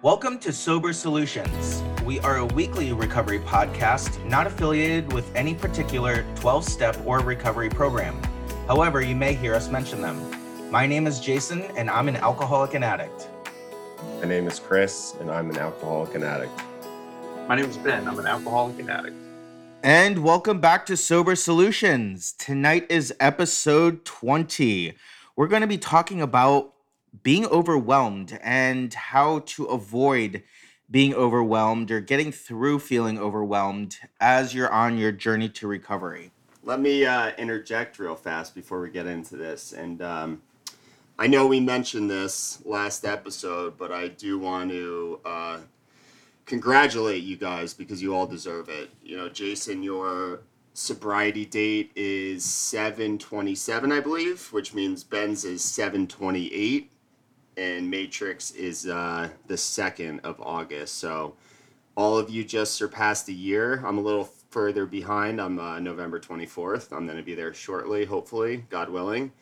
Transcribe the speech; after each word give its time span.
Welcome 0.00 0.38
to 0.40 0.52
Sober 0.52 0.92
Solutions. 0.92 1.82
We 2.04 2.20
are 2.20 2.36
a 2.36 2.46
weekly 2.46 2.92
recovery 2.92 3.40
podcast 3.40 4.24
not 4.24 4.46
affiliated 4.46 5.12
with 5.12 5.28
any 5.34 5.56
particular 5.56 6.24
12 6.36 6.62
step 6.62 6.96
or 7.04 7.18
recovery 7.18 7.68
program. 7.68 8.16
However, 8.68 9.00
you 9.02 9.16
may 9.16 9.34
hear 9.34 9.56
us 9.56 9.68
mention 9.68 10.00
them. 10.00 10.70
My 10.70 10.86
name 10.86 11.08
is 11.08 11.18
Jason, 11.18 11.62
and 11.76 11.90
I'm 11.90 12.06
an 12.06 12.14
alcoholic 12.14 12.74
and 12.74 12.84
addict. 12.84 13.28
My 14.20 14.28
name 14.28 14.46
is 14.46 14.60
Chris, 14.60 15.16
and 15.18 15.32
I'm 15.32 15.50
an 15.50 15.58
alcoholic 15.58 16.14
and 16.14 16.22
addict. 16.22 16.56
My 17.48 17.56
name 17.56 17.68
is 17.68 17.76
Ben. 17.76 18.06
I'm 18.06 18.20
an 18.20 18.26
alcoholic 18.28 18.78
and 18.78 18.88
addict. 18.88 19.16
And 19.82 20.22
welcome 20.22 20.60
back 20.60 20.86
to 20.86 20.96
Sober 20.96 21.34
Solutions. 21.34 22.30
Tonight 22.38 22.86
is 22.88 23.12
episode 23.18 24.04
20. 24.04 24.94
We're 25.34 25.48
going 25.48 25.62
to 25.62 25.66
be 25.66 25.76
talking 25.76 26.22
about 26.22 26.74
being 27.22 27.46
overwhelmed 27.46 28.38
and 28.42 28.92
how 28.94 29.40
to 29.40 29.64
avoid 29.64 30.42
being 30.90 31.14
overwhelmed 31.14 31.90
or 31.90 32.00
getting 32.00 32.32
through 32.32 32.78
feeling 32.78 33.18
overwhelmed 33.18 33.96
as 34.20 34.54
you're 34.54 34.72
on 34.72 34.96
your 34.96 35.12
journey 35.12 35.48
to 35.48 35.66
recovery. 35.66 36.30
Let 36.62 36.80
me 36.80 37.04
uh, 37.04 37.32
interject 37.36 37.98
real 37.98 38.16
fast 38.16 38.54
before 38.54 38.80
we 38.80 38.90
get 38.90 39.06
into 39.06 39.36
this. 39.36 39.72
And 39.72 40.02
um, 40.02 40.42
I 41.18 41.26
know 41.26 41.46
we 41.46 41.60
mentioned 41.60 42.10
this 42.10 42.62
last 42.64 43.04
episode, 43.04 43.76
but 43.76 43.92
I 43.92 44.08
do 44.08 44.38
want 44.38 44.70
to 44.70 45.20
uh, 45.24 45.58
congratulate 46.46 47.22
you 47.22 47.36
guys 47.36 47.74
because 47.74 48.02
you 48.02 48.14
all 48.14 48.26
deserve 48.26 48.68
it. 48.68 48.90
You 49.02 49.16
know, 49.16 49.28
Jason, 49.28 49.82
your 49.82 50.40
sobriety 50.74 51.44
date 51.44 51.90
is 51.96 52.44
727, 52.44 53.92
I 53.92 54.00
believe, 54.00 54.52
which 54.52 54.74
means 54.74 55.04
Ben's 55.04 55.44
is 55.44 55.62
728 55.62 56.90
and 57.58 57.90
Matrix 57.90 58.52
is 58.52 58.86
uh, 58.86 59.28
the 59.48 59.54
2nd 59.54 60.20
of 60.20 60.40
August. 60.40 60.98
So 60.98 61.34
all 61.96 62.16
of 62.16 62.30
you 62.30 62.44
just 62.44 62.74
surpassed 62.74 63.28
a 63.28 63.32
year. 63.32 63.82
I'm 63.84 63.98
a 63.98 64.00
little 64.00 64.24
further 64.50 64.86
behind. 64.86 65.40
I'm 65.40 65.58
uh, 65.58 65.80
November 65.80 66.20
24th. 66.20 66.92
I'm 66.96 67.04
going 67.04 67.18
to 67.18 67.24
be 67.24 67.34
there 67.34 67.52
shortly, 67.52 68.04
hopefully, 68.04 68.64
God 68.70 68.88
willing. 68.88 69.32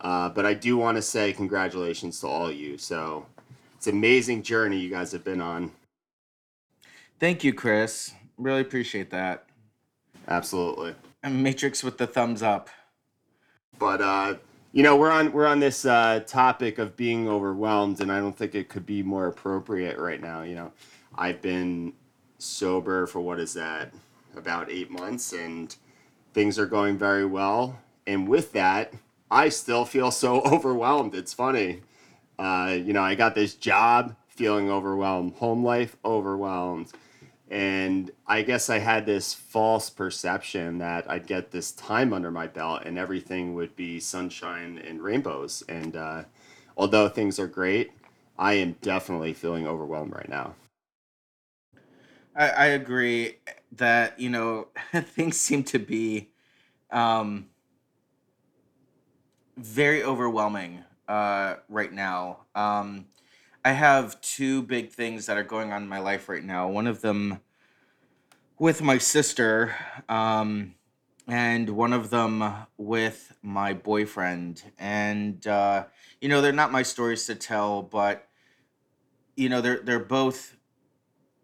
Uh, 0.00 0.28
but 0.30 0.44
I 0.44 0.54
do 0.54 0.76
want 0.76 0.96
to 0.96 1.02
say 1.02 1.32
congratulations 1.32 2.20
to 2.20 2.26
all 2.26 2.48
of 2.48 2.56
you. 2.56 2.76
So 2.76 3.26
it's 3.76 3.86
an 3.86 3.94
amazing 3.94 4.42
journey 4.42 4.78
you 4.78 4.90
guys 4.90 5.12
have 5.12 5.24
been 5.24 5.40
on. 5.40 5.70
Thank 7.20 7.44
you, 7.44 7.52
Chris. 7.52 8.12
Really 8.36 8.62
appreciate 8.62 9.10
that. 9.10 9.44
Absolutely. 10.26 10.94
And 11.22 11.42
Matrix 11.42 11.84
with 11.84 11.98
the 11.98 12.06
thumbs 12.06 12.42
up. 12.42 12.70
But 13.78 14.00
uh, 14.00 14.34
you 14.72 14.82
know, 14.82 14.96
we're 14.96 15.10
on 15.10 15.32
we're 15.32 15.46
on 15.46 15.60
this 15.60 15.84
uh, 15.84 16.20
topic 16.26 16.78
of 16.78 16.96
being 16.96 17.28
overwhelmed, 17.28 18.00
and 18.00 18.10
I 18.10 18.18
don't 18.18 18.36
think 18.36 18.54
it 18.54 18.68
could 18.68 18.86
be 18.86 19.02
more 19.02 19.26
appropriate 19.26 19.98
right 19.98 20.20
now. 20.20 20.42
You 20.42 20.54
know, 20.54 20.72
I've 21.16 21.42
been 21.42 21.94
sober 22.38 23.06
for 23.06 23.20
what 23.20 23.40
is 23.40 23.54
that 23.54 23.92
about 24.36 24.70
eight 24.70 24.90
months, 24.90 25.32
and 25.32 25.74
things 26.34 26.58
are 26.58 26.66
going 26.66 26.98
very 26.98 27.26
well. 27.26 27.80
And 28.06 28.28
with 28.28 28.52
that, 28.52 28.94
I 29.30 29.48
still 29.48 29.84
feel 29.84 30.10
so 30.10 30.40
overwhelmed. 30.44 31.14
It's 31.14 31.34
funny. 31.34 31.82
Uh, 32.38 32.76
you 32.80 32.92
know, 32.92 33.02
I 33.02 33.16
got 33.16 33.34
this 33.34 33.54
job 33.54 34.14
feeling 34.28 34.70
overwhelmed, 34.70 35.34
home 35.34 35.64
life 35.64 35.96
overwhelmed 36.04 36.92
and 37.50 38.12
I 38.28 38.42
guess 38.42 38.70
I 38.70 38.78
had 38.78 39.06
this 39.06 39.34
false 39.34 39.90
perception 39.90 40.78
that 40.78 41.10
I'd 41.10 41.26
get 41.26 41.50
this 41.50 41.72
time 41.72 42.12
under 42.12 42.30
my 42.30 42.46
belt 42.46 42.82
and 42.84 42.96
everything 42.96 43.54
would 43.54 43.74
be 43.74 43.98
sunshine 43.98 44.78
and 44.78 45.02
rainbows. 45.02 45.64
And 45.68 45.96
uh, 45.96 46.24
although 46.76 47.08
things 47.08 47.40
are 47.40 47.48
great, 47.48 47.90
I 48.38 48.54
am 48.54 48.76
definitely 48.80 49.34
feeling 49.34 49.66
overwhelmed 49.66 50.14
right 50.14 50.28
now. 50.28 50.54
I, 52.36 52.48
I 52.50 52.66
agree 52.66 53.38
that, 53.72 54.20
you 54.20 54.30
know, 54.30 54.68
things 54.92 55.36
seem 55.36 55.64
to 55.64 55.80
be 55.80 56.30
um, 56.92 57.48
very 59.56 60.04
overwhelming 60.04 60.84
uh, 61.08 61.56
right 61.68 61.92
now. 61.92 62.44
Um, 62.54 63.06
I 63.64 63.72
have 63.72 64.20
two 64.22 64.62
big 64.62 64.90
things 64.90 65.26
that 65.26 65.36
are 65.36 65.42
going 65.42 65.72
on 65.72 65.82
in 65.82 65.88
my 65.88 65.98
life 65.98 66.28
right 66.28 66.42
now. 66.42 66.68
One 66.68 66.86
of 66.86 67.02
them 67.02 67.40
with 68.58 68.80
my 68.80 68.98
sister, 68.98 69.74
um, 70.08 70.74
and 71.28 71.70
one 71.70 71.92
of 71.92 72.10
them 72.10 72.42
with 72.78 73.34
my 73.42 73.74
boyfriend. 73.74 74.62
And 74.78 75.46
uh, 75.46 75.84
you 76.20 76.28
know, 76.28 76.40
they're 76.40 76.52
not 76.52 76.72
my 76.72 76.82
stories 76.82 77.26
to 77.26 77.34
tell, 77.34 77.82
but 77.82 78.28
you 79.36 79.48
know, 79.48 79.60
they're 79.60 79.80
they're 79.80 79.98
both 79.98 80.56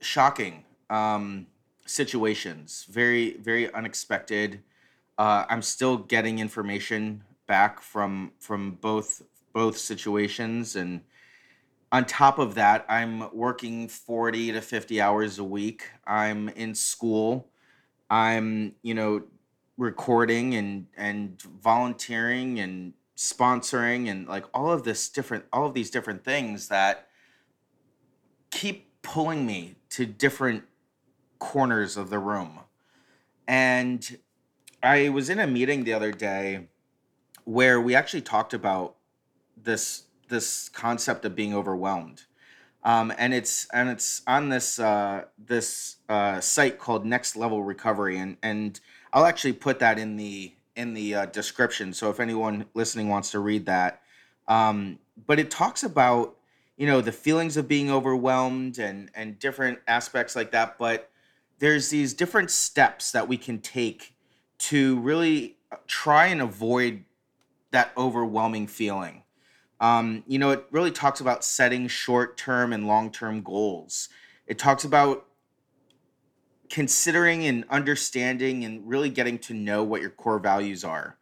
shocking 0.01 0.65
um, 0.89 1.47
situations. 1.85 2.87
Very 2.89 3.37
very 3.37 3.73
unexpected. 3.73 4.63
Uh, 5.19 5.45
I'm 5.49 5.63
still 5.63 5.99
getting 5.99 6.39
information 6.39 7.25
back 7.47 7.81
from 7.81 8.33
from 8.39 8.73
both 8.73 9.23
both 9.53 9.77
situations 9.77 10.77
and 10.77 11.03
on 11.97 12.05
top 12.05 12.39
of 12.39 12.57
that, 12.57 12.85
I'm 12.91 13.35
working 13.35 13.89
40 13.89 14.53
to 14.53 14.61
50 14.61 15.01
hours 15.01 15.39
a 15.39 15.45
week. 15.45 15.85
I'm 16.07 16.51
in 16.51 16.75
school. 16.75 17.49
I'm, 18.11 18.75
you 18.83 18.93
know, 18.93 19.23
recording 19.79 20.55
and 20.55 20.89
and 20.97 21.41
volunteering 21.41 22.61
and 22.61 22.93
sponsoring 23.17 24.11
and 24.11 24.29
like 24.29 24.45
all 24.53 24.71
of 24.71 24.85
this 24.85 25.09
different 25.09 25.45
all 25.53 25.67
of 25.67 25.73
these 25.73 25.91
different 25.91 26.23
things 26.23 26.69
that 26.69 27.09
keep 28.51 28.91
pulling 29.01 29.47
me 29.47 29.77
to 29.89 30.05
different 30.05 30.65
corners 31.39 31.97
of 31.97 32.11
the 32.11 32.19
room. 32.19 32.61
And 33.49 34.19
I 34.83 35.09
was 35.09 35.31
in 35.31 35.39
a 35.39 35.47
meeting 35.47 35.85
the 35.85 35.95
other 35.95 36.13
day 36.13 36.69
where 37.45 37.81
we 37.81 37.95
actually 37.95 38.23
talked 38.23 38.53
about 38.53 38.97
this 39.57 40.06
this 40.29 40.69
concept 40.69 41.25
of 41.25 41.35
being 41.35 41.55
overwhelmed. 41.55 42.23
Um, 42.85 43.13
and 43.19 43.35
it's 43.35 43.67
and 43.73 43.89
it's 43.89 44.23
on 44.29 44.49
this 44.49 44.79
uh, 44.79 45.25
this 45.39 45.97
uh, 46.09 46.41
site 46.41 46.79
called 46.79 47.05
Next 47.05 47.35
Level 47.35 47.65
Recovery, 47.65 48.17
and 48.17 48.37
and 48.45 48.79
I'll 49.13 49.27
actually 49.27 49.55
put 49.55 49.81
that 49.81 49.99
in 49.99 50.17
the 50.17 50.55
in 50.77 50.95
the 50.95 51.15
uh, 51.15 51.27
description. 51.27 51.93
So 51.93 52.11
if 52.11 52.21
anyone 52.21 52.67
listening 52.75 53.09
wants 53.09 53.33
to 53.33 53.41
read 53.41 53.67
that, 53.67 54.03
um, 54.47 55.01
but 55.27 55.41
it 55.41 55.51
talks 55.51 55.83
about 55.83 56.37
you 56.77 56.87
know 56.87 57.01
the 57.01 57.11
feelings 57.11 57.57
of 57.57 57.67
being 57.67 57.91
overwhelmed 57.91 58.79
and 58.79 59.11
and 59.17 59.37
different 59.39 59.81
aspects 59.89 60.37
like 60.37 60.53
that. 60.53 60.79
But 60.79 61.11
there's 61.59 61.89
these 61.89 62.15
different 62.15 62.53
steps 62.53 63.11
that 63.13 63.27
we 63.27 63.37
can 63.37 63.59
take 63.59 64.15
to 64.59 65.01
really 65.01 65.57
try 65.89 66.27
and 66.27 66.41
avoid 66.41 67.05
that 67.73 67.93
overwhelming 67.97 68.67
feeling. 68.69 69.23
Um, 69.81 70.25
you 70.27 70.39
know, 70.39 70.51
it 70.51 70.67
really 70.71 70.91
talks 70.91 71.21
about 71.21 71.45
setting 71.45 71.89
short 71.89 72.37
term 72.37 72.73
and 72.73 72.87
long 72.87 73.11
term 73.11 73.43
goals. 73.43 74.09
It 74.47 74.59
talks 74.59 74.85
about 74.85 75.27
considering 76.69 77.45
and 77.45 77.65
understanding 77.69 78.65
and 78.65 78.87
really 78.89 79.11
getting 79.11 79.39
to 79.39 79.55
know 79.55 79.83
what 79.83 80.01
your 80.01 80.11
core 80.11 80.39
values 80.39 80.85
are. 80.85 81.17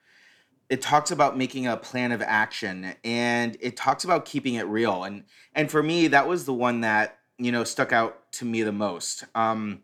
It 0.71 0.81
talks 0.81 1.11
about 1.11 1.37
making 1.37 1.67
a 1.67 1.77
plan 1.77 2.13
of 2.13 2.23
action 2.23 2.95
and 3.05 3.57
it 3.61 3.77
talks 3.77 4.05
about 4.05 4.25
keeping 4.25 4.55
it 4.55 4.67
real. 4.67 5.05
And 5.05 5.25
and 5.55 5.71
for 5.71 5.83
me, 5.83 6.09
that 6.09 6.27
was 6.27 6.47
the 6.47 6.55
one 6.55 6.81
that, 6.81 7.19
you 7.39 7.53
know, 7.53 7.65
stuck 7.65 7.93
out 7.93 8.33
to 8.33 8.45
me 8.45 8.63
the 8.63 8.73
most. 8.73 9.25
Um, 9.35 9.83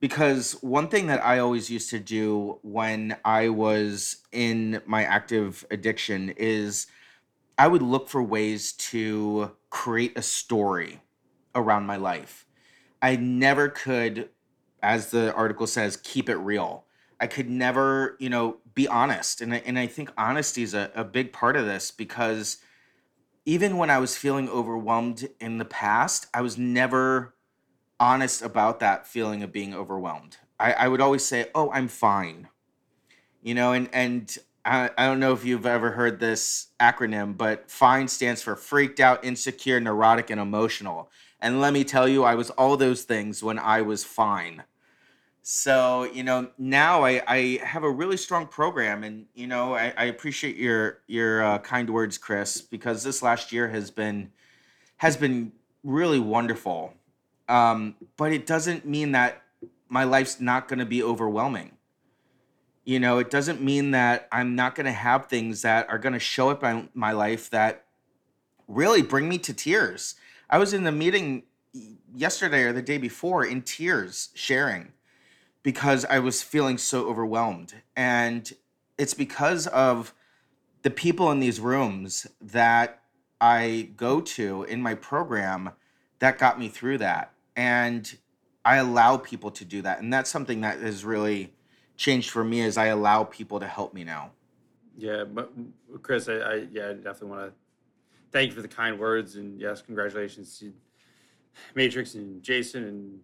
because 0.00 0.52
one 0.60 0.88
thing 0.88 1.06
that 1.08 1.24
I 1.24 1.38
always 1.38 1.70
used 1.70 1.90
to 1.90 1.98
do 1.98 2.58
when 2.62 3.16
I 3.24 3.48
was 3.48 4.18
in 4.30 4.80
my 4.86 5.02
active 5.04 5.64
addiction 5.70 6.34
is 6.36 6.86
I 7.58 7.66
would 7.66 7.82
look 7.82 8.08
for 8.08 8.22
ways 8.22 8.72
to 8.72 9.52
create 9.68 10.16
a 10.16 10.22
story 10.22 11.00
around 11.54 11.86
my 11.86 11.96
life. 11.96 12.46
I 13.02 13.16
never 13.16 13.68
could, 13.68 14.28
as 14.82 15.10
the 15.10 15.34
article 15.34 15.66
says, 15.66 15.96
keep 15.96 16.28
it 16.28 16.36
real. 16.36 16.84
I 17.20 17.26
could 17.26 17.50
never, 17.50 18.16
you 18.20 18.30
know, 18.30 18.58
be 18.74 18.86
honest. 18.86 19.40
And 19.40 19.52
I, 19.54 19.62
and 19.66 19.76
I 19.76 19.88
think 19.88 20.12
honesty 20.16 20.62
is 20.62 20.72
a, 20.72 20.92
a 20.94 21.02
big 21.02 21.32
part 21.32 21.56
of 21.56 21.66
this 21.66 21.90
because 21.90 22.58
even 23.44 23.76
when 23.76 23.90
I 23.90 23.98
was 23.98 24.16
feeling 24.16 24.48
overwhelmed 24.48 25.28
in 25.40 25.58
the 25.58 25.64
past, 25.64 26.26
I 26.32 26.42
was 26.42 26.56
never 26.56 27.34
honest 27.98 28.40
about 28.42 28.78
that 28.80 29.06
feeling 29.06 29.42
of 29.42 29.50
being 29.50 29.74
overwhelmed. 29.74 30.36
I, 30.60 30.72
I 30.74 30.88
would 30.88 31.00
always 31.00 31.24
say, 31.24 31.50
oh, 31.54 31.70
I'm 31.72 31.88
fine. 31.88 32.48
You 33.42 33.54
know, 33.54 33.72
and 33.72 33.88
and 33.92 34.36
I, 34.68 34.90
I 34.98 35.06
don't 35.06 35.18
know 35.18 35.32
if 35.32 35.44
you've 35.46 35.64
ever 35.64 35.92
heard 35.92 36.20
this 36.20 36.68
acronym, 36.78 37.36
but 37.36 37.70
FINE 37.70 38.06
stands 38.06 38.42
for 38.42 38.54
freaked 38.54 39.00
out, 39.00 39.24
insecure, 39.24 39.80
neurotic, 39.80 40.28
and 40.28 40.38
emotional. 40.40 41.10
And 41.40 41.60
let 41.60 41.72
me 41.72 41.84
tell 41.84 42.06
you, 42.06 42.24
I 42.24 42.34
was 42.34 42.50
all 42.50 42.76
those 42.76 43.04
things 43.04 43.42
when 43.42 43.58
I 43.58 43.80
was 43.80 44.04
fine. 44.04 44.64
So, 45.42 46.04
you 46.12 46.22
know, 46.22 46.50
now 46.58 47.04
I, 47.04 47.22
I 47.26 47.60
have 47.64 47.82
a 47.82 47.90
really 47.90 48.18
strong 48.18 48.46
program 48.46 49.02
and, 49.02 49.24
you 49.34 49.46
know, 49.46 49.74
I, 49.74 49.94
I 49.96 50.04
appreciate 50.04 50.56
your 50.56 50.98
your 51.06 51.42
uh, 51.42 51.58
kind 51.60 51.88
words, 51.88 52.18
Chris, 52.18 52.60
because 52.60 53.02
this 53.02 53.22
last 53.22 53.50
year 53.50 53.68
has 53.68 53.90
been 53.90 54.30
has 54.98 55.16
been 55.16 55.52
really 55.82 56.18
wonderful. 56.18 56.92
Um, 57.48 57.94
but 58.18 58.32
it 58.32 58.44
doesn't 58.44 58.84
mean 58.84 59.12
that 59.12 59.42
my 59.88 60.04
life's 60.04 60.38
not 60.38 60.68
going 60.68 60.80
to 60.80 60.84
be 60.84 61.02
overwhelming. 61.02 61.77
You 62.88 62.98
know, 62.98 63.18
it 63.18 63.28
doesn't 63.28 63.60
mean 63.60 63.90
that 63.90 64.28
I'm 64.32 64.54
not 64.54 64.74
going 64.74 64.86
to 64.86 64.92
have 64.92 65.26
things 65.26 65.60
that 65.60 65.90
are 65.90 65.98
going 65.98 66.14
to 66.14 66.18
show 66.18 66.48
up 66.48 66.64
in 66.64 66.88
my 66.94 67.12
life 67.12 67.50
that 67.50 67.84
really 68.66 69.02
bring 69.02 69.28
me 69.28 69.36
to 69.40 69.52
tears. 69.52 70.14
I 70.48 70.56
was 70.56 70.72
in 70.72 70.84
the 70.84 70.90
meeting 70.90 71.42
yesterday 72.14 72.62
or 72.62 72.72
the 72.72 72.80
day 72.80 72.96
before 72.96 73.44
in 73.44 73.60
tears 73.60 74.30
sharing 74.32 74.94
because 75.62 76.06
I 76.06 76.18
was 76.20 76.40
feeling 76.40 76.78
so 76.78 77.06
overwhelmed. 77.06 77.74
And 77.94 78.50
it's 78.96 79.12
because 79.12 79.66
of 79.66 80.14
the 80.80 80.88
people 80.88 81.30
in 81.30 81.40
these 81.40 81.60
rooms 81.60 82.26
that 82.40 83.02
I 83.38 83.90
go 83.98 84.22
to 84.22 84.62
in 84.62 84.80
my 84.80 84.94
program 84.94 85.72
that 86.20 86.38
got 86.38 86.58
me 86.58 86.70
through 86.70 86.96
that. 86.98 87.34
And 87.54 88.16
I 88.64 88.76
allow 88.76 89.18
people 89.18 89.50
to 89.50 89.66
do 89.66 89.82
that. 89.82 90.00
And 90.00 90.10
that's 90.10 90.30
something 90.30 90.62
that 90.62 90.78
is 90.78 91.04
really 91.04 91.52
changed 91.98 92.30
for 92.30 92.44
me 92.44 92.62
as 92.62 92.78
I 92.78 92.86
allow 92.86 93.24
people 93.24 93.60
to 93.60 93.66
help 93.66 93.92
me 93.92 94.04
now. 94.04 94.30
Yeah, 94.96 95.24
but 95.24 95.52
Chris, 96.02 96.28
I, 96.28 96.34
I 96.34 96.54
yeah, 96.72 96.88
I 96.88 96.92
definitely 96.94 97.28
want 97.28 97.50
to 97.50 97.52
thank 98.32 98.48
you 98.48 98.56
for 98.56 98.62
the 98.62 98.68
kind 98.68 98.98
words 98.98 99.36
and 99.36 99.60
yes, 99.60 99.82
congratulations 99.82 100.58
to 100.60 100.72
Matrix 101.74 102.14
and 102.14 102.42
Jason 102.42 102.84
and 102.84 103.20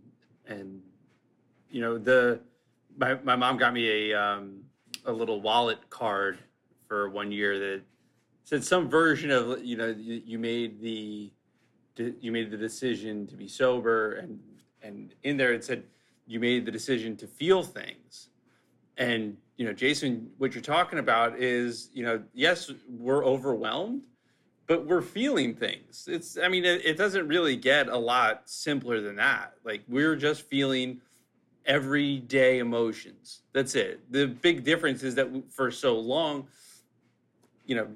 and 0.46 0.82
you 1.70 1.80
know 1.80 1.96
the 1.96 2.40
my 2.98 3.14
my 3.22 3.36
mom 3.36 3.56
got 3.56 3.72
me 3.72 4.10
a 4.10 4.20
um, 4.20 4.60
a 5.06 5.12
little 5.12 5.40
wallet 5.40 5.78
card 5.88 6.38
for 6.86 7.08
one 7.08 7.32
year 7.32 7.58
that 7.58 7.82
said 8.42 8.62
some 8.62 8.88
version 8.88 9.30
of 9.30 9.64
you 9.64 9.76
know 9.76 9.88
you, 9.88 10.22
you 10.24 10.38
made 10.38 10.80
the 10.80 11.32
you 12.20 12.32
made 12.32 12.50
the 12.50 12.56
decision 12.56 13.26
to 13.26 13.36
be 13.36 13.46
sober 13.46 14.14
and 14.14 14.40
and 14.82 15.14
in 15.22 15.36
there 15.36 15.52
it 15.52 15.64
said 15.64 15.84
you 16.26 16.40
made 16.40 16.66
the 16.66 16.72
decision 16.72 17.16
to 17.16 17.26
feel 17.26 17.62
things 17.62 18.30
and 18.96 19.36
you 19.56 19.64
know 19.64 19.72
jason 19.72 20.30
what 20.38 20.54
you're 20.54 20.62
talking 20.62 20.98
about 20.98 21.38
is 21.38 21.90
you 21.92 22.04
know 22.04 22.22
yes 22.32 22.70
we're 22.88 23.24
overwhelmed 23.24 24.02
but 24.66 24.86
we're 24.86 25.02
feeling 25.02 25.54
things. 25.54 26.08
It's 26.10 26.38
i 26.38 26.48
mean 26.48 26.64
it, 26.64 26.84
it 26.84 26.96
doesn't 26.96 27.28
really 27.28 27.56
get 27.56 27.88
a 27.88 27.96
lot 27.96 28.42
simpler 28.46 29.00
than 29.00 29.16
that. 29.16 29.54
Like 29.64 29.82
we're 29.88 30.16
just 30.16 30.42
feeling 30.42 31.00
everyday 31.66 32.58
emotions. 32.58 33.42
That's 33.52 33.74
it. 33.74 34.00
The 34.10 34.26
big 34.26 34.64
difference 34.64 35.02
is 35.02 35.14
that 35.16 35.28
for 35.50 35.70
so 35.70 35.98
long 35.98 36.48
you 37.66 37.76
know 37.76 37.88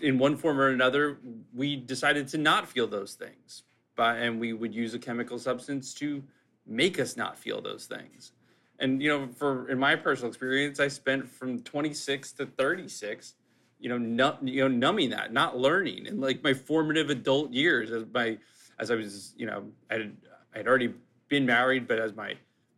in 0.00 0.18
one 0.18 0.36
form 0.36 0.58
or 0.58 0.68
another 0.68 1.18
we 1.54 1.76
decided 1.76 2.28
to 2.28 2.38
not 2.38 2.68
feel 2.68 2.86
those 2.86 3.14
things. 3.14 3.64
But 3.96 4.18
and 4.18 4.40
we 4.40 4.52
would 4.52 4.74
use 4.74 4.94
a 4.94 4.98
chemical 4.98 5.38
substance 5.38 5.92
to 5.94 6.22
make 6.66 7.00
us 7.00 7.16
not 7.16 7.38
feel 7.38 7.60
those 7.60 7.86
things 7.86 8.32
and 8.78 9.02
you 9.02 9.08
know 9.08 9.28
for 9.34 9.68
in 9.68 9.78
my 9.78 9.96
personal 9.96 10.28
experience 10.28 10.80
i 10.80 10.88
spent 10.88 11.28
from 11.28 11.60
26 11.60 12.32
to 12.32 12.46
36 12.46 13.34
you 13.78 13.88
know 13.88 13.98
nu- 13.98 14.36
you 14.42 14.62
know 14.62 14.68
numbing 14.68 15.10
that 15.10 15.32
not 15.32 15.56
learning. 15.56 16.06
In 16.06 16.20
like 16.20 16.42
my 16.42 16.54
formative 16.54 17.10
adult 17.10 17.52
years 17.52 17.90
as 17.90 18.04
my 18.12 18.38
as 18.78 18.90
i 18.90 18.94
was 18.94 19.34
you 19.36 19.46
know 19.46 19.64
i 19.90 19.94
had, 19.94 20.16
I 20.54 20.58
had 20.58 20.68
already 20.68 20.94
been 21.28 21.46
married 21.46 21.86
but 21.86 21.98
as 21.98 22.14
my 22.14 22.34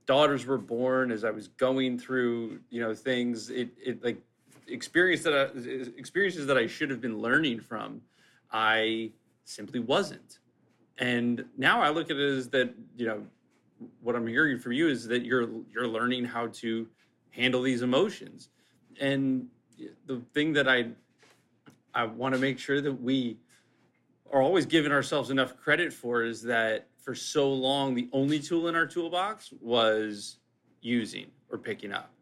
daughters 0.07 0.45
were 0.45 0.59
born 0.59 1.13
as 1.13 1.25
i 1.25 1.31
was 1.31 1.49
going 1.49 1.99
through 1.99 2.61
you 2.71 2.81
know 2.81 2.95
things 2.95 3.51
it 3.51 3.71
it 3.83 4.03
like 4.03 4.21
experience 4.67 5.23
that 5.23 5.35
I, 5.35 5.99
experiences 5.99 6.47
that 6.47 6.57
i 6.59 6.67
should 6.67 6.91
have 6.91 7.01
been 7.01 7.19
learning 7.19 7.61
from 7.61 8.01
i 8.53 9.11
simply 9.45 9.81
wasn't. 9.81 10.39
And 10.99 11.45
now 11.57 11.81
i 11.81 11.89
look 11.91 12.11
at 12.11 12.17
it 12.17 12.39
as 12.39 12.49
that 12.51 12.75
you 12.97 13.07
know 13.07 13.23
what 14.01 14.15
i'm 14.15 14.27
hearing 14.27 14.59
from 14.59 14.73
you 14.73 14.89
is 14.89 15.07
that 15.07 15.25
you're 15.25 15.49
you're 15.73 15.87
learning 15.87 16.25
how 16.25 16.47
to 16.49 16.87
handle 17.31 17.63
these 17.63 17.83
emotions. 17.83 18.49
And 19.01 19.47
the 20.07 20.21
thing 20.35 20.53
that 20.53 20.69
i 20.69 20.89
i 21.95 22.05
want 22.05 22.35
to 22.35 22.41
make 22.41 22.59
sure 22.59 22.81
that 22.81 22.93
we 22.93 23.39
are 24.31 24.43
always 24.43 24.67
giving 24.67 24.93
ourselves 24.93 25.31
enough 25.31 25.57
credit 25.57 25.93
for 25.93 26.23
is 26.23 26.43
that 26.43 26.87
for 27.03 27.15
so 27.15 27.51
long 27.51 27.95
the 27.95 28.09
only 28.13 28.39
tool 28.39 28.69
in 28.69 28.77
our 28.77 28.87
toolbox 28.87 29.53
was 29.61 30.37
using 30.83 31.27
or 31.51 31.59
picking 31.59 31.93
up. 31.93 32.13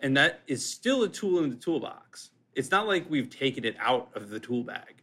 And 0.00 0.16
that 0.16 0.40
is 0.46 0.64
still 0.64 1.02
a 1.02 1.08
tool 1.08 1.42
in 1.42 1.50
the 1.50 1.56
toolbox. 1.56 2.30
It's 2.54 2.70
not 2.70 2.86
like 2.86 3.04
we've 3.10 3.28
taken 3.28 3.64
it 3.64 3.76
out 3.78 4.08
of 4.14 4.30
the 4.30 4.40
tool 4.40 4.62
bag. 4.62 5.02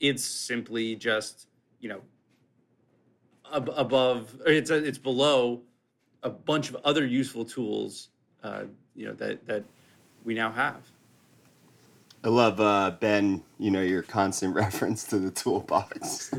It's 0.00 0.24
simply 0.24 0.94
just 0.94 1.48
you 1.80 1.88
know 1.88 2.02
ab- 3.52 3.72
above 3.76 4.36
or 4.44 4.52
it's 4.52 4.70
it's 4.70 4.98
below 4.98 5.60
a 6.22 6.30
bunch 6.30 6.70
of 6.70 6.76
other 6.84 7.06
useful 7.06 7.44
tools 7.44 8.08
uh, 8.42 8.64
you 8.94 9.06
know 9.06 9.14
that 9.14 9.46
that 9.46 9.64
we 10.24 10.34
now 10.34 10.50
have 10.50 10.80
I 12.24 12.30
love 12.30 12.60
uh, 12.60 12.90
Ben. 12.98 13.44
You 13.60 13.70
know 13.70 13.80
your 13.80 14.02
constant 14.02 14.52
reference 14.64 15.04
to 15.04 15.20
the 15.20 15.30
toolbox. 15.30 16.32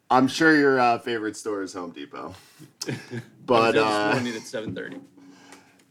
I'm 0.10 0.26
sure 0.26 0.56
your 0.56 0.80
uh, 0.80 0.98
favorite 0.98 1.36
store 1.36 1.62
is 1.62 1.74
Home 1.74 1.90
Depot, 1.90 2.34
but 3.44 3.76
uh, 3.76 4.12
morning 4.14 4.34
at 4.34 4.42
7:30 4.42 5.00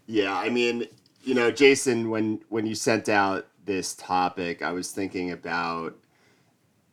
yeah, 0.10 0.36
I 0.36 0.50
mean, 0.50 0.88
you 1.24 1.36
know, 1.36 1.52
Jason, 1.52 2.10
when 2.10 2.42
when 2.50 2.66
you 2.66 2.74
sent 2.74 3.08
out 3.08 3.46
this 3.66 3.94
topic, 3.94 4.64
I 4.64 4.72
was 4.72 4.92
thinking 4.92 5.32
about 5.32 5.96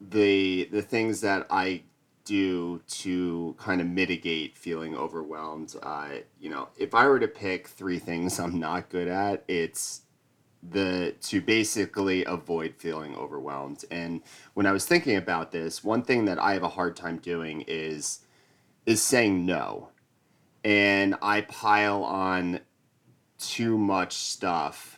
the 0.01 0.69
the 0.71 0.83
things 0.83 1.21
that 1.23 1.47
I 1.51 1.83
do 2.25 2.83
to 2.89 3.55
kind 3.59 3.81
of 3.81 3.87
mitigate 3.87 4.59
feeling 4.59 4.97
overwhelmed. 4.97 5.75
Uh, 5.83 6.09
you 6.41 6.51
know, 6.51 6.69
if 6.77 6.95
I 6.95 7.07
were 7.07 7.21
to 7.21 7.29
pick 7.29 7.69
three 7.69 7.99
things 7.99 8.39
I'm 8.41 8.59
not 8.59 8.91
good 8.91 9.09
at, 9.09 9.45
it's 9.49 10.03
the 10.69 11.15
to 11.23 11.41
basically 11.41 12.25
avoid 12.25 12.75
feeling 12.77 13.15
overwhelmed. 13.17 13.85
And 13.91 14.23
when 14.55 14.67
I 14.67 14.73
was 14.73 14.85
thinking 14.85 15.17
about 15.17 15.53
this, 15.53 15.83
one 15.83 16.03
thing 16.03 16.25
that 16.27 16.39
I 16.39 16.53
have 16.55 16.63
a 16.63 16.71
hard 16.71 16.97
time 16.97 17.19
doing 17.19 17.65
is 17.67 18.21
is 18.85 19.03
saying 19.03 19.47
no. 19.47 19.91
And 20.65 21.15
I 21.23 21.43
pile 21.43 22.03
on 22.03 22.61
too 23.39 23.79
much 23.79 24.15
stuff 24.15 24.96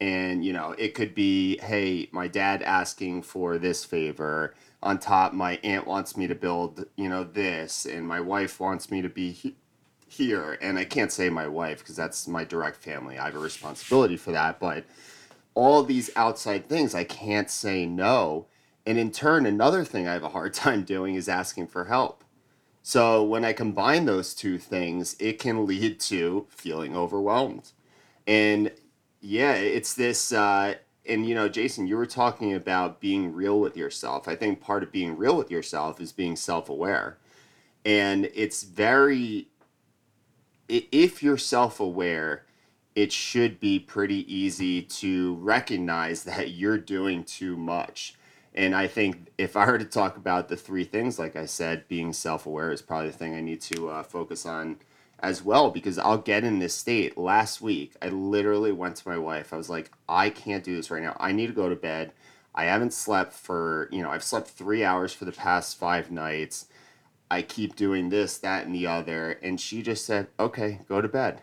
and 0.00 0.44
you 0.44 0.52
know 0.52 0.74
it 0.78 0.94
could 0.94 1.14
be 1.14 1.58
hey 1.58 2.08
my 2.12 2.28
dad 2.28 2.62
asking 2.62 3.22
for 3.22 3.58
this 3.58 3.84
favor. 3.84 4.54
On 4.82 4.98
top 4.98 5.32
my 5.32 5.58
aunt 5.64 5.86
wants 5.86 6.16
me 6.16 6.26
to 6.28 6.34
build 6.34 6.86
you 6.96 7.08
know 7.08 7.24
this 7.24 7.84
and 7.86 8.06
my 8.06 8.20
wife 8.20 8.60
wants 8.60 8.90
me 8.90 9.02
to 9.02 9.08
be 9.08 9.32
he- 9.32 9.56
here. 10.08 10.58
And 10.60 10.78
i 10.78 10.84
can't 10.84 11.12
say 11.12 11.30
my 11.30 11.48
wife 11.48 11.78
because 11.80 11.96
that's 11.96 12.28
my 12.28 12.44
direct 12.44 12.76
family. 12.82 13.18
I 13.18 13.26
have 13.26 13.36
a 13.36 13.40
responsibility 13.40 14.16
for 14.16 14.32
that. 14.32 14.60
But 14.60 14.84
all 15.54 15.82
these 15.82 16.10
outside 16.16 16.68
things 16.68 16.94
i 16.94 17.04
can't 17.04 17.50
say 17.50 17.86
no. 17.86 18.46
And 18.86 18.98
in 18.98 19.10
turn 19.10 19.46
another 19.46 19.84
thing 19.84 20.08
i 20.08 20.12
have 20.12 20.24
a 20.24 20.30
hard 20.30 20.54
time 20.64 20.84
doing 20.84 21.14
is 21.16 21.28
asking 21.28 21.68
for 21.68 21.86
help. 21.86 22.24
So 22.82 23.22
when 23.22 23.44
I 23.44 23.52
combine 23.52 24.06
those 24.06 24.34
two 24.34 24.56
things, 24.56 25.14
it 25.20 25.38
can 25.38 25.66
lead 25.66 26.00
to 26.00 26.46
feeling 26.48 26.96
overwhelmed. 26.96 27.72
And 28.26 28.70
yeah, 29.28 29.52
it's 29.52 29.92
this, 29.92 30.32
uh, 30.32 30.76
and 31.06 31.28
you 31.28 31.34
know, 31.34 31.50
Jason, 31.50 31.86
you 31.86 31.98
were 31.98 32.06
talking 32.06 32.54
about 32.54 32.98
being 32.98 33.34
real 33.34 33.60
with 33.60 33.76
yourself. 33.76 34.26
I 34.26 34.34
think 34.34 34.58
part 34.62 34.82
of 34.82 34.90
being 34.90 35.18
real 35.18 35.36
with 35.36 35.50
yourself 35.50 36.00
is 36.00 36.12
being 36.12 36.34
self 36.34 36.70
aware. 36.70 37.18
And 37.84 38.30
it's 38.34 38.62
very, 38.62 39.48
if 40.68 41.22
you're 41.22 41.36
self 41.36 41.78
aware, 41.78 42.46
it 42.94 43.12
should 43.12 43.60
be 43.60 43.78
pretty 43.78 44.32
easy 44.34 44.80
to 44.82 45.34
recognize 45.34 46.24
that 46.24 46.52
you're 46.52 46.78
doing 46.78 47.22
too 47.22 47.54
much. 47.54 48.14
And 48.54 48.74
I 48.74 48.86
think 48.86 49.30
if 49.36 49.56
I 49.56 49.66
were 49.66 49.78
to 49.78 49.84
talk 49.84 50.16
about 50.16 50.48
the 50.48 50.56
three 50.56 50.84
things, 50.84 51.18
like 51.18 51.36
I 51.36 51.44
said, 51.44 51.86
being 51.86 52.14
self 52.14 52.46
aware 52.46 52.72
is 52.72 52.80
probably 52.80 53.10
the 53.10 53.18
thing 53.18 53.34
I 53.34 53.42
need 53.42 53.60
to 53.60 53.90
uh, 53.90 54.02
focus 54.04 54.46
on 54.46 54.78
as 55.20 55.42
well 55.42 55.70
because 55.70 55.98
I'll 55.98 56.18
get 56.18 56.44
in 56.44 56.58
this 56.58 56.74
state. 56.74 57.18
Last 57.18 57.60
week, 57.60 57.94
I 58.00 58.08
literally 58.08 58.72
went 58.72 58.96
to 58.96 59.08
my 59.08 59.18
wife. 59.18 59.52
I 59.52 59.56
was 59.56 59.70
like, 59.70 59.90
I 60.08 60.30
can't 60.30 60.64
do 60.64 60.76
this 60.76 60.90
right 60.90 61.02
now. 61.02 61.16
I 61.18 61.32
need 61.32 61.48
to 61.48 61.52
go 61.52 61.68
to 61.68 61.76
bed. 61.76 62.12
I 62.54 62.64
haven't 62.64 62.92
slept 62.92 63.32
for, 63.32 63.88
you 63.92 64.02
know, 64.02 64.10
I've 64.10 64.24
slept 64.24 64.48
three 64.48 64.84
hours 64.84 65.12
for 65.12 65.24
the 65.24 65.32
past 65.32 65.78
five 65.78 66.10
nights. 66.10 66.66
I 67.30 67.42
keep 67.42 67.76
doing 67.76 68.08
this, 68.08 68.38
that, 68.38 68.66
and 68.66 68.74
the 68.74 68.86
other. 68.86 69.38
And 69.42 69.60
she 69.60 69.82
just 69.82 70.06
said, 70.06 70.28
okay, 70.40 70.80
go 70.88 71.00
to 71.00 71.08
bed. 71.08 71.42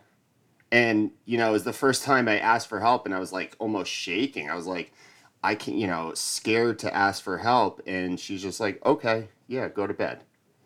And, 0.71 1.11
you 1.25 1.37
know, 1.37 1.49
it 1.49 1.53
was 1.53 1.63
the 1.63 1.73
first 1.73 2.03
time 2.03 2.27
I 2.27 2.39
asked 2.39 2.67
for 2.67 2.79
help 2.79 3.05
and 3.05 3.13
I 3.13 3.19
was 3.19 3.31
like 3.31 3.55
almost 3.59 3.91
shaking. 3.91 4.49
I 4.49 4.55
was 4.55 4.67
like, 4.67 4.91
I 5.43 5.55
can't," 5.55 5.77
you 5.77 5.87
know, 5.87 6.13
scared 6.15 6.79
to 6.79 6.93
ask 6.93 7.23
for 7.23 7.37
help. 7.37 7.81
And 7.85 8.19
she's 8.19 8.41
just 8.41 8.59
like, 8.59 8.83
okay, 8.85 9.29
yeah, 9.47 9.69
go 9.69 9.85
to 9.85 9.93
bed. 9.93 10.21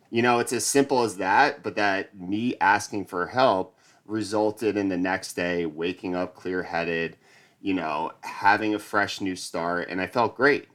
You 0.10 0.22
know, 0.22 0.40
it's 0.40 0.54
as 0.54 0.66
simple 0.66 1.04
as 1.04 1.18
that, 1.18 1.62
but 1.62 1.76
that 1.76 2.18
me 2.18 2.56
asking 2.60 3.06
for 3.06 3.28
help 3.28 3.78
resulted 4.06 4.76
in 4.76 4.90
the 4.90 4.98
next 4.98 5.34
day 5.34 5.66
waking 5.66 6.16
up 6.16 6.36
clear 6.36 6.64
headed, 6.64 7.16
you 7.62 7.74
know, 7.74 8.12
having 8.22 8.74
a 8.74 8.80
fresh 8.80 9.22
new 9.22 9.36
start. 9.36 9.88
And 9.90 10.02
I 10.02 10.08
felt 10.08 10.36
great. 10.36 10.68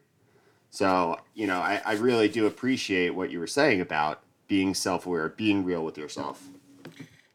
So, 0.70 1.18
you 1.34 1.46
know, 1.46 1.58
I, 1.58 1.80
I 1.84 1.92
really 1.94 2.28
do 2.28 2.46
appreciate 2.46 3.10
what 3.10 3.30
you 3.30 3.40
were 3.40 3.46
saying 3.46 3.80
about 3.80 4.22
being 4.46 4.74
self 4.74 5.06
aware, 5.06 5.28
being 5.28 5.64
real 5.64 5.84
with 5.84 5.98
yourself. 5.98 6.48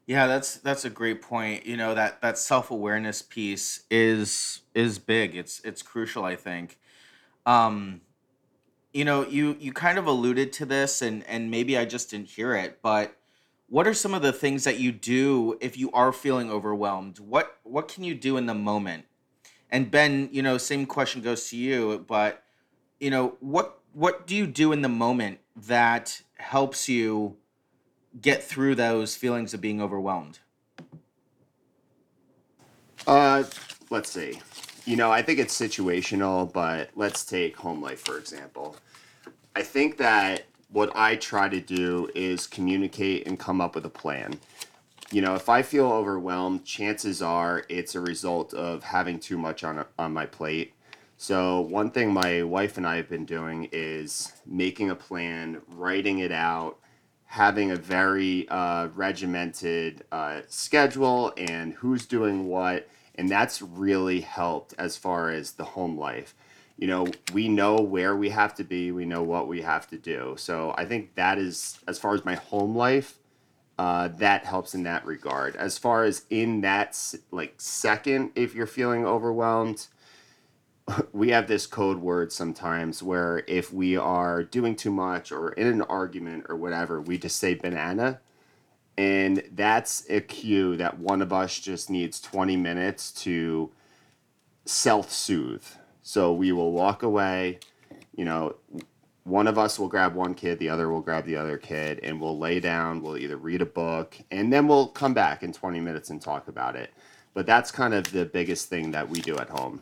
Yeah, 0.05 0.25
that's 0.25 0.55
that's 0.57 0.85
a 0.85 0.89
great 0.89 1.21
point. 1.21 1.65
You 1.65 1.77
know 1.77 1.93
that 1.93 2.21
that 2.21 2.37
self 2.37 2.71
awareness 2.71 3.21
piece 3.21 3.83
is 3.91 4.61
is 4.73 4.97
big. 4.97 5.35
It's 5.35 5.61
it's 5.63 5.81
crucial. 5.81 6.25
I 6.25 6.35
think. 6.35 6.79
Um, 7.45 8.01
you 8.93 9.05
know, 9.05 9.25
you 9.25 9.55
you 9.59 9.71
kind 9.73 9.97
of 9.97 10.07
alluded 10.07 10.53
to 10.53 10.65
this, 10.65 11.01
and 11.01 11.23
and 11.27 11.51
maybe 11.51 11.77
I 11.77 11.85
just 11.85 12.11
didn't 12.11 12.27
hear 12.29 12.55
it. 12.55 12.81
But 12.81 13.15
what 13.67 13.87
are 13.87 13.93
some 13.93 14.13
of 14.13 14.21
the 14.21 14.33
things 14.33 14.63
that 14.63 14.79
you 14.79 14.91
do 14.91 15.57
if 15.61 15.77
you 15.77 15.91
are 15.91 16.11
feeling 16.11 16.51
overwhelmed? 16.51 17.19
What 17.19 17.57
what 17.63 17.87
can 17.87 18.03
you 18.03 18.15
do 18.15 18.37
in 18.37 18.45
the 18.45 18.55
moment? 18.55 19.05
And 19.71 19.91
Ben, 19.91 20.29
you 20.31 20.41
know, 20.41 20.57
same 20.57 20.85
question 20.85 21.21
goes 21.21 21.49
to 21.49 21.57
you. 21.57 22.05
But 22.07 22.43
you 22.99 23.09
know, 23.09 23.35
what 23.39 23.79
what 23.93 24.27
do 24.27 24.35
you 24.35 24.47
do 24.47 24.71
in 24.71 24.81
the 24.81 24.89
moment 24.89 25.39
that 25.55 26.21
helps 26.37 26.89
you? 26.89 27.37
get 28.21 28.43
through 28.43 28.75
those 28.75 29.15
feelings 29.15 29.53
of 29.53 29.61
being 29.61 29.81
overwhelmed? 29.81 30.39
Uh, 33.07 33.43
let's 33.89 34.11
see. 34.11 34.41
You 34.85 34.95
know, 34.95 35.11
I 35.11 35.21
think 35.21 35.39
it's 35.39 35.57
situational, 35.57 36.51
but 36.51 36.89
let's 36.95 37.23
take 37.25 37.55
home 37.57 37.81
life 37.81 38.01
for 38.01 38.17
example. 38.17 38.75
I 39.55 39.61
think 39.61 39.97
that 39.97 40.43
what 40.71 40.95
I 40.95 41.15
try 41.15 41.49
to 41.49 41.59
do 41.59 42.09
is 42.15 42.47
communicate 42.47 43.27
and 43.27 43.39
come 43.39 43.61
up 43.61 43.75
with 43.75 43.85
a 43.85 43.89
plan. 43.89 44.39
You 45.11 45.21
know, 45.21 45.35
if 45.35 45.49
I 45.49 45.63
feel 45.63 45.91
overwhelmed, 45.91 46.65
chances 46.65 47.21
are 47.21 47.63
it's 47.67 47.95
a 47.95 47.99
result 47.99 48.53
of 48.53 48.83
having 48.83 49.19
too 49.19 49.37
much 49.37 49.63
on 49.63 49.83
on 49.97 50.13
my 50.13 50.25
plate. 50.25 50.73
So, 51.17 51.61
one 51.61 51.91
thing 51.91 52.13
my 52.13 52.43
wife 52.43 52.77
and 52.77 52.87
I 52.87 52.95
have 52.95 53.09
been 53.09 53.25
doing 53.25 53.67
is 53.73 54.31
making 54.45 54.89
a 54.89 54.95
plan, 54.95 55.61
writing 55.67 56.19
it 56.19 56.31
out, 56.31 56.77
having 57.25 57.71
a 57.71 57.75
very 57.75 58.47
uh, 58.47 58.87
regimented 58.95 60.05
uh, 60.13 60.41
schedule 60.47 61.33
and 61.37 61.73
who's 61.73 62.05
doing 62.05 62.47
what. 62.47 62.87
And 63.19 63.29
that's 63.29 63.61
really 63.61 64.21
helped 64.21 64.73
as 64.77 64.95
far 64.95 65.29
as 65.29 65.51
the 65.51 65.65
home 65.65 65.99
life. 65.99 66.33
You 66.77 66.87
know, 66.87 67.07
we 67.33 67.49
know 67.49 67.75
where 67.75 68.15
we 68.15 68.29
have 68.29 68.55
to 68.55 68.63
be, 68.63 68.93
we 68.93 69.03
know 69.03 69.23
what 69.23 69.49
we 69.49 69.61
have 69.61 69.89
to 69.89 69.97
do. 69.97 70.35
So 70.37 70.73
I 70.77 70.85
think 70.85 71.15
that 71.15 71.37
is, 71.37 71.79
as 71.85 71.99
far 71.99 72.13
as 72.13 72.23
my 72.23 72.35
home 72.35 72.77
life, 72.77 73.19
uh, 73.77 74.07
that 74.19 74.45
helps 74.45 74.73
in 74.73 74.83
that 74.83 75.05
regard. 75.05 75.57
As 75.57 75.77
far 75.77 76.05
as 76.05 76.23
in 76.29 76.61
that 76.61 76.97
like 77.31 77.55
second, 77.57 78.31
if 78.35 78.55
you're 78.55 78.65
feeling 78.65 79.05
overwhelmed, 79.05 79.87
we 81.11 81.31
have 81.31 81.49
this 81.49 81.67
code 81.67 81.97
word 81.99 82.31
sometimes 82.31 83.03
where 83.03 83.43
if 83.47 83.73
we 83.73 83.97
are 83.97 84.43
doing 84.43 84.77
too 84.77 84.91
much 84.91 85.33
or 85.33 85.51
in 85.53 85.67
an 85.67 85.81
argument 85.81 86.45
or 86.47 86.55
whatever, 86.55 87.01
we 87.01 87.17
just 87.17 87.37
say 87.37 87.53
banana. 87.53 88.21
And 88.99 89.43
that's 89.53 90.05
a 90.09 90.19
cue 90.19 90.75
that 90.75 90.99
one 90.99 91.21
of 91.21 91.31
us 91.31 91.57
just 91.57 91.89
needs 91.89 92.19
20 92.19 92.57
minutes 92.57 93.13
to 93.23 93.71
self 94.65 95.09
soothe. 95.09 95.63
So 96.01 96.33
we 96.33 96.51
will 96.51 96.73
walk 96.73 97.01
away, 97.03 97.59
you 98.13 98.25
know, 98.25 98.57
one 99.23 99.47
of 99.47 99.57
us 99.57 99.79
will 99.79 99.87
grab 99.87 100.15
one 100.15 100.33
kid, 100.33 100.59
the 100.59 100.67
other 100.67 100.89
will 100.89 100.99
grab 100.99 101.23
the 101.23 101.37
other 101.37 101.57
kid, 101.57 102.01
and 102.03 102.19
we'll 102.19 102.37
lay 102.37 102.59
down. 102.59 103.01
We'll 103.01 103.15
either 103.15 103.37
read 103.37 103.61
a 103.61 103.65
book, 103.65 104.17
and 104.31 104.51
then 104.51 104.67
we'll 104.67 104.87
come 104.87 105.13
back 105.13 105.43
in 105.43 105.53
20 105.53 105.79
minutes 105.79 106.09
and 106.09 106.21
talk 106.21 106.49
about 106.49 106.75
it. 106.75 106.91
But 107.33 107.45
that's 107.45 107.71
kind 107.71 107.93
of 107.93 108.11
the 108.11 108.25
biggest 108.25 108.67
thing 108.67 108.91
that 108.91 109.07
we 109.07 109.21
do 109.21 109.37
at 109.37 109.47
home. 109.47 109.79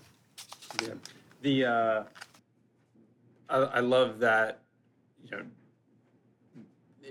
Yeah. 0.84 0.90
The 1.42 1.66
uh, 1.66 2.04
I, 3.50 3.58
I 3.58 3.80
love 3.80 4.20
that. 4.20 4.60
You 5.24 5.38
know, 5.38 5.44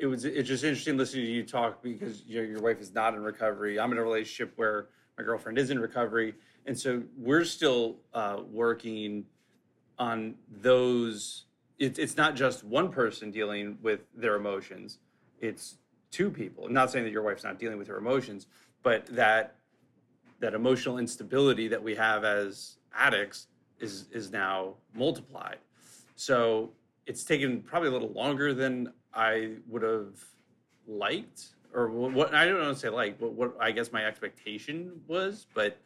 it 0.01 0.07
was 0.07 0.25
it's 0.25 0.49
just 0.49 0.65
interesting 0.65 0.97
listening 0.97 1.25
to 1.25 1.31
you 1.31 1.43
talk 1.45 1.83
because 1.83 2.23
you 2.27 2.41
know 2.41 2.49
your 2.49 2.61
wife 2.61 2.81
is 2.81 2.95
not 2.95 3.15
in 3.15 3.23
recovery. 3.23 3.79
I'm 3.79 3.93
in 3.93 3.99
a 3.99 4.03
relationship 4.03 4.53
where 4.57 4.89
my 5.19 5.25
girlfriend 5.25 5.59
is 5.59 5.71
in 5.71 5.79
recovery, 5.79 6.35
and 6.67 6.79
so 6.79 7.03
we're 7.17 7.45
still 7.45 7.97
uh, 8.15 8.41
working 8.51 9.25
on 9.99 10.35
those. 10.61 11.45
It, 11.79 11.99
it's 11.99 12.17
not 12.17 12.35
just 12.35 12.65
one 12.65 12.91
person 12.91 13.31
dealing 13.31 13.79
with 13.83 14.01
their 14.15 14.37
emotions; 14.37 14.99
it's 15.41 15.77
two 16.11 16.31
people. 16.31 16.67
I'm 16.67 16.73
not 16.73 16.91
saying 16.91 17.05
that 17.05 17.13
your 17.13 17.23
wife's 17.23 17.45
not 17.45 17.59
dealing 17.59 17.79
with 17.79 17.89
her 17.89 17.99
emotions, 17.99 18.47
but 18.83 19.07
that 19.07 19.57
that 20.41 20.55
emotional 20.55 20.99
instability 20.99 21.69
that 21.69 21.83
we 21.83 21.95
have 21.95 22.25
as 22.25 22.77
addicts 22.95 23.49
is 23.81 24.07
is 24.13 24.31
now 24.31 24.75
multiplied. 24.95 25.59
So 26.15 26.71
it's 27.07 27.25
taken 27.25 27.63
probably 27.63 27.89
a 27.89 27.93
little 27.93 28.13
longer 28.13 28.53
than 28.53 28.93
I 29.17 29.55
would 29.69 29.83
have 29.83 30.19
liked, 30.87 31.47
or 31.75 31.89
what 31.89 32.35
I 32.35 32.47
don't 32.47 32.61
want 32.61 32.75
to 32.75 32.81
say 32.81 32.89
like, 32.89 33.19
but 33.19 33.33
what 33.33 33.57
I 33.61 33.73
guess 33.73 33.93
my 33.93 34.05
expectation 34.05 35.01
was. 35.07 35.47
But 35.55 35.79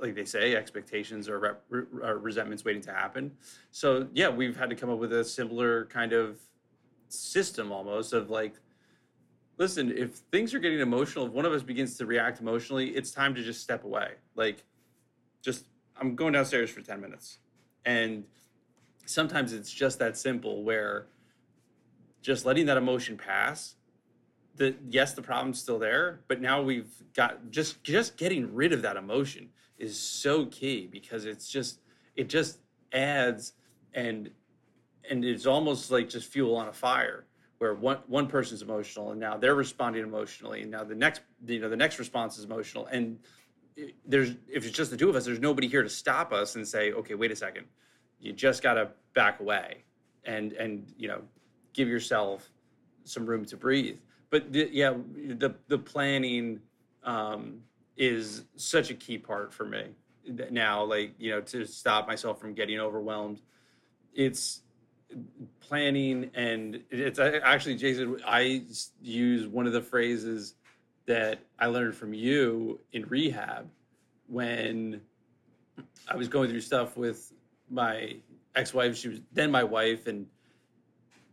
like 0.00 0.14
they 0.14 0.24
say, 0.24 0.54
expectations 0.54 1.28
are, 1.28 1.38
rep, 1.38 1.62
are 2.02 2.18
resentments 2.18 2.64
waiting 2.64 2.82
to 2.82 2.92
happen. 2.92 3.32
So 3.70 4.08
yeah, 4.12 4.28
we've 4.28 4.56
had 4.56 4.70
to 4.70 4.76
come 4.76 4.90
up 4.90 4.98
with 4.98 5.12
a 5.12 5.24
similar 5.24 5.86
kind 5.86 6.12
of 6.12 6.38
system 7.08 7.72
almost 7.72 8.12
of 8.12 8.30
like 8.30 8.54
listen, 9.58 9.96
if 9.96 10.22
things 10.30 10.54
are 10.54 10.60
getting 10.60 10.80
emotional, 10.80 11.26
if 11.26 11.32
one 11.32 11.44
of 11.44 11.52
us 11.52 11.62
begins 11.62 11.96
to 11.98 12.06
react 12.06 12.40
emotionally, 12.40 12.90
it's 12.90 13.10
time 13.10 13.34
to 13.34 13.42
just 13.42 13.60
step 13.60 13.84
away. 13.84 14.12
Like, 14.36 14.64
just 15.42 15.66
I'm 16.00 16.14
going 16.14 16.32
downstairs 16.32 16.70
for 16.70 16.80
10 16.80 17.00
minutes. 17.00 17.38
And 17.84 18.24
sometimes 19.04 19.52
it's 19.52 19.70
just 19.70 19.98
that 19.98 20.16
simple 20.16 20.62
where 20.62 21.06
just 22.22 22.44
letting 22.44 22.66
that 22.66 22.76
emotion 22.76 23.16
pass 23.16 23.76
the 24.56 24.74
yes 24.88 25.12
the 25.12 25.22
problem's 25.22 25.60
still 25.60 25.78
there 25.78 26.20
but 26.28 26.40
now 26.40 26.60
we've 26.60 27.02
got 27.14 27.50
just 27.50 27.82
just 27.84 28.16
getting 28.16 28.54
rid 28.54 28.72
of 28.72 28.82
that 28.82 28.96
emotion 28.96 29.48
is 29.78 29.98
so 29.98 30.46
key 30.46 30.88
because 30.90 31.24
it's 31.24 31.48
just 31.48 31.80
it 32.16 32.28
just 32.28 32.58
adds 32.92 33.52
and 33.94 34.30
and 35.08 35.24
it's 35.24 35.46
almost 35.46 35.90
like 35.90 36.08
just 36.08 36.26
fuel 36.26 36.56
on 36.56 36.68
a 36.68 36.72
fire 36.72 37.26
where 37.58 37.74
one 37.74 37.98
one 38.06 38.26
person's 38.26 38.62
emotional 38.62 39.10
and 39.10 39.20
now 39.20 39.36
they're 39.36 39.54
responding 39.54 40.02
emotionally 40.02 40.62
and 40.62 40.70
now 40.70 40.82
the 40.84 40.94
next 40.94 41.20
you 41.46 41.60
know 41.60 41.68
the 41.68 41.76
next 41.76 41.98
response 41.98 42.38
is 42.38 42.44
emotional. 42.44 42.86
And 42.86 43.18
there's 44.04 44.30
if 44.48 44.66
it's 44.66 44.76
just 44.76 44.90
the 44.90 44.96
two 44.96 45.08
of 45.08 45.16
us, 45.16 45.24
there's 45.24 45.40
nobody 45.40 45.68
here 45.68 45.82
to 45.82 45.88
stop 45.88 46.32
us 46.32 46.56
and 46.56 46.66
say, 46.66 46.92
okay, 46.92 47.14
wait 47.14 47.30
a 47.30 47.36
second, 47.36 47.66
you 48.20 48.32
just 48.32 48.62
got 48.62 48.74
to 48.74 48.90
back 49.14 49.40
away. 49.40 49.84
And 50.24 50.52
and 50.52 50.92
you 50.96 51.08
know 51.08 51.22
give 51.72 51.88
yourself 51.88 52.50
some 53.04 53.26
room 53.26 53.44
to 53.46 53.56
breathe. 53.56 53.98
But 54.30 54.52
the, 54.52 54.68
yeah, 54.72 54.94
the 55.14 55.54
the 55.68 55.78
planning 55.78 56.60
um, 57.02 57.60
is 57.96 58.44
such 58.56 58.90
a 58.90 58.94
key 58.94 59.18
part 59.18 59.52
for 59.52 59.64
me 59.64 59.86
now. 60.50 60.84
Like 60.84 61.14
you 61.18 61.30
know 61.30 61.40
to 61.42 61.64
stop 61.64 62.06
myself 62.06 62.40
from 62.40 62.54
getting 62.54 62.78
overwhelmed. 62.78 63.40
It's 64.14 64.62
planning 65.60 66.30
and 66.34 66.82
it's 66.90 67.18
actually 67.18 67.76
Jason. 67.76 68.20
I 68.26 68.62
use 69.00 69.46
one 69.46 69.66
of 69.66 69.72
the 69.72 69.80
phrases 69.80 70.54
that 71.06 71.38
I 71.58 71.66
learned 71.66 71.94
from 71.94 72.12
you 72.12 72.80
in 72.92 73.06
rehab 73.06 73.70
when 74.26 75.00
I 76.06 76.16
was 76.16 76.28
going 76.28 76.50
through 76.50 76.60
stuff 76.60 76.96
with 76.96 77.32
my 77.70 78.16
ex-wife. 78.54 78.96
She 78.96 79.08
was 79.08 79.20
then 79.32 79.50
my 79.50 79.64
wife, 79.64 80.06
and 80.06 80.26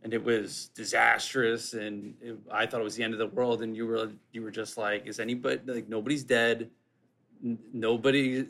and 0.06 0.14
it 0.14 0.24
was 0.24 0.70
disastrous, 0.76 1.74
and 1.74 2.14
it, 2.22 2.38
I 2.52 2.68
thought 2.68 2.80
it 2.80 2.84
was 2.84 2.96
the 2.96 3.04
end 3.04 3.14
of 3.14 3.20
the 3.20 3.26
world. 3.26 3.64
And 3.64 3.76
you 3.76 3.88
were 3.88 4.12
you 4.32 4.44
were 4.44 4.52
just 4.52 4.78
like, 4.78 5.08
is 5.08 5.20
anybody 5.20 5.60
like 5.66 5.90
nobody's 5.90 6.24
dead? 6.24 6.70
Nobody, 7.74 8.46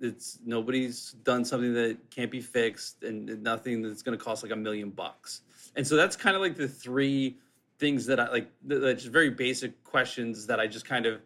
it's 0.00 0.38
nobody's 0.46 1.16
done 1.24 1.44
something 1.44 1.74
that 1.74 1.98
can't 2.10 2.30
be 2.30 2.40
fixed, 2.40 3.02
and 3.02 3.42
nothing 3.42 3.82
that's 3.82 4.02
going 4.02 4.16
to 4.16 4.24
cost 4.24 4.44
like 4.44 4.52
a 4.52 4.56
million 4.56 4.90
bucks. 4.90 5.42
And 5.74 5.84
so 5.84 5.96
that's 5.96 6.14
kind 6.14 6.36
of 6.36 6.42
like 6.42 6.56
the 6.56 6.68
three 6.68 7.38
things 7.80 8.06
that 8.06 8.20
I 8.20 8.30
like, 8.30 8.48
that 8.66 8.94
just 8.94 9.08
very 9.08 9.30
basic 9.30 9.82
questions 9.82 10.46
that 10.46 10.60
I 10.60 10.68
just 10.68 10.84
kind 10.84 11.06
of 11.06 11.20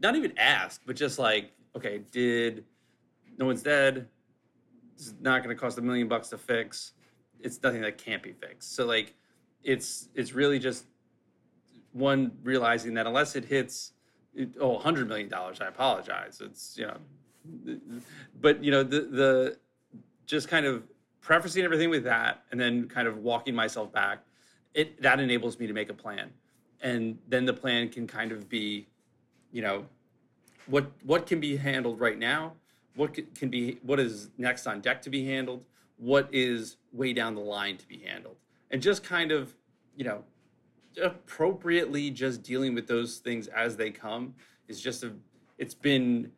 not 0.00 0.16
even 0.16 0.36
ask, 0.36 0.80
but 0.84 0.96
just 0.96 1.20
like, 1.20 1.52
okay, 1.76 2.02
did 2.10 2.64
no 3.38 3.46
one's 3.46 3.62
dead? 3.62 4.08
It's 4.96 5.14
not 5.20 5.44
going 5.44 5.54
to 5.54 5.60
cost 5.60 5.78
a 5.78 5.82
million 5.82 6.08
bucks 6.08 6.28
to 6.30 6.38
fix. 6.38 6.94
It's 7.42 7.62
nothing 7.62 7.82
that 7.82 7.98
can't 7.98 8.22
be 8.22 8.32
fixed. 8.32 8.74
So 8.74 8.86
like, 8.86 9.14
it's 9.62 10.08
it's 10.14 10.32
really 10.32 10.58
just 10.58 10.86
one 11.92 12.32
realizing 12.42 12.94
that 12.94 13.06
unless 13.06 13.36
it 13.36 13.44
hits 13.44 13.92
it, 14.34 14.56
oh, 14.60 14.78
hundred 14.78 15.08
million 15.08 15.28
dollars, 15.28 15.60
I 15.60 15.66
apologize. 15.66 16.40
It's 16.40 16.76
you 16.76 16.86
know, 16.86 17.78
but 18.40 18.62
you 18.64 18.70
know 18.70 18.82
the 18.82 19.00
the 19.02 19.58
just 20.26 20.48
kind 20.48 20.66
of 20.66 20.82
prefacing 21.20 21.64
everything 21.64 21.90
with 21.90 22.04
that, 22.04 22.44
and 22.50 22.60
then 22.60 22.88
kind 22.88 23.06
of 23.06 23.18
walking 23.18 23.54
myself 23.54 23.92
back 23.92 24.24
it 24.74 25.00
that 25.02 25.20
enables 25.20 25.58
me 25.58 25.66
to 25.66 25.72
make 25.72 25.90
a 25.90 25.94
plan 25.94 26.30
and 26.80 27.18
then 27.28 27.44
the 27.44 27.52
plan 27.52 27.88
can 27.88 28.06
kind 28.06 28.32
of 28.32 28.48
be 28.48 28.86
you 29.52 29.62
know 29.62 29.84
what 30.66 30.90
what 31.04 31.26
can 31.26 31.40
be 31.40 31.56
handled 31.56 32.00
right 32.00 32.18
now 32.18 32.52
what 32.94 33.16
can 33.34 33.48
be 33.48 33.78
what 33.82 34.00
is 34.00 34.30
next 34.38 34.66
on 34.66 34.80
deck 34.80 35.02
to 35.02 35.10
be 35.10 35.26
handled 35.26 35.64
what 35.96 36.28
is 36.32 36.76
way 36.92 37.12
down 37.12 37.34
the 37.34 37.40
line 37.40 37.76
to 37.76 37.86
be 37.86 37.98
handled. 37.98 38.36
And 38.70 38.80
just 38.80 39.02
kind 39.02 39.32
of 39.32 39.54
you 39.96 40.04
know 40.04 40.24
appropriately 41.02 42.10
just 42.10 42.42
dealing 42.42 42.74
with 42.74 42.86
those 42.86 43.18
things 43.18 43.48
as 43.48 43.76
they 43.76 43.90
come 43.90 44.34
is 44.68 44.80
just 44.80 45.04
a 45.04 45.12
it's 45.58 45.74
been 45.74 46.30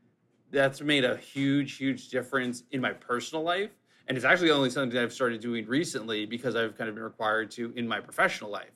that's 0.50 0.80
made 0.80 1.04
a 1.04 1.16
huge 1.16 1.76
huge 1.76 2.08
difference 2.08 2.64
in 2.70 2.80
my 2.80 2.92
personal 2.92 3.42
life. 3.42 3.70
And 4.06 4.16
it's 4.16 4.26
actually 4.26 4.50
only 4.50 4.70
something 4.70 4.94
that 4.94 5.02
i've 5.02 5.12
started 5.12 5.40
doing 5.40 5.66
recently 5.66 6.26
because 6.26 6.56
i've 6.56 6.76
kind 6.76 6.88
of 6.88 6.94
been 6.94 7.04
required 7.04 7.50
to 7.52 7.72
in 7.76 7.86
my 7.88 8.00
professional 8.00 8.50
life. 8.50 8.70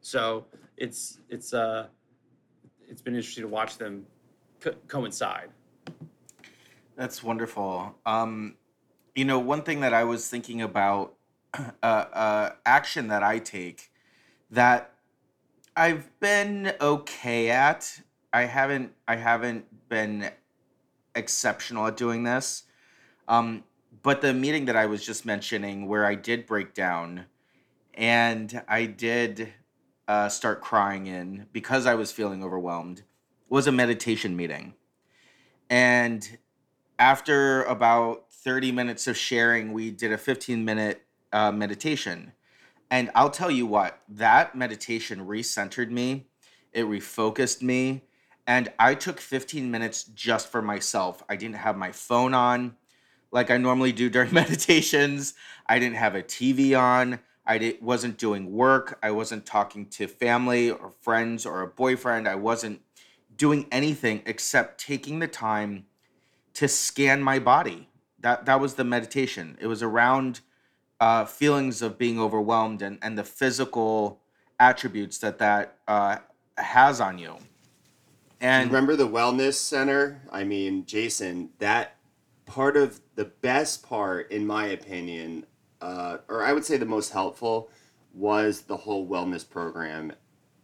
So 0.00 0.46
it's 0.76 1.20
it's 1.28 1.54
uh 1.54 1.86
it's 2.88 3.02
been 3.02 3.14
interesting 3.14 3.42
to 3.42 3.48
watch 3.48 3.78
them 3.78 4.06
co- 4.60 4.74
coincide. 4.88 5.50
That's 6.96 7.22
wonderful. 7.22 7.94
Um, 8.06 8.54
you 9.14 9.24
know, 9.24 9.38
one 9.38 9.62
thing 9.62 9.80
that 9.80 9.94
I 9.94 10.04
was 10.04 10.28
thinking 10.28 10.60
about, 10.60 11.14
uh, 11.54 11.86
uh, 11.86 12.50
action 12.66 13.08
that 13.08 13.22
I 13.22 13.38
take 13.38 13.90
that 14.50 14.94
I've 15.76 16.08
been 16.20 16.72
okay 16.80 17.50
at. 17.50 18.00
I 18.32 18.42
haven't. 18.42 18.92
I 19.06 19.16
haven't 19.16 19.88
been 19.88 20.30
exceptional 21.14 21.86
at 21.86 21.96
doing 21.96 22.24
this. 22.24 22.64
Um, 23.28 23.64
but 24.02 24.20
the 24.20 24.34
meeting 24.34 24.66
that 24.66 24.76
I 24.76 24.86
was 24.86 25.04
just 25.04 25.24
mentioning, 25.24 25.88
where 25.88 26.04
I 26.04 26.14
did 26.14 26.46
break 26.46 26.74
down, 26.74 27.26
and 27.94 28.62
I 28.68 28.86
did 28.86 29.52
uh, 30.06 30.28
start 30.28 30.60
crying 30.60 31.06
in 31.06 31.46
because 31.52 31.86
I 31.86 31.94
was 31.94 32.12
feeling 32.12 32.44
overwhelmed, 32.44 33.02
was 33.48 33.66
a 33.66 33.72
meditation 33.72 34.36
meeting, 34.36 34.74
and 35.70 36.38
after 36.98 37.62
about 37.64 38.26
30 38.44 38.72
minutes 38.72 39.06
of 39.06 39.16
sharing, 39.16 39.72
we 39.72 39.90
did 39.90 40.12
a 40.12 40.18
15 40.18 40.64
minute 40.64 41.02
uh, 41.32 41.50
meditation. 41.50 42.32
And 42.90 43.10
I'll 43.14 43.30
tell 43.30 43.50
you 43.50 43.66
what, 43.66 43.98
that 44.08 44.54
meditation 44.54 45.26
recentered 45.26 45.90
me, 45.90 46.28
it 46.72 46.84
refocused 46.84 47.62
me, 47.62 48.02
and 48.46 48.70
I 48.78 48.94
took 48.94 49.20
15 49.20 49.70
minutes 49.70 50.04
just 50.04 50.52
for 50.52 50.60
myself. 50.60 51.24
I 51.28 51.36
didn't 51.36 51.56
have 51.56 51.76
my 51.76 51.90
phone 51.90 52.34
on 52.34 52.76
like 53.34 53.50
I 53.50 53.58
normally 53.58 53.92
do 53.92 54.08
during 54.08 54.32
meditations. 54.42 55.34
I 55.66 55.78
didn't 55.78 55.96
have 55.96 56.14
a 56.14 56.22
TV 56.22 56.78
on. 56.78 57.18
I 57.46 57.76
wasn't 57.82 58.16
doing 58.16 58.52
work. 58.52 58.98
I 59.02 59.10
wasn't 59.10 59.44
talking 59.44 59.86
to 59.90 60.06
family 60.06 60.70
or 60.70 60.92
friends 61.02 61.44
or 61.44 61.60
a 61.60 61.66
boyfriend. 61.66 62.26
I 62.26 62.36
wasn't 62.36 62.80
doing 63.36 63.66
anything 63.70 64.22
except 64.24 64.80
taking 64.80 65.18
the 65.18 65.28
time 65.28 65.86
to 66.54 66.68
scan 66.68 67.22
my 67.22 67.38
body. 67.38 67.88
That 68.24 68.46
that 68.46 68.58
was 68.58 68.74
the 68.74 68.84
meditation. 68.84 69.58
It 69.60 69.66
was 69.66 69.82
around 69.82 70.40
uh, 70.98 71.26
feelings 71.26 71.82
of 71.82 71.98
being 71.98 72.18
overwhelmed 72.18 72.80
and 72.80 72.98
and 73.02 73.18
the 73.18 73.22
physical 73.22 74.22
attributes 74.58 75.18
that 75.18 75.38
that 75.40 75.76
uh, 75.86 76.16
has 76.56 77.02
on 77.02 77.18
you. 77.18 77.36
And 78.40 78.70
Remember 78.70 78.96
the 78.96 79.06
wellness 79.06 79.54
center? 79.54 80.22
I 80.32 80.42
mean, 80.42 80.86
Jason, 80.86 81.50
that 81.58 81.96
part 82.46 82.78
of 82.78 82.98
the 83.14 83.26
best 83.26 83.86
part, 83.86 84.32
in 84.32 84.46
my 84.46 84.68
opinion, 84.68 85.44
uh, 85.82 86.16
or 86.26 86.42
I 86.42 86.54
would 86.54 86.64
say 86.64 86.78
the 86.78 86.86
most 86.86 87.12
helpful, 87.12 87.68
was 88.14 88.62
the 88.62 88.76
whole 88.78 89.06
wellness 89.06 89.46
program 89.48 90.14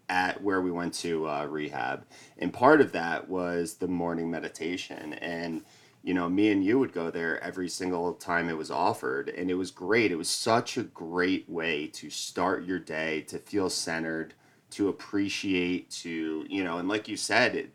at 0.09 0.43
where 0.43 0.63
we 0.63 0.71
went 0.71 0.95
to 0.95 1.29
uh, 1.29 1.45
rehab. 1.45 2.07
And 2.39 2.55
part 2.55 2.81
of 2.81 2.93
that 2.93 3.29
was 3.29 3.75
the 3.75 3.89
morning 3.89 4.31
meditation. 4.31 5.13
And, 5.13 5.63
you 6.03 6.15
know, 6.15 6.29
me 6.29 6.51
and 6.51 6.65
you 6.65 6.79
would 6.79 6.93
go 6.93 7.11
there 7.11 7.43
every 7.43 7.69
single 7.69 8.15
time 8.15 8.49
it 8.49 8.57
was 8.57 8.71
offered. 8.71 9.29
And 9.29 9.51
it 9.51 9.55
was 9.55 9.71
great. 9.71 10.13
It 10.13 10.17
was 10.17 10.31
such 10.31 10.77
a 10.77 10.83
great 10.83 11.49
way 11.49 11.87
to 11.89 12.11
start 12.11 12.65
your 12.65 12.79
day, 12.79 13.23
to 13.23 13.39
feel 13.39 13.69
centered, 13.69 14.35
to 14.71 14.89
appreciate, 14.89 15.91
to, 15.91 16.47
you 16.49 16.65
know, 16.65 16.79
and 16.79 16.89
like 16.89 17.09
you 17.09 17.17
said, 17.17 17.55
it, 17.55 17.75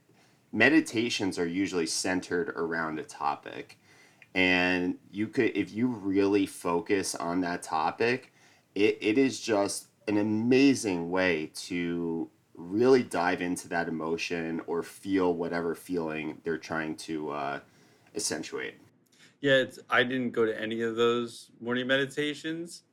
meditations 0.51 1.38
are 1.38 1.45
usually 1.45 1.85
centered 1.85 2.49
around 2.51 2.97
a 2.97 3.03
topic 3.03 3.77
and 4.33 4.97
you 5.11 5.27
could 5.27 5.51
if 5.55 5.73
you 5.73 5.88
really 5.88 6.45
focus 6.45 7.15
on 7.15 7.41
that 7.41 7.61
topic 7.61 8.33
it, 8.73 8.97
it 9.01 9.17
is 9.17 9.39
just 9.39 9.88
an 10.07 10.17
amazing 10.17 11.09
way 11.09 11.51
to 11.55 12.29
really 12.53 13.03
dive 13.03 13.41
into 13.41 13.67
that 13.67 13.88
emotion 13.88 14.61
or 14.67 14.83
feel 14.83 15.33
whatever 15.33 15.75
feeling 15.75 16.39
they're 16.43 16.57
trying 16.57 16.95
to 16.95 17.31
uh, 17.31 17.59
accentuate 18.15 18.75
Yeah, 19.41 19.56
it's, 19.56 19.80
I 19.89 20.04
didn't 20.04 20.32
go 20.32 20.45
to 20.45 20.60
any 20.60 20.82
of 20.82 20.95
those 20.95 21.51
morning 21.60 21.88
meditations. 21.88 22.84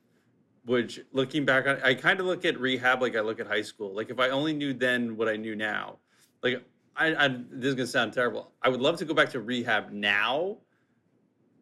Which, 0.65 1.01
looking 1.11 1.43
back 1.43 1.67
on, 1.67 1.81
I 1.83 1.93
kind 1.93 2.21
of 2.21 2.25
look 2.25 2.45
at 2.45 2.57
rehab 2.57 3.01
like 3.01 3.17
I 3.17 3.19
look 3.19 3.41
at 3.41 3.47
high 3.47 3.63
school. 3.63 3.93
Like 3.93 4.09
if 4.09 4.17
I 4.17 4.29
only 4.29 4.53
knew 4.53 4.73
then 4.73 5.17
what 5.17 5.27
I 5.27 5.35
knew 5.35 5.57
now, 5.57 5.97
like 6.41 6.63
I, 6.95 7.13
I 7.25 7.27
this 7.27 7.69
is 7.69 7.75
gonna 7.75 7.87
sound 7.87 8.13
terrible. 8.13 8.51
I 8.61 8.69
would 8.69 8.79
love 8.79 8.97
to 8.99 9.05
go 9.05 9.13
back 9.13 9.29
to 9.31 9.41
rehab 9.41 9.91
now, 9.91 10.57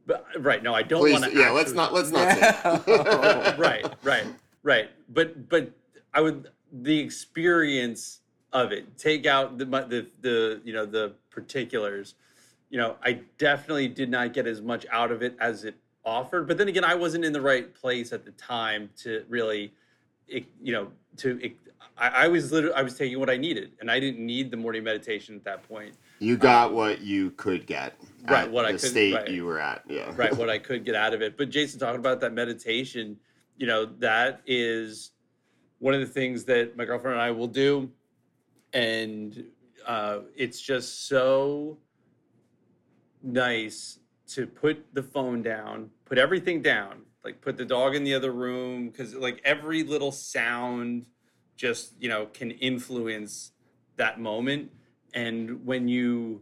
but 0.06 0.28
right, 0.38 0.62
no, 0.62 0.76
I 0.76 0.84
don't 0.84 1.12
want 1.12 1.24
to. 1.24 1.34
yeah 1.34 1.50
let's 1.50 1.71
not 1.71 1.93
let's 1.93 2.12
not 2.12 2.32
say 2.38 3.56
right, 3.58 3.91
right, 4.04 4.28
right. 4.62 4.89
But 5.10 5.50
but 5.50 5.71
I 6.13 6.21
would 6.21 6.50
the 6.71 7.00
experience 7.00 8.19
of 8.54 8.71
it. 8.71 8.97
Take 9.00 9.26
out 9.26 9.58
the 9.58 9.65
mu- 9.65 9.88
the 9.88 10.08
the 10.21 10.62
you 10.63 10.74
know 10.74 10.86
the 10.86 11.15
particulars. 11.30 12.15
You 12.71 12.77
know, 12.77 12.95
I 13.03 13.19
definitely 13.38 13.89
did 13.89 14.10
not 14.10 14.31
get 14.34 14.47
as 14.47 14.62
much 14.62 14.86
out 14.91 15.12
of 15.12 15.21
it 15.21 15.36
as 15.41 15.65
it 15.65 15.75
offered. 16.05 16.47
But 16.47 16.57
then 16.57 16.69
again, 16.69 16.86
I 16.86 16.95
wasn't 16.95 17.25
in 17.25 17.34
the 17.34 17.41
right 17.41 17.71
place 17.75 18.13
at 18.13 18.23
the 18.23 18.31
time 18.31 18.89
to 19.03 19.25
really, 19.27 19.73
it, 20.27 20.45
you 20.63 20.71
know, 20.73 20.88
to. 21.17 21.38
It, 21.43 21.57
I, 21.97 22.07
I 22.07 22.27
was 22.29 22.49
literally 22.53 22.73
I 22.73 22.81
was 22.81 22.95
taking 22.97 23.19
what 23.19 23.29
I 23.29 23.36
needed, 23.36 23.73
and 23.81 23.91
I 23.91 23.99
didn't 23.99 24.25
need 24.25 24.49
the 24.51 24.57
morning 24.57 24.86
meditation 24.86 25.36
at 25.36 25.43
that 25.43 25.67
point. 25.67 25.93
you 26.19 26.38
got 26.38 26.71
what 26.73 27.01
you 27.01 27.31
could 27.31 27.65
get 27.67 27.93
Right, 28.29 28.43
at 28.45 28.51
what 28.51 28.63
I 28.65 28.71
could- 28.71 28.79
state 28.79 29.15
right. 29.15 29.27
you 29.27 29.43
were 29.45 29.60
at 29.60 29.81
yeah 29.89 30.13
right 30.15 30.36
what 30.38 30.47
i 30.49 30.60
could 30.60 30.86
get 30.86 30.93
out 30.93 31.15
of 31.15 31.23
it 31.23 31.36
but 31.38 31.49
jason 31.49 31.79
talking 31.79 31.99
about 31.99 32.19
that 32.19 32.31
meditation 32.34 33.17
you 33.57 33.65
know 33.65 33.86
that 33.97 34.41
is 34.45 35.12
one 35.79 35.95
of 35.95 35.99
the 36.01 36.05
things 36.05 36.43
that 36.45 36.77
my 36.77 36.86
girlfriend 36.86 37.15
and 37.15 37.21
i 37.23 37.31
will 37.31 37.47
do 37.47 37.89
and 38.73 39.43
uh, 39.88 40.19
it's 40.36 40.62
just 40.62 41.07
so 41.07 41.77
nice 43.23 43.99
to 44.27 44.47
put 44.47 44.86
the 44.93 45.03
phone 45.03 45.41
down 45.41 45.89
put 46.05 46.17
everything 46.17 46.62
down 46.62 47.01
like 47.23 47.41
put 47.41 47.57
the 47.57 47.65
dog 47.65 47.95
in 47.95 48.03
the 48.03 48.13
other 48.13 48.31
room 48.31 48.89
because 48.89 49.13
like 49.15 49.39
every 49.43 49.84
little 49.84 50.12
sound 50.12 51.05
just 51.55 51.93
you 51.99 52.10
know 52.10 52.25
can 52.27 52.51
influence 52.51 53.51
that 53.97 54.19
moment 54.19 54.71
and 55.13 55.65
when 55.65 55.88
you 55.88 56.41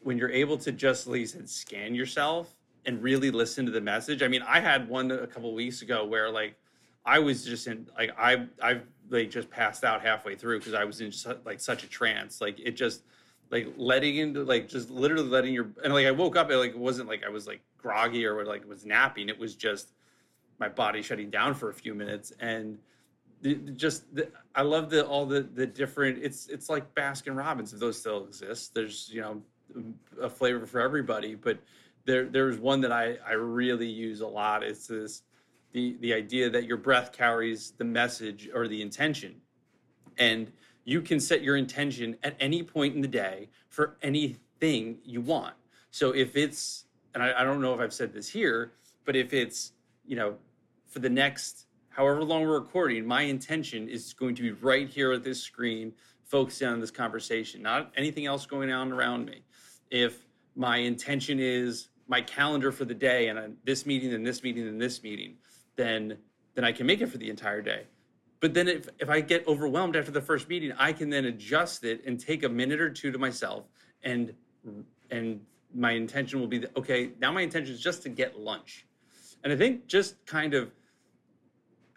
when 0.00 0.18
you're 0.18 0.30
able 0.30 0.56
to 0.56 0.72
just 0.72 1.06
at 1.06 1.12
least 1.12 1.48
scan 1.48 1.94
yourself 1.94 2.54
and 2.86 3.02
really 3.02 3.30
listen 3.30 3.66
to 3.66 3.72
the 3.72 3.80
message. 3.80 4.22
I 4.22 4.28
mean, 4.28 4.42
I 4.42 4.60
had 4.60 4.88
one 4.88 5.10
a 5.10 5.26
couple 5.26 5.52
weeks 5.54 5.82
ago 5.82 6.06
where 6.06 6.30
like 6.30 6.56
I 7.04 7.18
was 7.18 7.44
just 7.44 7.66
in 7.66 7.86
like 7.96 8.12
I 8.18 8.46
I 8.62 8.80
like 9.10 9.30
just 9.30 9.50
passed 9.50 9.84
out 9.84 10.00
halfway 10.00 10.34
through 10.34 10.60
because 10.60 10.74
I 10.74 10.84
was 10.84 11.00
in 11.00 11.12
like 11.44 11.60
such 11.60 11.84
a 11.84 11.88
trance. 11.88 12.40
Like 12.40 12.58
it 12.58 12.72
just 12.72 13.02
like 13.50 13.72
letting 13.76 14.16
into 14.16 14.44
like 14.44 14.68
just 14.68 14.90
literally 14.90 15.28
letting 15.28 15.54
your 15.54 15.70
and 15.82 15.92
like 15.92 16.06
I 16.06 16.10
woke 16.10 16.36
up 16.36 16.50
and 16.50 16.58
like 16.58 16.70
it 16.70 16.78
wasn't 16.78 17.08
like 17.08 17.24
I 17.24 17.28
was 17.28 17.46
like 17.46 17.60
groggy 17.78 18.26
or 18.26 18.44
like 18.44 18.68
was 18.68 18.84
napping. 18.84 19.28
It 19.28 19.38
was 19.38 19.54
just 19.54 19.92
my 20.58 20.68
body 20.68 21.02
shutting 21.02 21.30
down 21.30 21.54
for 21.54 21.70
a 21.70 21.74
few 21.74 21.94
minutes 21.94 22.32
and 22.40 22.78
the- 23.42 23.54
just 23.54 24.14
the, 24.14 24.30
I 24.54 24.62
love 24.62 24.90
the 24.90 25.06
all 25.06 25.26
the 25.26 25.40
the 25.42 25.66
different 25.66 26.18
it's 26.22 26.48
it's 26.48 26.68
like 26.68 26.94
Baskin 26.94 27.36
Robbins 27.36 27.72
if 27.72 27.80
those 27.80 27.98
still 27.98 28.24
exist. 28.24 28.74
There's 28.74 29.08
you 29.12 29.20
know 29.20 29.42
a 30.20 30.28
flavor 30.28 30.66
for 30.66 30.80
everybody, 30.80 31.34
but 31.34 31.58
there 32.04 32.26
there's 32.26 32.58
one 32.58 32.80
that 32.82 32.92
I 32.92 33.16
I 33.26 33.32
really 33.32 33.88
use 33.88 34.20
a 34.20 34.26
lot. 34.26 34.62
It's 34.62 34.86
this 34.86 35.22
the 35.72 35.96
the 36.00 36.12
idea 36.14 36.50
that 36.50 36.64
your 36.64 36.78
breath 36.78 37.12
carries 37.12 37.72
the 37.72 37.84
message 37.84 38.48
or 38.52 38.66
the 38.66 38.82
intention, 38.82 39.40
and 40.18 40.50
you 40.88 41.02
can 41.02 41.20
set 41.20 41.42
your 41.42 41.58
intention 41.58 42.16
at 42.22 42.34
any 42.40 42.62
point 42.62 42.94
in 42.94 43.02
the 43.02 43.08
day 43.08 43.50
for 43.68 43.98
anything 44.00 44.96
you 45.04 45.20
want. 45.20 45.54
So 45.90 46.12
if 46.12 46.34
it's 46.34 46.86
and 47.12 47.22
I, 47.22 47.40
I 47.40 47.44
don't 47.44 47.60
know 47.60 47.74
if 47.74 47.80
I've 47.80 47.92
said 47.92 48.10
this 48.10 48.26
here, 48.26 48.72
but 49.04 49.14
if 49.14 49.34
it's 49.34 49.72
you 50.06 50.16
know 50.16 50.36
for 50.86 51.00
the 51.00 51.10
next 51.10 51.66
however 51.90 52.24
long 52.24 52.40
we're 52.40 52.58
recording, 52.58 53.06
my 53.06 53.20
intention 53.20 53.86
is 53.86 54.14
going 54.14 54.34
to 54.36 54.42
be 54.42 54.52
right 54.52 54.88
here 54.88 55.12
at 55.12 55.22
this 55.22 55.42
screen, 55.42 55.92
focusing 56.24 56.68
on 56.68 56.80
this 56.80 56.90
conversation, 56.90 57.60
not 57.60 57.92
anything 57.94 58.24
else 58.24 58.46
going 58.46 58.72
on 58.72 58.90
around 58.90 59.26
me. 59.26 59.42
If 59.90 60.24
my 60.56 60.78
intention 60.78 61.38
is 61.38 61.88
my 62.06 62.22
calendar 62.22 62.72
for 62.72 62.86
the 62.86 62.94
day 62.94 63.28
and 63.28 63.58
this 63.62 63.84
meeting 63.84 64.14
and 64.14 64.26
this 64.26 64.42
meeting 64.42 64.66
and 64.66 64.80
this 64.80 65.02
meeting, 65.02 65.36
then 65.76 66.16
then 66.54 66.64
I 66.64 66.72
can 66.72 66.86
make 66.86 67.02
it 67.02 67.08
for 67.08 67.18
the 67.18 67.28
entire 67.28 67.60
day. 67.60 67.82
But 68.40 68.54
then 68.54 68.68
if, 68.68 68.88
if 68.98 69.08
I 69.08 69.20
get 69.20 69.46
overwhelmed 69.48 69.96
after 69.96 70.10
the 70.10 70.20
first 70.20 70.48
meeting, 70.48 70.72
I 70.78 70.92
can 70.92 71.10
then 71.10 71.24
adjust 71.24 71.84
it 71.84 72.04
and 72.06 72.20
take 72.20 72.44
a 72.44 72.48
minute 72.48 72.80
or 72.80 72.90
two 72.90 73.10
to 73.10 73.18
myself 73.18 73.64
and 74.02 74.32
and 75.10 75.40
my 75.74 75.92
intention 75.92 76.40
will 76.40 76.46
be 76.46 76.58
that 76.58 76.76
okay, 76.76 77.10
now 77.20 77.32
my 77.32 77.42
intention 77.42 77.74
is 77.74 77.80
just 77.80 78.02
to 78.02 78.08
get 78.08 78.38
lunch. 78.38 78.86
And 79.44 79.52
I 79.52 79.56
think 79.56 79.86
just 79.86 80.24
kind 80.26 80.54
of 80.54 80.70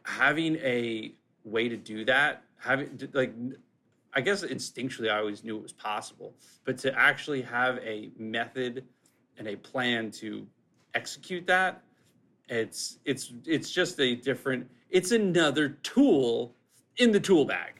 having 0.04 0.56
a 0.58 1.14
way 1.44 1.70
to 1.70 1.78
do 1.78 2.06
that, 2.06 2.44
having 2.58 3.10
like, 3.14 3.34
I 4.14 4.22
guess 4.22 4.44
instinctually 4.44 5.12
I 5.12 5.20
always 5.20 5.44
knew 5.44 5.58
it 5.58 5.64
was 5.64 5.74
possible, 5.74 6.34
but 6.66 6.78
to 6.80 6.98
actually 6.98 7.42
have 7.44 7.78
a 7.80 8.12
method 8.18 8.86
and 9.38 9.48
a 9.48 9.56
plan 9.56 10.12
to 10.12 10.46
execute 10.94 11.48
that, 11.48 11.84
it's 12.52 13.00
it's 13.06 13.34
it's 13.46 13.72
just 13.72 14.00
a 14.00 14.16
different. 14.16 14.70
It's 14.90 15.12
another 15.12 15.70
tool 15.84 16.54
in 16.98 17.12
the 17.12 17.20
tool 17.20 17.46
bag. 17.46 17.74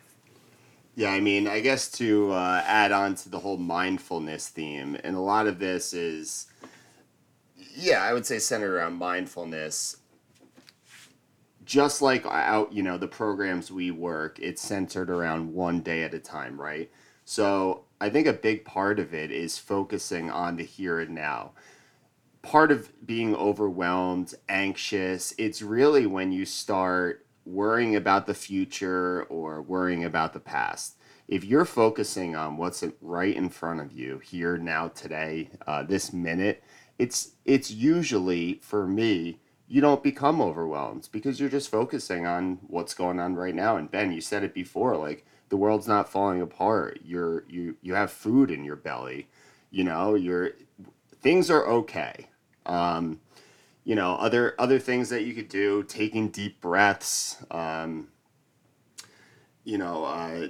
Yeah, 0.96 1.12
I 1.12 1.20
mean, 1.20 1.48
I 1.48 1.60
guess 1.60 1.90
to 1.94 2.32
uh, 2.32 2.64
add 2.66 2.92
on 2.92 3.16
to 3.16 3.30
the 3.30 3.40
whole 3.40 3.58
mindfulness 3.58 4.48
theme, 4.48 4.98
and 5.04 5.16
a 5.16 5.20
lot 5.20 5.48
of 5.48 5.60
this 5.60 5.94
is, 5.94 6.48
yeah, 7.76 8.02
I 8.02 8.14
would 8.14 8.26
say 8.26 8.40
centered 8.40 8.74
around 8.74 8.94
mindfulness. 8.94 9.98
Just 11.66 12.02
like 12.02 12.26
out, 12.26 12.74
you 12.74 12.84
know, 12.84 12.98
the 12.98 13.08
programs 13.08 13.72
we 13.72 13.92
work, 13.92 14.40
it's 14.40 14.62
centered 14.62 15.10
around 15.10 15.54
one 15.54 15.80
day 15.82 16.04
at 16.04 16.14
a 16.14 16.20
time, 16.20 16.60
right? 16.60 16.92
So 17.24 17.86
I 18.02 18.10
think 18.10 18.28
a 18.28 18.34
big 18.34 18.66
part 18.66 19.00
of 19.00 19.14
it 19.14 19.32
is 19.32 19.58
focusing 19.58 20.30
on 20.30 20.58
the 20.58 20.64
here 20.64 21.00
and 21.00 21.16
now. 21.16 21.52
Part 22.42 22.72
of 22.72 22.92
being 23.06 23.36
overwhelmed, 23.36 24.34
anxious, 24.50 25.34
it's 25.38 25.62
really 25.62 26.06
when 26.06 26.32
you 26.32 26.46
start 26.46 27.26
worrying 27.46 27.96
about 27.96 28.26
the 28.26 28.34
future 28.34 29.24
or 29.24 29.62
worrying 29.62 30.04
about 30.04 30.34
the 30.34 30.40
past. 30.40 30.98
If 31.28 31.44
you're 31.44 31.66
focusing 31.66 32.36
on 32.36 32.58
what's 32.58 32.84
right 33.00 33.36
in 33.36 33.50
front 33.50 33.80
of 33.80 33.92
you 33.92 34.20
here 34.20 34.58
now 34.58 34.90
today, 34.90 35.50
uh, 35.66 35.84
this 35.84 36.12
minute, 36.12 36.64
it's 36.98 37.32
it's 37.46 37.72
usually 37.72 38.60
for 38.62 38.86
me 38.86 39.40
you 39.68 39.80
don't 39.80 40.04
become 40.04 40.42
overwhelmed 40.42 41.08
because 41.14 41.40
you're 41.40 41.48
just 41.48 41.72
focusing 41.72 42.26
on 42.26 42.60
what's 42.68 42.94
going 42.94 43.20
on 43.22 43.36
right 43.36 43.56
now. 43.56 43.78
And 43.78 43.90
Ben, 43.90 44.12
you 44.12 44.20
said 44.20 44.44
it 44.44 44.54
before, 44.54 44.98
like 44.98 45.26
the 45.48 45.56
world's 45.56 45.88
not 45.88 46.10
falling 46.10 46.42
apart. 46.42 47.00
You're 47.06 47.46
you 47.48 47.78
you 47.82 47.94
have 47.94 48.12
food 48.12 48.52
in 48.52 48.66
your 48.66 48.76
belly, 48.76 49.30
you 49.70 49.86
know. 49.86 50.16
You're 50.16 50.52
things 51.22 51.50
are 51.50 51.66
okay. 51.68 52.28
Um, 52.66 53.20
you 53.84 53.96
know 53.96 54.16
other 54.16 54.54
other 54.60 54.78
things 54.78 55.10
that 55.10 55.24
you 55.24 55.34
could 55.34 55.50
do 55.50 55.84
taking 55.84 56.30
deep 56.30 56.62
breaths 56.62 57.44
um, 57.50 58.10
you 59.64 59.78
know 59.78 60.06
uh, 60.06 60.48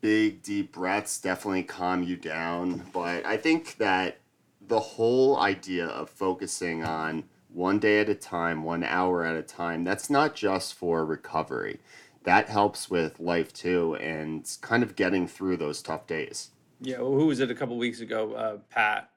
big 0.00 0.40
deep 0.42 0.72
breaths 0.72 1.20
definitely 1.20 1.64
calm 1.64 2.04
you 2.04 2.16
down 2.16 2.86
but 2.92 3.26
i 3.26 3.36
think 3.36 3.76
that 3.78 4.20
the 4.68 4.78
whole 4.78 5.36
idea 5.38 5.84
of 5.84 6.08
focusing 6.08 6.84
on 6.84 7.24
one 7.52 7.78
day 7.78 8.00
at 8.00 8.08
a 8.08 8.14
time 8.14 8.62
one 8.62 8.84
hour 8.84 9.24
at 9.24 9.34
a 9.34 9.42
time 9.42 9.84
that's 9.84 10.08
not 10.08 10.34
just 10.34 10.74
for 10.74 11.04
recovery. 11.04 11.80
That 12.24 12.48
helps 12.48 12.90
with 12.90 13.18
life 13.18 13.52
too 13.52 13.96
and 13.96 14.48
kind 14.60 14.82
of 14.82 14.94
getting 14.94 15.26
through 15.26 15.56
those 15.56 15.82
tough 15.82 16.06
days. 16.06 16.50
Yeah, 16.80 16.98
well, 16.98 17.12
who 17.12 17.26
was 17.26 17.40
it 17.40 17.50
a 17.50 17.54
couple 17.54 17.76
weeks 17.76 18.00
ago? 18.00 18.32
Uh, 18.34 18.58
Pat, 18.70 19.09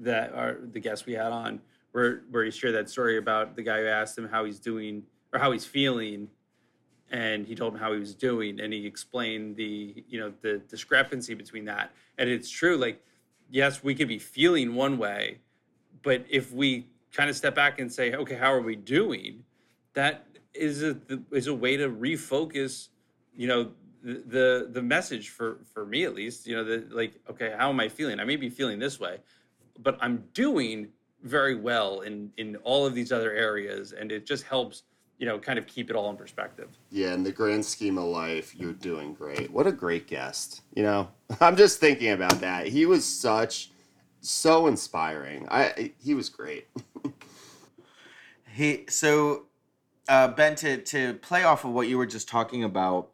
that 0.00 0.32
are 0.34 0.58
the 0.72 0.80
guest 0.80 1.06
we 1.06 1.12
had 1.14 1.32
on, 1.32 1.60
where 1.92 2.22
where 2.30 2.44
he 2.44 2.50
shared 2.50 2.74
that 2.74 2.90
story 2.90 3.18
about 3.18 3.56
the 3.56 3.62
guy 3.62 3.80
who 3.80 3.86
asked 3.86 4.16
him 4.16 4.28
how 4.28 4.44
he's 4.44 4.58
doing 4.58 5.02
or 5.32 5.38
how 5.38 5.52
he's 5.52 5.64
feeling, 5.64 6.28
and 7.10 7.46
he 7.46 7.54
told 7.54 7.74
him 7.74 7.80
how 7.80 7.92
he 7.92 7.98
was 7.98 8.14
doing, 8.14 8.60
and 8.60 8.72
he 8.72 8.86
explained 8.86 9.56
the 9.56 10.04
you 10.08 10.18
know 10.18 10.32
the 10.42 10.58
discrepancy 10.68 11.34
between 11.34 11.64
that, 11.66 11.92
and 12.18 12.28
it's 12.28 12.50
true. 12.50 12.76
Like, 12.76 13.02
yes, 13.50 13.82
we 13.82 13.94
could 13.94 14.08
be 14.08 14.18
feeling 14.18 14.74
one 14.74 14.98
way, 14.98 15.38
but 16.02 16.24
if 16.28 16.52
we 16.52 16.86
kind 17.12 17.28
of 17.28 17.36
step 17.36 17.54
back 17.54 17.78
and 17.78 17.92
say, 17.92 18.14
okay, 18.14 18.34
how 18.34 18.52
are 18.52 18.62
we 18.62 18.76
doing? 18.76 19.44
That 19.94 20.26
is 20.54 20.82
a 20.82 20.96
is 21.30 21.46
a 21.46 21.54
way 21.54 21.76
to 21.76 21.88
refocus. 21.88 22.88
You 23.34 23.48
know, 23.48 23.70
the 24.02 24.22
the, 24.26 24.68
the 24.72 24.82
message 24.82 25.30
for 25.30 25.58
for 25.72 25.84
me 25.84 26.04
at 26.04 26.14
least. 26.14 26.46
You 26.46 26.56
know, 26.56 26.64
the 26.64 26.86
like, 26.90 27.14
okay, 27.30 27.54
how 27.56 27.68
am 27.68 27.80
I 27.80 27.88
feeling? 27.88 28.20
I 28.20 28.24
may 28.24 28.36
be 28.36 28.48
feeling 28.48 28.78
this 28.78 28.98
way, 28.98 29.18
but 29.82 29.98
I'm 30.00 30.24
doing 30.34 30.88
very 31.22 31.54
well 31.54 32.00
in 32.00 32.30
in 32.36 32.56
all 32.56 32.86
of 32.86 32.94
these 32.94 33.12
other 33.12 33.32
areas, 33.32 33.92
and 33.92 34.12
it 34.12 34.26
just 34.26 34.44
helps 34.44 34.82
you 35.18 35.26
know 35.26 35.38
kind 35.38 35.58
of 35.58 35.66
keep 35.66 35.90
it 35.90 35.96
all 35.96 36.10
in 36.10 36.16
perspective. 36.16 36.68
Yeah, 36.90 37.14
in 37.14 37.22
the 37.22 37.32
grand 37.32 37.64
scheme 37.64 37.98
of 37.98 38.04
life, 38.04 38.54
you're 38.54 38.72
doing 38.72 39.14
great. 39.14 39.50
What 39.50 39.66
a 39.66 39.72
great 39.72 40.06
guest. 40.06 40.62
You 40.74 40.82
know, 40.82 41.08
I'm 41.40 41.56
just 41.56 41.80
thinking 41.80 42.10
about 42.10 42.40
that. 42.40 42.66
He 42.68 42.86
was 42.86 43.04
such 43.04 43.70
so 44.20 44.66
inspiring. 44.66 45.46
I 45.50 45.92
he 45.98 46.14
was 46.14 46.28
great. 46.28 46.68
He 48.54 48.84
so 48.90 49.46
uh, 50.08 50.28
Ben 50.28 50.54
to 50.56 50.76
to 50.76 51.14
play 51.14 51.42
off 51.42 51.64
of 51.64 51.72
what 51.72 51.88
you 51.88 51.96
were 51.96 52.06
just 52.06 52.28
talking 52.28 52.64
about. 52.64 53.08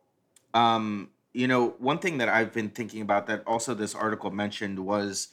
Um, 0.53 1.11
you 1.33 1.47
know, 1.47 1.75
one 1.79 1.99
thing 2.01 2.19
that 2.19 2.29
I've 2.29 2.53
been 2.53 2.71
thinking 2.71 3.03
about 3.03 3.29
that 3.29 3.45
also 3.47 3.73
this 3.75 3.95
article 3.95 4.33
mentioned 4.33 4.81
was 4.81 5.29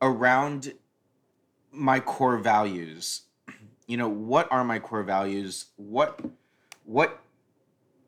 around 0.00 0.74
my 1.72 2.00
core 2.00 2.38
values. 2.38 3.22
You 3.86 3.96
know, 3.96 4.08
what 4.08 4.48
are 4.50 4.64
my 4.64 4.78
core 4.78 5.02
values? 5.02 5.66
What 5.76 6.20
what 6.84 7.20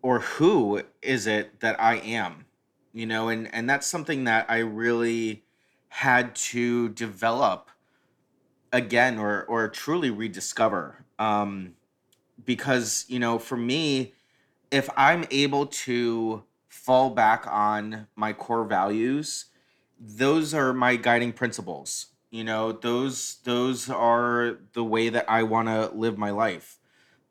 or 0.02 0.20
who 0.20 0.82
is 1.02 1.26
it 1.26 1.60
that 1.60 1.80
I 1.80 1.96
am? 1.96 2.46
You 2.92 3.06
know, 3.06 3.28
and 3.28 3.52
and 3.54 3.68
that's 3.68 3.86
something 3.86 4.24
that 4.24 4.46
I 4.48 4.58
really 4.58 5.44
had 5.88 6.34
to 6.34 6.88
develop 6.90 7.70
again 8.72 9.18
or 9.18 9.44
or 9.44 9.68
truly 9.68 10.10
rediscover 10.10 11.04
um 11.18 11.74
because 12.44 13.04
you 13.08 13.18
know 13.18 13.38
for 13.38 13.56
me 13.56 14.14
if 14.70 14.88
i'm 14.96 15.24
able 15.30 15.66
to 15.66 16.42
fall 16.68 17.10
back 17.10 17.44
on 17.48 18.06
my 18.14 18.32
core 18.32 18.64
values 18.64 19.46
those 20.00 20.54
are 20.54 20.72
my 20.72 20.96
guiding 20.96 21.32
principles 21.32 22.06
you 22.30 22.42
know 22.42 22.72
those 22.72 23.36
those 23.44 23.88
are 23.90 24.58
the 24.72 24.82
way 24.82 25.08
that 25.08 25.28
i 25.28 25.42
want 25.42 25.68
to 25.68 25.90
live 25.94 26.16
my 26.16 26.30
life 26.30 26.78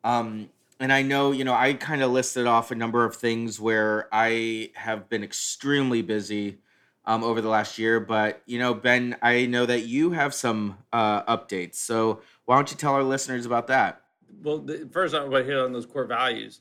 um 0.04 0.48
and 0.78 0.92
i 0.92 1.02
know 1.02 1.32
you 1.32 1.44
know 1.44 1.54
i 1.54 1.74
kind 1.74 2.02
of 2.02 2.10
listed 2.10 2.46
off 2.46 2.70
a 2.70 2.74
number 2.74 3.04
of 3.04 3.16
things 3.16 3.58
where 3.58 4.08
i 4.12 4.70
have 4.74 5.08
been 5.08 5.24
extremely 5.24 6.00
busy 6.00 6.58
um, 7.04 7.24
over 7.24 7.40
the 7.40 7.48
last 7.48 7.78
year. 7.78 8.00
But 8.00 8.42
you 8.46 8.58
know, 8.58 8.74
Ben, 8.74 9.16
I 9.22 9.46
know 9.46 9.66
that 9.66 9.80
you 9.80 10.12
have 10.12 10.34
some 10.34 10.78
uh, 10.92 11.22
updates. 11.24 11.76
So 11.76 12.20
why 12.44 12.56
don't 12.56 12.70
you 12.70 12.76
tell 12.76 12.94
our 12.94 13.02
listeners 13.02 13.46
about 13.46 13.66
that? 13.68 14.02
Well, 14.42 14.58
the, 14.58 14.88
first 14.90 15.14
I 15.14 15.22
want 15.24 15.44
to 15.44 15.44
hit 15.44 15.58
on 15.58 15.72
those 15.72 15.86
core 15.86 16.04
values. 16.04 16.60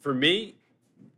For 0.00 0.14
me, 0.14 0.56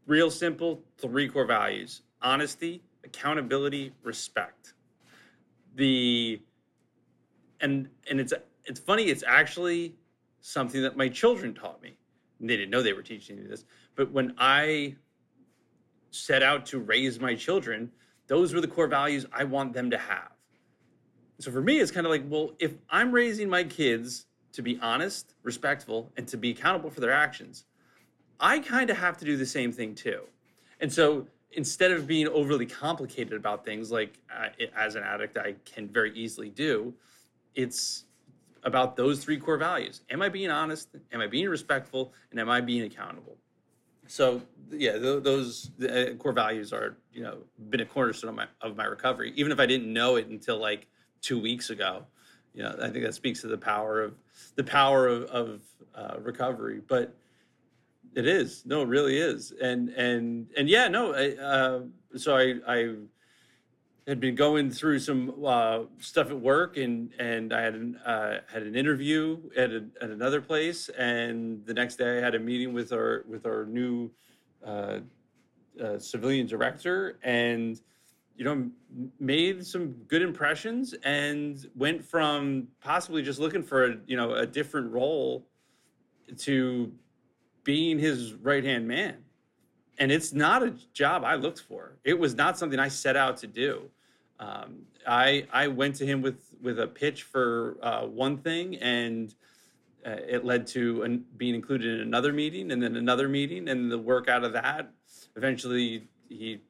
real 0.07 0.31
simple, 0.31 0.83
three 0.99 1.29
core 1.29 1.47
values: 1.47 2.03
honesty, 2.23 2.83
accountability, 3.09 3.93
respect. 4.03 4.75
The 5.75 6.41
and 7.61 7.89
and 8.11 8.21
it's 8.21 8.33
it's 8.65 8.81
funny. 8.81 9.05
It's 9.05 9.25
actually 9.27 9.95
something 10.41 10.83
that 10.83 10.97
my 10.97 11.09
children 11.09 11.55
taught 11.55 11.83
me. 11.83 11.97
They 12.41 12.57
didn't 12.57 12.71
know 12.71 12.83
they 12.83 12.93
were 12.93 13.03
teaching 13.03 13.37
me 13.37 13.43
this, 13.43 13.65
but 13.97 14.13
when 14.13 14.35
I 14.39 14.95
set 16.11 16.43
out 16.43 16.65
to 16.67 16.79
raise 16.79 17.19
my 17.21 17.35
children, 17.35 17.91
those 18.29 18.55
were 18.55 18.61
the 18.61 18.69
core 18.69 18.87
values 18.87 19.27
I 19.33 19.45
want 19.45 19.73
them 19.73 19.91
to 19.91 19.99
have. 19.99 20.31
So 21.41 21.51
for 21.51 21.61
me, 21.61 21.79
it's 21.81 21.91
kind 21.91 22.07
of 22.07 22.11
like, 22.11 22.25
well, 22.29 22.53
if 22.59 22.75
I'm 22.91 23.11
raising 23.13 23.49
my 23.49 23.65
kids 23.65 24.27
to 24.53 24.63
be 24.63 24.79
honest, 24.83 25.35
respectful, 25.43 26.11
and 26.17 26.27
to 26.29 26.37
be 26.37 26.51
accountable 26.51 26.91
for 26.91 27.01
their 27.01 27.13
actions, 27.13 27.65
I 28.41 28.59
kind 28.59 28.91
of 28.91 28.97
have 28.97 29.17
to 29.19 29.25
do 29.25 29.37
the 29.37 29.47
same 29.47 29.73
thing 29.73 29.95
too. 29.95 30.23
And 30.81 30.93
so 30.93 31.27
instead 31.53 31.91
of 31.91 32.07
being 32.07 32.29
overly 32.29 32.67
complicated 32.67 33.33
about 33.33 33.65
things 33.65 33.91
like 33.91 34.19
as 34.77 34.95
an 34.95 35.03
addict, 35.03 35.39
I 35.39 35.55
can 35.65 35.89
very 35.89 36.13
easily 36.15 36.51
do, 36.51 36.95
it's 37.55 38.05
about 38.65 38.97
those 38.97 39.23
three 39.23 39.39
core 39.39 39.57
values. 39.57 40.03
Am 40.11 40.21
I 40.23 40.29
being 40.29 40.51
honest? 40.51 40.89
Am 41.13 41.21
I 41.21 41.27
being 41.27 41.49
respectful? 41.49 42.13
And 42.31 42.41
am 42.41 42.49
I 42.51 42.61
being 42.61 42.83
accountable? 42.83 43.37
So 44.07 44.43
yeah, 44.71 44.99
th- 44.99 45.23
those 45.23 45.71
uh, 45.83 46.15
core 46.19 46.33
values 46.33 46.73
are 46.73 46.97
you 47.13 47.23
know 47.23 47.39
been 47.69 47.81
a 47.81 47.85
cornerstone 47.85 48.31
of 48.31 48.37
my 48.37 48.47
of 48.61 48.77
my 48.77 48.85
recovery. 48.85 49.33
Even 49.37 49.53
if 49.53 49.61
I 49.61 49.67
didn't 49.67 49.93
know 49.93 50.17
it 50.17 50.27
until 50.29 50.59
like 50.59 50.87
two 51.21 51.39
weeks 51.41 51.71
ago, 51.71 52.05
you 52.55 52.63
know 52.63 52.75
I 52.83 52.89
think 52.89 53.05
that 53.05 53.15
speaks 53.15 53.43
to 53.43 53.49
the 53.49 53.59
power 53.59 54.03
of 54.03 54.15
the 54.57 54.65
power 54.65 55.09
of, 55.09 55.25
of 55.25 55.61
uh, 55.95 56.17
recovery. 56.21 56.81
But 56.87 57.15
it 58.19 58.27
is 58.27 58.67
no, 58.67 58.83
it 58.83 58.89
really 58.89 59.17
is, 59.17 59.53
and 59.63 59.91
and 59.91 60.49
and 60.57 60.69
yeah, 60.69 60.89
no. 60.89 61.15
I, 61.15 61.37
uh, 61.37 61.81
so 62.17 62.37
I 62.37 62.55
I 62.67 62.95
had 64.09 64.19
been 64.19 64.35
going 64.35 64.73
through 64.73 64.99
some 64.99 65.33
uh, 65.47 65.83
stuff 66.01 66.29
at 66.31 66.41
work, 66.41 66.79
and 66.79 67.13
and 67.21 67.53
I 67.53 67.63
had 67.63 67.75
an 67.77 67.97
uh, 68.05 68.39
had 68.53 68.65
an 68.65 68.75
interview 68.75 69.39
at, 69.57 69.71
a, 69.71 69.85
at 70.03 70.11
another 70.11 70.41
place, 70.41 70.89
and 70.89 71.65
the 71.65 71.73
next 71.73 71.95
day 71.95 72.19
I 72.19 72.21
had 72.21 72.35
a 72.35 72.41
meeting 72.41 72.73
with 72.73 72.93
our 72.93 73.25
with 73.29 73.47
our 73.47 73.67
new 73.67 74.11
uh, 74.67 74.99
uh, 75.81 75.99
civilian 76.01 76.49
director, 76.49 77.21
and 77.23 77.81
you 78.37 78.45
know 78.45 78.69
made 79.21 79.65
some 79.65 79.93
good 80.09 80.23
impressions, 80.23 80.93
and 81.05 81.71
went 81.77 82.05
from 82.05 82.67
possibly 82.81 83.23
just 83.23 83.39
looking 83.39 83.63
for 83.63 83.85
a 83.85 83.97
you 84.09 84.17
know 84.17 84.35
a 84.35 84.45
different 84.45 84.91
role 84.91 85.47
to 86.39 86.93
being 87.69 87.99
his 87.99 88.33
right 88.33 88.65
hand 88.65 88.89
man. 88.89 89.17
And 89.99 90.11
it's 90.11 90.33
not 90.33 90.63
a 90.63 90.73
job 90.95 91.23
I 91.23 91.35
looked 91.35 91.61
for. 91.61 91.99
It 92.03 92.19
was 92.19 92.35
not 92.35 92.57
something 92.57 92.79
I 92.79 92.89
set 92.89 93.15
out 93.15 93.37
to 93.39 93.47
do. 93.47 93.91
Um, 94.41 94.87
I 95.07 95.47
I 95.53 95.69
went 95.69 95.95
to 95.97 96.07
him 96.07 96.23
with 96.23 96.55
with 96.63 96.81
a 96.81 96.87
pitch 96.87 97.25
for 97.25 97.77
uh, 97.83 98.07
one 98.07 98.39
thing, 98.39 98.77
and 98.77 99.35
uh, 100.07 100.17
it 100.27 100.47
led 100.47 100.67
to 100.69 101.03
an, 101.03 101.27
being 101.37 101.55
included 101.55 101.97
in 101.97 102.01
another 102.01 102.33
meeting, 102.33 102.73
and 102.73 102.83
then 102.83 102.97
another 102.97 103.29
meeting, 103.29 103.69
and 103.69 103.93
the 103.93 103.99
work 103.99 104.31
out 104.31 104.45
of 104.45 104.55
that. 104.55 104.91
Eventually, 105.37 106.09
he 106.31 106.63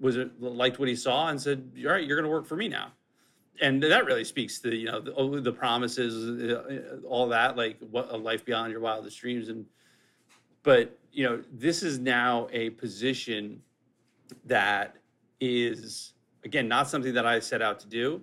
was 0.00 0.16
liked 0.38 0.78
what 0.78 0.88
he 0.88 0.96
saw 0.96 1.28
and 1.28 1.38
said, 1.38 1.70
"All 1.84 1.92
right, 1.92 2.06
you're 2.06 2.16
going 2.16 2.30
to 2.30 2.34
work 2.34 2.46
for 2.46 2.56
me 2.56 2.68
now." 2.68 2.92
And 3.60 3.82
that 3.82 4.06
really 4.06 4.24
speaks 4.24 4.58
to 4.60 4.74
you 4.74 4.86
know 4.86 5.00
the, 5.00 5.12
oh, 5.16 5.38
the 5.38 5.52
promises, 5.52 6.14
uh, 6.50 7.06
all 7.06 7.28
that, 7.28 7.58
like 7.58 7.76
what 7.90 8.10
a 8.10 8.16
life 8.16 8.42
beyond 8.42 8.72
your 8.72 8.80
wildest 8.80 9.20
dreams, 9.20 9.50
and 9.50 9.66
but 10.62 10.98
you 11.12 11.24
know 11.24 11.42
this 11.52 11.82
is 11.82 11.98
now 11.98 12.48
a 12.52 12.70
position 12.70 13.62
that 14.44 14.96
is 15.40 16.12
again 16.44 16.68
not 16.68 16.88
something 16.88 17.14
that 17.14 17.26
I 17.26 17.40
set 17.40 17.62
out 17.62 17.80
to 17.80 17.88
do, 17.88 18.22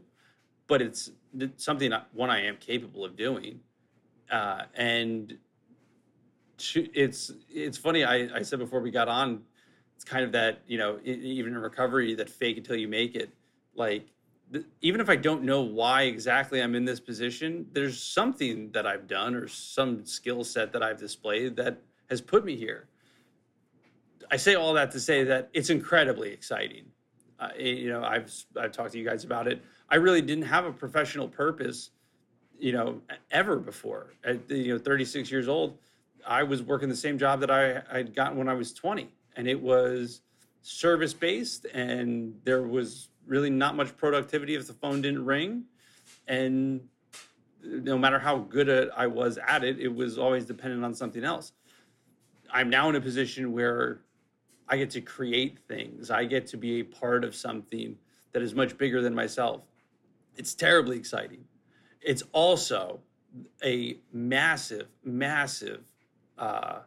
but 0.68 0.82
it's 0.82 1.12
something 1.58 1.92
one 2.14 2.30
I 2.30 2.46
am 2.46 2.58
capable 2.58 3.04
of 3.04 3.16
doing, 3.16 3.60
uh, 4.32 4.64
and 4.76 5.38
it's 6.76 7.32
it's 7.50 7.78
funny. 7.78 8.04
I, 8.04 8.30
I 8.36 8.42
said 8.42 8.60
before 8.60 8.80
we 8.80 8.92
got 8.92 9.08
on, 9.08 9.42
it's 9.96 10.04
kind 10.04 10.24
of 10.24 10.32
that 10.34 10.62
you 10.68 10.78
know 10.78 11.00
even 11.04 11.54
in 11.54 11.60
recovery 11.60 12.16
that 12.16 12.30
fake 12.30 12.58
until 12.58 12.76
you 12.76 12.88
make 12.88 13.16
it. 13.16 13.30
Like 13.76 14.08
even 14.82 15.02
if 15.02 15.10
I 15.10 15.16
don't 15.16 15.44
know 15.44 15.62
why 15.62 16.04
exactly 16.04 16.62
I'm 16.62 16.74
in 16.74 16.86
this 16.86 17.00
position, 17.00 17.68
there's 17.74 18.02
something 18.02 18.72
that 18.72 18.88
I've 18.88 19.08
done 19.08 19.36
or 19.36 19.48
some 19.48 20.06
skill 20.06 20.44
set 20.44 20.72
that 20.74 20.82
I've 20.82 20.98
displayed 20.98 21.56
that 21.58 21.82
has 22.10 22.22
put 22.22 22.46
me 22.46 22.56
here. 22.56 22.88
I 24.30 24.38
say 24.38 24.56
all 24.56 24.74
that 24.74 24.92
to 24.92 25.00
say 25.00 25.24
that 25.26 25.50
it's 25.54 25.70
incredibly 25.70 26.32
exciting. 26.32 26.86
Uh, 27.40 27.50
you 27.58 27.90
know, 27.90 28.04
I've 28.04 28.34
I've 28.60 28.72
talked 28.72 28.94
to 28.94 28.98
you 28.98 29.06
guys 29.06 29.24
about 29.24 29.48
it. 29.48 29.62
I 29.90 29.96
really 29.96 30.22
didn't 30.22 30.46
have 30.46 30.66
a 30.66 30.72
professional 30.72 31.28
purpose, 31.28 31.92
you 32.60 32.74
know, 32.74 33.02
ever 33.32 33.58
before. 33.58 34.14
At 34.24 34.50
you 34.50 34.74
know, 34.74 34.80
36 34.80 35.32
years 35.32 35.48
old, 35.48 35.78
I 36.26 36.44
was 36.44 36.64
working 36.64 36.90
the 36.90 36.96
same 36.96 37.18
job 37.18 37.40
that 37.42 37.52
I 37.52 37.82
I'd 37.92 38.16
gotten 38.16 38.38
when 38.38 38.50
I 38.50 38.54
was 38.54 38.74
20, 38.74 39.10
and 39.36 39.48
it 39.48 39.62
was 39.62 40.22
service 40.62 41.14
based, 41.14 41.66
and 41.66 42.34
there 42.44 42.64
was 42.64 43.10
really 43.28 43.50
not 43.50 43.76
much 43.76 43.96
productivity 43.98 44.56
if 44.56 44.68
the 44.68 44.74
phone 44.74 45.02
didn't 45.02 45.24
ring, 45.24 45.64
and 46.28 46.82
no 47.64 47.98
matter 47.98 48.18
how 48.20 48.38
good 48.38 48.90
I 48.96 49.08
was 49.08 49.38
at 49.38 49.64
it, 49.64 49.80
it 49.80 49.94
was 49.94 50.18
always 50.18 50.46
dependent 50.46 50.84
on 50.84 50.94
something 50.94 51.24
else. 51.24 51.52
I'm 52.52 52.70
now 52.70 52.90
in 52.90 52.96
a 52.96 53.02
position 53.02 53.52
where 53.52 54.02
I 54.68 54.78
get 54.78 54.90
to 54.92 55.02
create 55.02 55.60
things. 55.68 56.12
I 56.12 56.26
get 56.26 56.48
to 56.48 56.58
be 56.58 56.80
a 56.80 56.84
part 56.84 57.24
of 57.24 57.36
something 57.36 57.98
that 58.34 58.42
is 58.42 58.54
much 58.54 58.78
bigger 58.78 59.02
than 59.02 59.16
myself. 59.16 59.62
It's 60.36 60.54
terribly 60.54 60.98
exciting. 60.98 61.46
It's 62.02 62.24
also 62.32 63.00
a 63.64 63.98
massive, 64.12 64.88
massive. 65.04 65.84
Uh, 66.38 66.80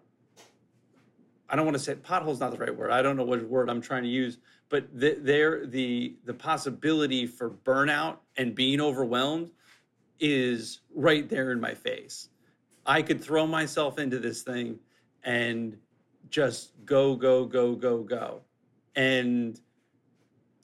I 1.49 1.57
don't 1.57 1.65
want 1.65 1.77
to 1.77 1.83
say 1.83 1.95
pothole's 1.95 2.41
not 2.41 2.53
the 2.53 2.59
right 2.59 2.75
word. 2.75 2.91
I 2.91 3.03
don't 3.03 3.17
know 3.17 3.25
what 3.25 3.43
word 3.49 3.69
I'm 3.69 3.81
trying 3.81 4.05
to 4.05 4.09
use, 4.09 4.39
but 4.69 4.87
the, 4.93 5.17
there 5.21 5.67
the 5.67 6.17
the 6.25 6.35
possibility 6.35 7.27
for 7.27 7.51
burnout 7.51 8.19
and 8.37 8.55
being 8.55 8.81
overwhelmed 8.81 9.51
is 10.21 10.81
right 10.95 11.29
there 11.29 11.51
in 11.51 11.61
my 11.61 11.75
face. 11.75 12.29
I 12.87 13.03
could 13.03 13.23
throw 13.23 13.47
myself 13.47 13.99
into 13.99 14.19
this 14.19 14.43
thing 14.43 14.79
and 15.25 15.77
just 16.29 16.73
go, 16.85 17.15
go, 17.15 17.45
go, 17.45 17.75
go, 17.75 18.03
go. 18.03 18.41
And 18.97 19.61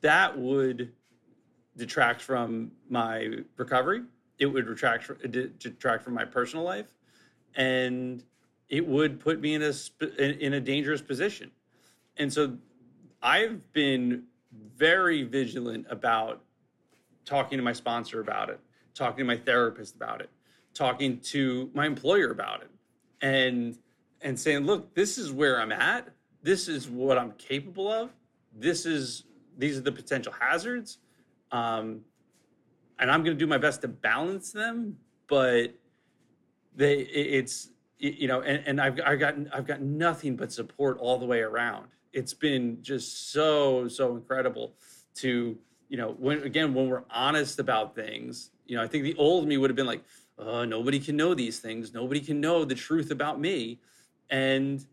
that 0.02 0.36
would 0.38 0.92
detract 1.76 2.22
from 2.22 2.72
my 2.88 3.38
recovery. 3.56 4.02
It 4.38 4.46
would 4.46 4.68
retract, 4.68 5.10
detract 5.30 6.02
from 6.04 6.14
my 6.14 6.24
personal 6.24 6.64
life. 6.64 6.92
And 7.54 8.22
it 8.68 8.86
would 8.86 9.20
put 9.20 9.40
me 9.40 9.54
in 9.54 9.62
a, 9.62 9.72
in 10.18 10.40
in 10.40 10.54
a 10.54 10.60
dangerous 10.60 11.00
position. 11.00 11.50
And 12.16 12.32
so 12.32 12.56
I've 13.22 13.72
been 13.72 14.24
very 14.76 15.22
vigilant 15.22 15.86
about 15.90 16.42
talking 17.24 17.58
to 17.58 17.62
my 17.62 17.72
sponsor 17.72 18.20
about 18.20 18.50
it, 18.50 18.60
talking 18.94 19.18
to 19.18 19.24
my 19.24 19.36
therapist 19.36 19.94
about 19.94 20.20
it, 20.20 20.30
talking 20.74 21.18
to 21.20 21.70
my 21.74 21.86
employer 21.86 22.30
about 22.30 22.62
it, 22.62 22.70
and 23.20 23.78
and 24.26 24.38
saying, 24.38 24.66
look, 24.66 24.92
this 24.92 25.18
is 25.18 25.30
where 25.30 25.60
I'm 25.60 25.70
at. 25.70 26.08
This 26.42 26.66
is 26.66 26.88
what 26.88 27.16
I'm 27.16 27.30
capable 27.38 27.90
of. 27.90 28.10
This 28.52 28.84
is 28.84 29.22
these 29.56 29.78
are 29.78 29.82
the 29.82 29.92
potential 29.92 30.32
hazards, 30.38 30.98
um, 31.52 32.00
and 32.98 33.08
I'm 33.08 33.22
going 33.22 33.36
to 33.36 33.38
do 33.38 33.46
my 33.46 33.56
best 33.56 33.82
to 33.82 33.88
balance 33.88 34.50
them. 34.50 34.96
But 35.28 35.74
they, 36.74 36.98
it's 36.98 37.68
you 37.98 38.26
know, 38.26 38.40
and, 38.40 38.64
and 38.66 38.80
I've 38.80 39.00
I've 39.04 39.20
gotten 39.20 39.48
I've 39.52 39.66
got 39.66 39.80
nothing 39.80 40.34
but 40.34 40.52
support 40.52 40.98
all 40.98 41.18
the 41.18 41.26
way 41.26 41.40
around. 41.40 41.86
It's 42.12 42.34
been 42.34 42.78
just 42.82 43.30
so 43.30 43.86
so 43.86 44.16
incredible 44.16 44.74
to 45.16 45.56
you 45.88 45.96
know 45.96 46.16
when 46.18 46.42
again 46.42 46.74
when 46.74 46.88
we're 46.88 47.04
honest 47.10 47.60
about 47.60 47.94
things. 47.94 48.50
You 48.66 48.76
know, 48.76 48.82
I 48.82 48.88
think 48.88 49.04
the 49.04 49.14
old 49.14 49.46
me 49.46 49.56
would 49.56 49.70
have 49.70 49.76
been 49.76 49.86
like, 49.86 50.02
uh, 50.36 50.64
nobody 50.64 50.98
can 50.98 51.16
know 51.16 51.34
these 51.34 51.60
things. 51.60 51.94
Nobody 51.94 52.20
can 52.20 52.40
know 52.40 52.64
the 52.64 52.74
truth 52.74 53.12
about 53.12 53.38
me 53.40 53.78
and 54.30 54.84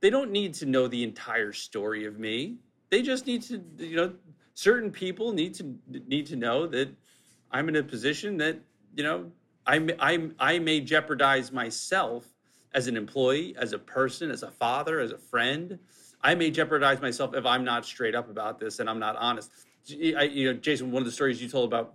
they 0.00 0.10
don't 0.10 0.30
need 0.30 0.54
to 0.54 0.66
know 0.66 0.88
the 0.88 1.02
entire 1.02 1.52
story 1.52 2.04
of 2.04 2.18
me. 2.18 2.56
They 2.90 3.02
just 3.02 3.26
need 3.26 3.42
to 3.42 3.62
you 3.78 3.96
know 3.96 4.12
certain 4.56 4.90
people 4.90 5.32
need 5.32 5.54
to 5.54 5.78
need 6.08 6.26
to 6.26 6.34
know 6.34 6.66
that 6.66 6.88
i'm 7.52 7.68
in 7.68 7.76
a 7.76 7.82
position 7.82 8.38
that 8.38 8.58
you 8.96 9.04
know 9.04 9.30
i 9.66 9.76
i 10.00 10.28
i 10.40 10.58
may 10.58 10.80
jeopardize 10.80 11.52
myself 11.52 12.26
as 12.72 12.88
an 12.88 12.96
employee 12.96 13.54
as 13.58 13.72
a 13.74 13.78
person 13.78 14.30
as 14.30 14.42
a 14.42 14.50
father 14.50 14.98
as 14.98 15.12
a 15.12 15.18
friend. 15.18 15.78
I 16.22 16.34
may 16.34 16.50
jeopardize 16.50 17.00
myself 17.00 17.34
if 17.34 17.46
i'm 17.46 17.64
not 17.64 17.84
straight 17.84 18.14
up 18.14 18.28
about 18.30 18.58
this 18.58 18.80
and 18.80 18.90
i'm 18.90 18.98
not 18.98 19.16
honest. 19.16 19.50
I, 19.90 20.24
you 20.24 20.52
know 20.52 20.58
jason 20.58 20.90
one 20.90 21.02
of 21.02 21.06
the 21.06 21.12
stories 21.12 21.40
you 21.40 21.48
told 21.48 21.72
about 21.72 21.94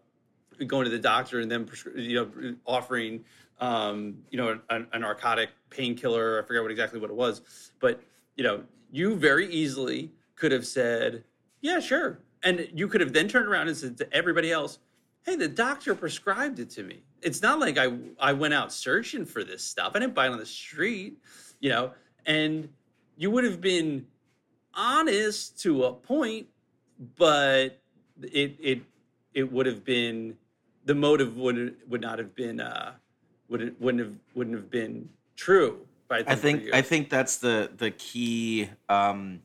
going 0.68 0.86
to 0.86 0.92
the 0.92 1.00
doctor 1.00 1.40
and 1.40 1.52
then 1.52 1.68
you 1.96 2.16
know 2.16 2.56
offering 2.66 3.26
um, 3.62 4.18
you 4.32 4.38
know 4.38 4.60
a, 4.70 4.82
a 4.92 5.00
narcotic 5.00 5.50
painkiller 5.70 6.42
i 6.42 6.46
forget 6.46 6.62
what 6.62 6.72
exactly 6.72 7.00
what 7.00 7.10
it 7.10 7.16
was 7.16 7.72
but 7.80 8.02
you 8.36 8.44
know 8.44 8.64
you 8.92 9.16
very 9.16 9.48
easily 9.50 10.12
could 10.36 10.52
have 10.52 10.66
said 10.66 11.24
yeah 11.62 11.80
sure 11.80 12.20
and 12.44 12.68
you 12.74 12.88
could 12.88 13.00
have 13.00 13.14
then 13.14 13.28
turned 13.28 13.48
around 13.48 13.68
and 13.68 13.78
said 13.78 13.98
to 13.98 14.14
everybody 14.14 14.52
else 14.52 14.80
hey 15.26 15.36
the 15.36 15.48
doctor 15.48 15.94
prescribed 15.94 16.60
it 16.60 16.70
to 16.72 16.84
me. 16.84 17.04
It's 17.22 17.42
not 17.42 17.60
like 17.60 17.78
i 17.78 17.94
i 18.20 18.34
went 18.34 18.54
out 18.54 18.74
searching 18.74 19.26
for 19.26 19.44
this 19.44 19.64
stuff. 19.64 19.92
I 19.96 20.00
didn't 20.00 20.16
buy 20.16 20.26
it 20.26 20.32
on 20.32 20.40
the 20.40 20.46
street 20.46 21.18
you 21.60 21.70
know 21.70 21.92
and 22.26 22.68
you 23.18 23.32
would 23.32 23.44
have 23.44 23.62
been 23.62 24.06
honest 24.74 25.60
to 25.62 25.84
a 25.86 25.94
point 25.94 26.48
but 27.18 27.80
it 28.22 28.56
it 28.60 28.82
it 29.34 29.52
would 29.52 29.66
have 29.66 29.84
been 29.84 30.36
the 30.86 30.96
motive 30.96 31.38
would 31.38 31.78
would 31.88 32.02
not 32.02 32.18
have 32.20 32.36
been 32.36 32.60
uh 32.60 32.94
wouldn't 33.52 33.80
wouldn't 33.82 34.04
have 34.04 34.16
wouldn't 34.34 34.56
have 34.56 34.72
been 34.72 35.10
true 35.36 35.86
I 36.10 36.24
for 36.24 36.36
think. 36.36 36.74
I 36.74 36.82
think 36.82 37.10
that's 37.10 37.38
the 37.38 37.70
the 37.76 37.92
key 37.92 38.70
um, 38.90 39.42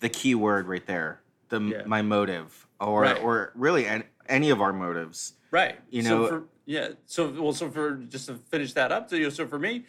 the 0.00 0.08
key 0.08 0.34
word 0.34 0.66
right 0.68 0.86
there. 0.86 1.20
The 1.48 1.60
Yeah. 1.60 1.82
my 1.86 2.02
motive 2.02 2.66
or 2.80 3.02
Right. 3.02 3.22
or 3.22 3.52
really 3.54 3.86
an, 3.86 4.04
any 4.28 4.50
of 4.50 4.60
our 4.60 4.72
motives. 4.72 5.32
right 5.50 5.78
you 5.90 6.02
so 6.02 6.08
know- 6.18 6.26
for, 6.28 6.44
yeah 6.66 6.88
so 7.06 7.30
well 7.30 7.52
so 7.52 7.70
for 7.70 7.94
just 7.94 8.26
to 8.26 8.34
finish 8.50 8.72
that 8.74 8.90
up 8.92 9.08
so 9.08 9.14
you 9.16 9.22
know, 9.24 9.30
so 9.30 9.46
for 9.46 9.58
me 9.58 9.84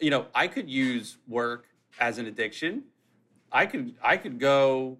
you 0.00 0.08
know 0.10 0.24
i 0.34 0.48
could 0.48 0.68
use 0.70 1.18
work 1.28 1.66
as 2.00 2.16
an 2.18 2.24
addiction 2.26 2.82
i 3.52 3.66
could 3.66 3.94
i 4.02 4.16
could 4.16 4.40
go 4.40 4.96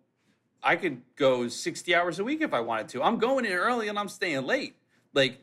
i 0.63 0.77
could 0.77 1.01
go 1.17 1.49
60 1.49 1.95
hours 1.95 2.19
a 2.19 2.25
week 2.25 2.43
if 2.43 2.53
i 2.53 2.61
wanted 2.61 2.89
to 2.91 3.03
i'm 3.03 3.17
going 3.19 3.47
in 3.47 3.53
early 3.53 3.89
and 3.89 3.99
i'm 3.99 4.09
staying 4.11 4.45
late 4.45 4.77
like 5.15 5.41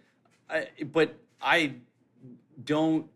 I, 0.49 0.67
but 0.93 1.15
i 1.41 1.73
don't 2.69 3.08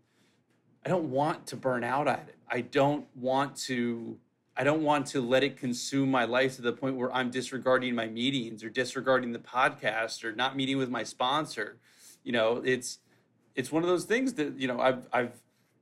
i 0.84 0.89
don't 0.89 1.12
want 1.12 1.46
to 1.46 1.56
burn 1.56 1.84
out 1.84 2.08
at 2.08 2.26
it. 2.28 2.36
I 2.50 2.62
don't 2.62 3.06
want 3.16 3.56
to 3.68 4.18
i 4.58 4.63
don't 4.63 4.82
want 4.82 5.06
to 5.08 5.22
let 5.22 5.44
it 5.44 5.58
consume 5.58 6.10
my 6.10 6.26
life 6.26 6.56
to 6.56 6.63
the 6.63 6.74
point 6.74 6.96
where 6.96 7.13
i'm 7.13 7.30
disregarding 7.30 7.94
my 7.94 8.08
meetings 8.08 8.63
or 8.63 8.70
disregarding 8.72 9.32
the 9.32 9.39
podcast 9.39 10.24
or 10.24 10.32
not 10.34 10.58
meeting 10.58 10.78
with 10.78 10.89
my 10.89 11.04
sponsor. 11.04 11.78
You 12.24 12.32
know 12.32 12.63
it's 12.66 12.98
it's 13.54 13.72
one 13.72 13.84
of 13.84 13.89
those 13.89 14.06
things 14.06 14.34
that 14.34 14.60
you 14.60 14.68
know 14.68 14.80
i've 14.80 15.08
i've 15.13 15.36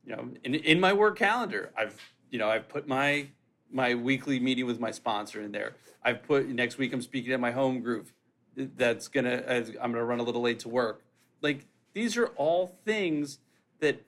you 0.06 0.14
know 0.16 0.30
in, 0.44 0.54
in 0.56 0.80
my 0.82 0.92
work 0.92 1.18
calendar 1.18 1.72
i've 1.78 1.96
you 2.30 2.40
know 2.40 2.50
i've 2.50 2.68
put 2.68 2.90
my 2.90 3.28
my 3.72 3.96
weekly 3.96 4.38
meeting 4.38 4.66
with 4.66 4.82
my 4.82 4.92
sponsor 4.92 5.42
in 5.42 5.54
there. 5.54 5.78
I've 6.04 6.24
put 6.24 6.46
next 6.50 6.78
week 6.78 6.92
i'm 6.92 7.02
speaking 7.02 7.32
at 7.32 7.40
my 7.40 7.52
home 7.52 7.80
group. 7.80 8.10
That's 8.58 9.08
gonna 9.08 9.44
i'm 9.48 9.94
gonna 9.94 10.04
run 10.04 10.20
a 10.20 10.24
little 10.24 10.42
late 10.42 10.60
to 10.60 10.70
work. 10.70 11.06
Like 11.42 11.68
these 11.94 12.18
are 12.18 12.28
all 12.36 12.78
things 12.86 13.40
that 13.82 14.02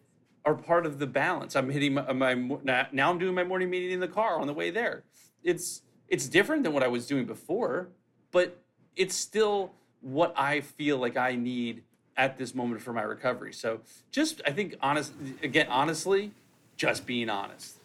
are 0.45 0.55
part 0.55 0.85
of 0.85 0.99
the 0.99 1.07
balance. 1.07 1.55
I'm 1.55 1.69
hitting 1.69 1.95
my, 1.95 2.13
my 2.13 2.33
now 2.63 3.09
I'm 3.09 3.17
doing 3.17 3.35
my 3.35 3.43
morning 3.43 3.69
meeting 3.69 3.91
in 3.91 3.99
the 3.99 4.07
car 4.07 4.39
on 4.39 4.47
the 4.47 4.53
way 4.53 4.71
there. 4.71 5.03
It's 5.43 5.81
it's 6.07 6.27
different 6.29 6.63
than 6.63 6.73
what 6.73 6.83
I 6.83 6.87
was 6.87 7.05
doing 7.05 7.25
before, 7.25 7.89
but 8.31 8.61
it's 8.95 9.15
still 9.15 9.73
what 10.01 10.33
I 10.37 10.61
feel 10.61 10.97
like 10.97 11.17
I 11.17 11.35
need 11.35 11.83
at 12.15 12.37
this 12.37 12.53
moment 12.53 12.81
for 12.81 12.93
my 12.93 13.01
recovery. 13.01 13.53
So 13.53 13.81
just 14.11 14.41
I 14.45 14.51
think 14.51 14.75
honest 14.81 15.11
again 15.41 15.67
honestly, 15.69 16.31
just 16.77 17.05
being 17.05 17.29
honest. 17.29 17.77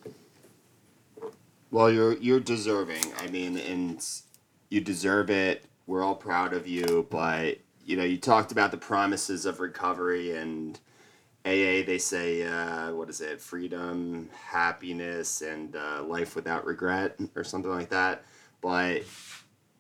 Well, 1.71 1.91
you're 1.91 2.15
you're 2.15 2.41
deserving. 2.41 3.05
I 3.19 3.27
mean, 3.29 3.59
and 3.59 4.05
you 4.69 4.81
deserve 4.81 5.31
it. 5.31 5.65
We're 5.87 6.03
all 6.03 6.17
proud 6.17 6.53
of 6.53 6.67
you, 6.67 7.07
but 7.11 7.59
you 7.85 7.97
know, 7.97 8.05
you 8.05 8.19
talked 8.19 8.53
about 8.53 8.71
the 8.71 8.77
promises 8.77 9.47
of 9.47 9.61
recovery 9.61 10.37
and 10.37 10.79
AA. 11.49 11.85
They 11.85 11.99
say, 11.99 12.47
uh, 12.47 12.93
what 12.93 13.09
is 13.09 13.21
it? 13.21 13.41
Freedom, 13.41 14.29
happiness, 14.33 15.43
and 15.43 15.75
uh, 15.75 16.03
life 16.05 16.37
without 16.37 16.67
regret, 16.67 17.19
or 17.35 17.45
something 17.45 17.71
like 17.71 17.91
that. 17.91 18.25
But 18.61 19.03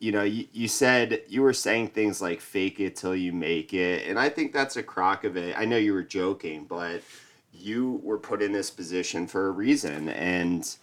you 0.00 0.12
know, 0.12 0.22
you, 0.22 0.46
you 0.52 0.68
said 0.68 1.22
you 1.28 1.42
were 1.42 1.52
saying 1.52 1.88
things 1.88 2.22
like 2.22 2.40
"fake 2.40 2.81
it 2.81 2.96
till 2.96 3.16
you 3.16 3.33
make 3.33 3.74
it," 3.74 4.09
and 4.09 4.18
I 4.18 4.28
think 4.28 4.52
that's 4.52 4.76
a 4.76 4.83
crock 4.83 5.24
of 5.24 5.37
it. 5.37 5.57
I 5.59 5.64
know 5.64 5.76
you 5.76 5.92
were 5.92 6.02
joking, 6.02 6.64
but 6.64 7.02
you 7.52 8.00
were 8.02 8.18
put 8.18 8.42
in 8.42 8.52
this 8.52 8.70
position 8.70 9.26
for 9.26 9.48
a 9.48 9.50
reason, 9.50 10.09
and 10.09 10.76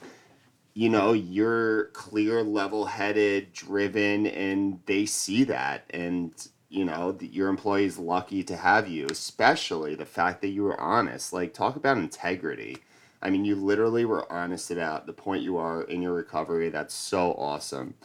you 0.76 0.90
know 0.90 1.14
you're 1.14 1.86
clear 1.86 2.44
level-headed 2.44 3.54
driven 3.54 4.28
and 4.28 4.80
they 4.86 5.06
see 5.06 5.46
that 5.46 5.86
and 5.92 6.50
you 6.76 6.86
know 6.86 7.18
your 7.22 7.48
employees 7.48 7.98
lucky 7.98 8.44
to 8.44 8.58
have 8.58 8.88
you 8.88 9.08
especially 9.10 9.96
the 9.96 10.06
fact 10.06 10.42
that 10.42 10.50
you 10.50 10.64
were 10.64 10.80
honest. 10.80 11.32
Like 11.32 11.54
talk 11.54 11.76
about 11.76 11.98
integrity. 11.98 12.78
I 13.22 13.30
mean 13.30 13.46
you 13.46 13.56
literally 13.56 14.06
were 14.06 14.32
honest 14.32 14.70
about 14.72 15.06
the 15.08 15.14
point 15.14 15.44
you 15.44 15.58
are 15.58 15.84
in 15.84 16.02
your 16.02 16.14
recovery. 16.14 16.70
That's 16.70 16.94
so 16.94 17.34
awesome. 17.34 17.96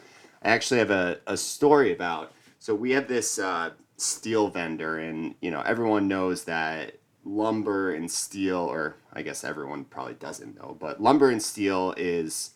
I 0.41 0.49
actually 0.49 0.79
have 0.79 0.91
a, 0.91 1.19
a 1.27 1.37
story 1.37 1.91
about 1.91 2.31
so 2.59 2.73
we 2.73 2.91
have 2.91 3.07
this 3.07 3.39
uh, 3.39 3.71
steel 3.97 4.47
vendor 4.47 4.97
and 4.99 5.35
you 5.41 5.51
know 5.51 5.61
everyone 5.61 6.07
knows 6.07 6.45
that 6.45 6.97
lumber 7.23 7.93
and 7.93 8.09
steel 8.09 8.57
or 8.57 8.95
i 9.13 9.21
guess 9.21 9.43
everyone 9.43 9.85
probably 9.85 10.15
doesn't 10.15 10.55
know 10.55 10.75
but 10.79 10.99
lumber 10.99 11.29
and 11.29 11.43
steel 11.43 11.93
is 11.97 12.51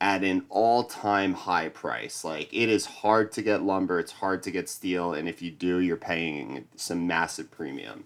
at 0.00 0.22
an 0.22 0.44
all-time 0.50 1.32
high 1.32 1.68
price. 1.68 2.24
Like 2.24 2.52
it 2.52 2.68
is 2.68 2.86
hard 2.86 3.32
to 3.32 3.42
get 3.42 3.62
lumber, 3.62 3.98
it's 3.98 4.12
hard 4.12 4.42
to 4.44 4.50
get 4.50 4.68
steel, 4.68 5.12
and 5.14 5.28
if 5.28 5.40
you 5.42 5.50
do, 5.50 5.78
you're 5.80 5.96
paying 5.96 6.66
some 6.76 7.06
massive 7.06 7.50
premium. 7.50 8.04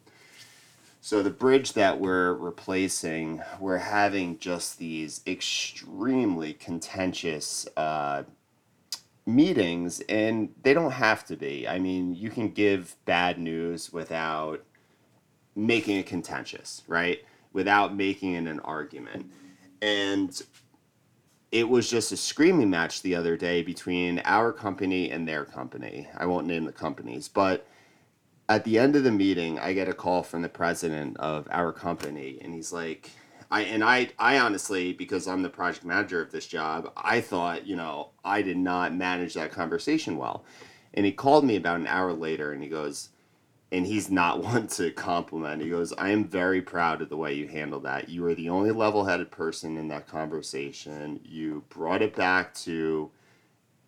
So 1.03 1.23
the 1.23 1.31
bridge 1.31 1.73
that 1.73 1.99
we're 1.99 2.35
replacing, 2.35 3.43
we're 3.59 3.79
having 3.79 4.39
just 4.39 4.79
these 4.79 5.23
extremely 5.27 6.53
contentious 6.53 7.67
uh, 7.77 8.25
meetings, 9.25 10.01
and 10.11 10.51
they 10.63 10.75
don't 10.75 10.93
have 10.93 11.25
to 11.27 11.37
be. 11.37 11.67
I 11.67 11.79
mean, 11.79 12.15
you 12.15 12.29
can 12.29 12.51
give 12.51 12.97
bad 13.07 13.39
news 13.39 13.93
without 13.93 14.63
making 15.57 15.97
it 15.97 16.07
contentious, 16.07 16.83
right? 16.87 17.25
Without 17.53 17.97
making 17.97 18.35
it 18.35 18.47
an 18.47 18.61
argument. 18.61 19.33
And 19.81 20.41
it 21.53 21.69
was 21.69 21.91
just 21.91 22.13
a 22.13 22.17
screaming 22.17 22.71
match 22.71 23.03
the 23.03 23.15
other 23.15 23.37
day 23.37 23.63
between 23.63 24.23
our 24.25 24.53
company 24.53 25.11
and 25.11 25.27
their 25.27 25.45
company. 25.45 26.09
I 26.17 26.27
won't 26.27 26.47
name 26.47 26.65
the 26.65 26.73
companies, 26.73 27.29
but 27.29 27.67
at 28.49 28.65
the 28.65 28.79
end 28.79 28.97
of 28.97 29.05
the 29.05 29.11
meeting, 29.11 29.59
I 29.59 29.73
get 29.73 29.89
a 29.89 29.93
call 29.93 30.23
from 30.23 30.43
the 30.43 30.49
president 30.49 31.17
of 31.19 31.47
our 31.51 31.73
company, 31.73 32.39
and 32.43 32.53
he's 32.55 32.73
like, 32.73 33.11
I 33.51 33.63
and 33.63 33.83
I 33.83 34.11
I 34.19 34.39
honestly, 34.39 34.93
because 34.93 35.27
I'm 35.27 35.43
the 35.43 35.49
project 35.49 35.85
manager 35.85 36.23
of 36.23 36.31
this 36.31 36.47
job, 36.47 36.93
I 36.97 37.21
thought, 37.21 37.67
you 37.67 37.77
know, 37.77 38.11
I 38.25 38.43
did 38.43 38.57
not 38.57 38.95
manage 38.95 39.35
that 39.35 39.51
conversation 39.51 40.17
well. 40.17 40.45
And 40.95 41.07
he 41.07 41.13
called 41.13 41.45
me 41.45 41.57
about 41.57 41.81
an 41.81 41.87
hour 41.87 42.13
later 42.13 42.53
and 42.53 42.63
he 42.63 42.69
goes, 42.69 43.11
and 43.73 43.87
he's 43.87 44.11
not 44.11 44.43
one 44.45 44.67
to 44.69 44.91
compliment. 44.91 45.63
He 45.63 45.71
goes, 45.71 45.93
I 45.95 46.11
am 46.11 46.25
very 46.25 46.63
proud 46.63 47.03
of 47.03 47.09
the 47.09 47.17
way 47.17 47.35
you 47.35 47.49
handled 47.49 47.85
that. 47.85 48.09
You 48.09 48.23
were 48.23 48.35
the 48.35 48.49
only 48.49 48.71
level 48.71 49.05
headed 49.05 49.31
person 49.31 49.77
in 49.77 49.89
that 49.89 50.07
conversation. 50.07 51.21
You 51.25 51.65
brought 51.69 52.03
it 52.03 52.15
back 52.15 52.55
to 52.55 53.11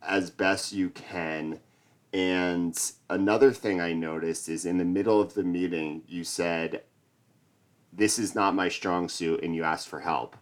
as 0.01 0.31
best 0.31 0.73
you 0.73 0.91
can. 0.91 1.61
And 2.13 2.79
another 3.09 3.53
thing 3.53 3.81
I 3.81 3.93
noticed 3.93 4.49
is 4.49 4.67
in 4.67 4.79
the 4.79 4.85
middle 4.85 5.21
of 5.21 5.35
the 5.35 5.45
meeting, 5.45 6.03
you 6.07 6.25
said, 6.25 6.83
This 7.93 8.19
is 8.19 8.35
not 8.35 8.55
my 8.55 8.69
strong 8.69 9.09
suit, 9.09 9.43
and 9.43 9.55
you 9.55 9.65
asked 9.65 9.89
for 9.89 10.01
help. 10.01 10.37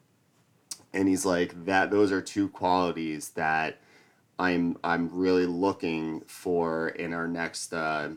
And 0.92 1.08
he's 1.08 1.24
like, 1.24 1.66
That 1.66 1.90
those 1.90 2.10
are 2.10 2.20
two 2.20 2.48
qualities 2.48 3.30
that 3.30 3.78
I'm 4.38 4.78
I'm 4.82 5.10
really 5.12 5.46
looking 5.46 6.22
for 6.26 6.88
in 6.88 7.12
our 7.12 7.28
next 7.28 7.72
uh, 7.72 8.10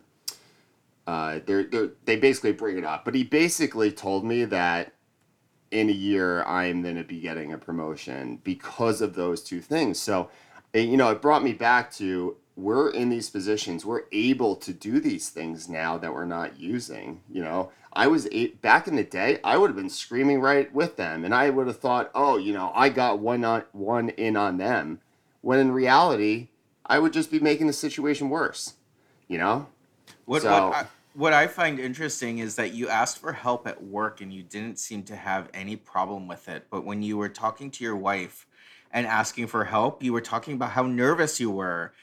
uh, 1.08 1.40
they're, 1.46 1.64
they're, 1.64 1.90
they 2.06 2.16
basically 2.16 2.54
bring 2.54 2.78
it 2.78 2.86
up. 2.86 3.06
But 3.06 3.16
he 3.16 3.24
basically 3.24 3.92
told 3.92 4.24
me 4.26 4.46
that 4.46 4.94
in 5.72 5.90
a 5.90 5.94
year 5.94 6.44
I'm 6.44 6.82
going 6.82 6.96
to 6.96 7.04
be 7.04 7.20
getting 7.20 7.52
a 7.52 7.58
promotion 7.58 8.40
because 8.44 9.02
of 9.02 9.16
those 9.16 9.44
two 9.44 9.60
things. 9.60 10.00
So, 10.00 10.30
you 10.74 10.98
know, 10.98 11.10
it 11.10 11.22
brought 11.22 11.44
me 11.44 11.54
back 11.54 11.92
to 11.94 12.38
we're 12.56 12.90
in 12.92 13.10
these 13.10 13.30
positions. 13.30 13.86
We're 13.86 14.04
able 14.12 14.56
to 14.58 14.74
do 14.74 15.00
these 15.00 15.30
things 15.30 15.68
now 15.68 15.98
that 15.98 16.14
we're 16.14 16.26
not 16.26 16.60
using. 16.60 17.22
You 17.32 17.44
know, 17.44 17.72
I 17.92 18.08
was 18.08 18.28
eight, 18.32 18.62
back 18.62 18.88
in 18.88 18.96
the 18.96 19.04
day. 19.04 19.40
I 19.44 19.58
would 19.58 19.72
have 19.72 19.76
been 19.76 19.90
screaming 19.90 20.40
right 20.40 20.72
with 20.74 20.96
them, 20.96 21.26
and 21.26 21.34
I 21.34 21.50
would 21.50 21.68
have 21.68 21.80
thought, 21.80 22.12
oh, 22.14 22.38
you 22.38 22.54
know, 22.54 22.72
I 22.76 22.90
got 22.90 23.20
one 23.20 23.44
on 23.44 23.64
one 23.72 24.10
in 24.10 24.38
on 24.38 24.58
them. 24.58 25.00
When 25.42 25.60
in 25.60 25.72
reality, 25.72 26.50
I 26.86 27.00
would 27.00 27.14
just 27.14 27.32
be 27.32 27.40
making 27.40 27.68
the 27.68 27.74
situation 27.74 28.30
worse. 28.30 28.76
You 29.28 29.40
know. 29.40 29.68
What 30.26 30.42
So- 30.44 30.52
what 30.70 30.76
I, 30.76 30.86
what 31.14 31.34
I 31.34 31.48
find 31.48 31.80
interesting 31.80 32.40
is 32.40 32.56
that 32.56 32.74
you 32.74 32.90
asked 32.90 33.20
for 33.20 33.34
help 33.34 33.68
at 33.68 33.84
work 33.84 34.22
and 34.22 34.34
you 34.34 34.42
didn't 34.44 34.80
seem 34.80 35.04
to 35.04 35.16
have 35.16 35.50
any 35.54 35.76
problem 35.76 36.28
with 36.28 36.50
it. 36.50 36.68
But 36.72 36.86
when 36.86 37.04
you 37.04 37.18
were 37.18 37.30
talking 37.30 37.70
to 37.72 37.84
your 37.84 37.96
wife 37.96 38.48
and 38.92 39.06
asking 39.06 39.48
for 39.48 39.66
help, 39.66 40.02
you 40.02 40.12
were 40.14 40.22
talking 40.22 40.56
about 40.56 40.72
how 40.72 40.84
nervous 40.84 41.40
you 41.40 41.52
were. 41.52 41.94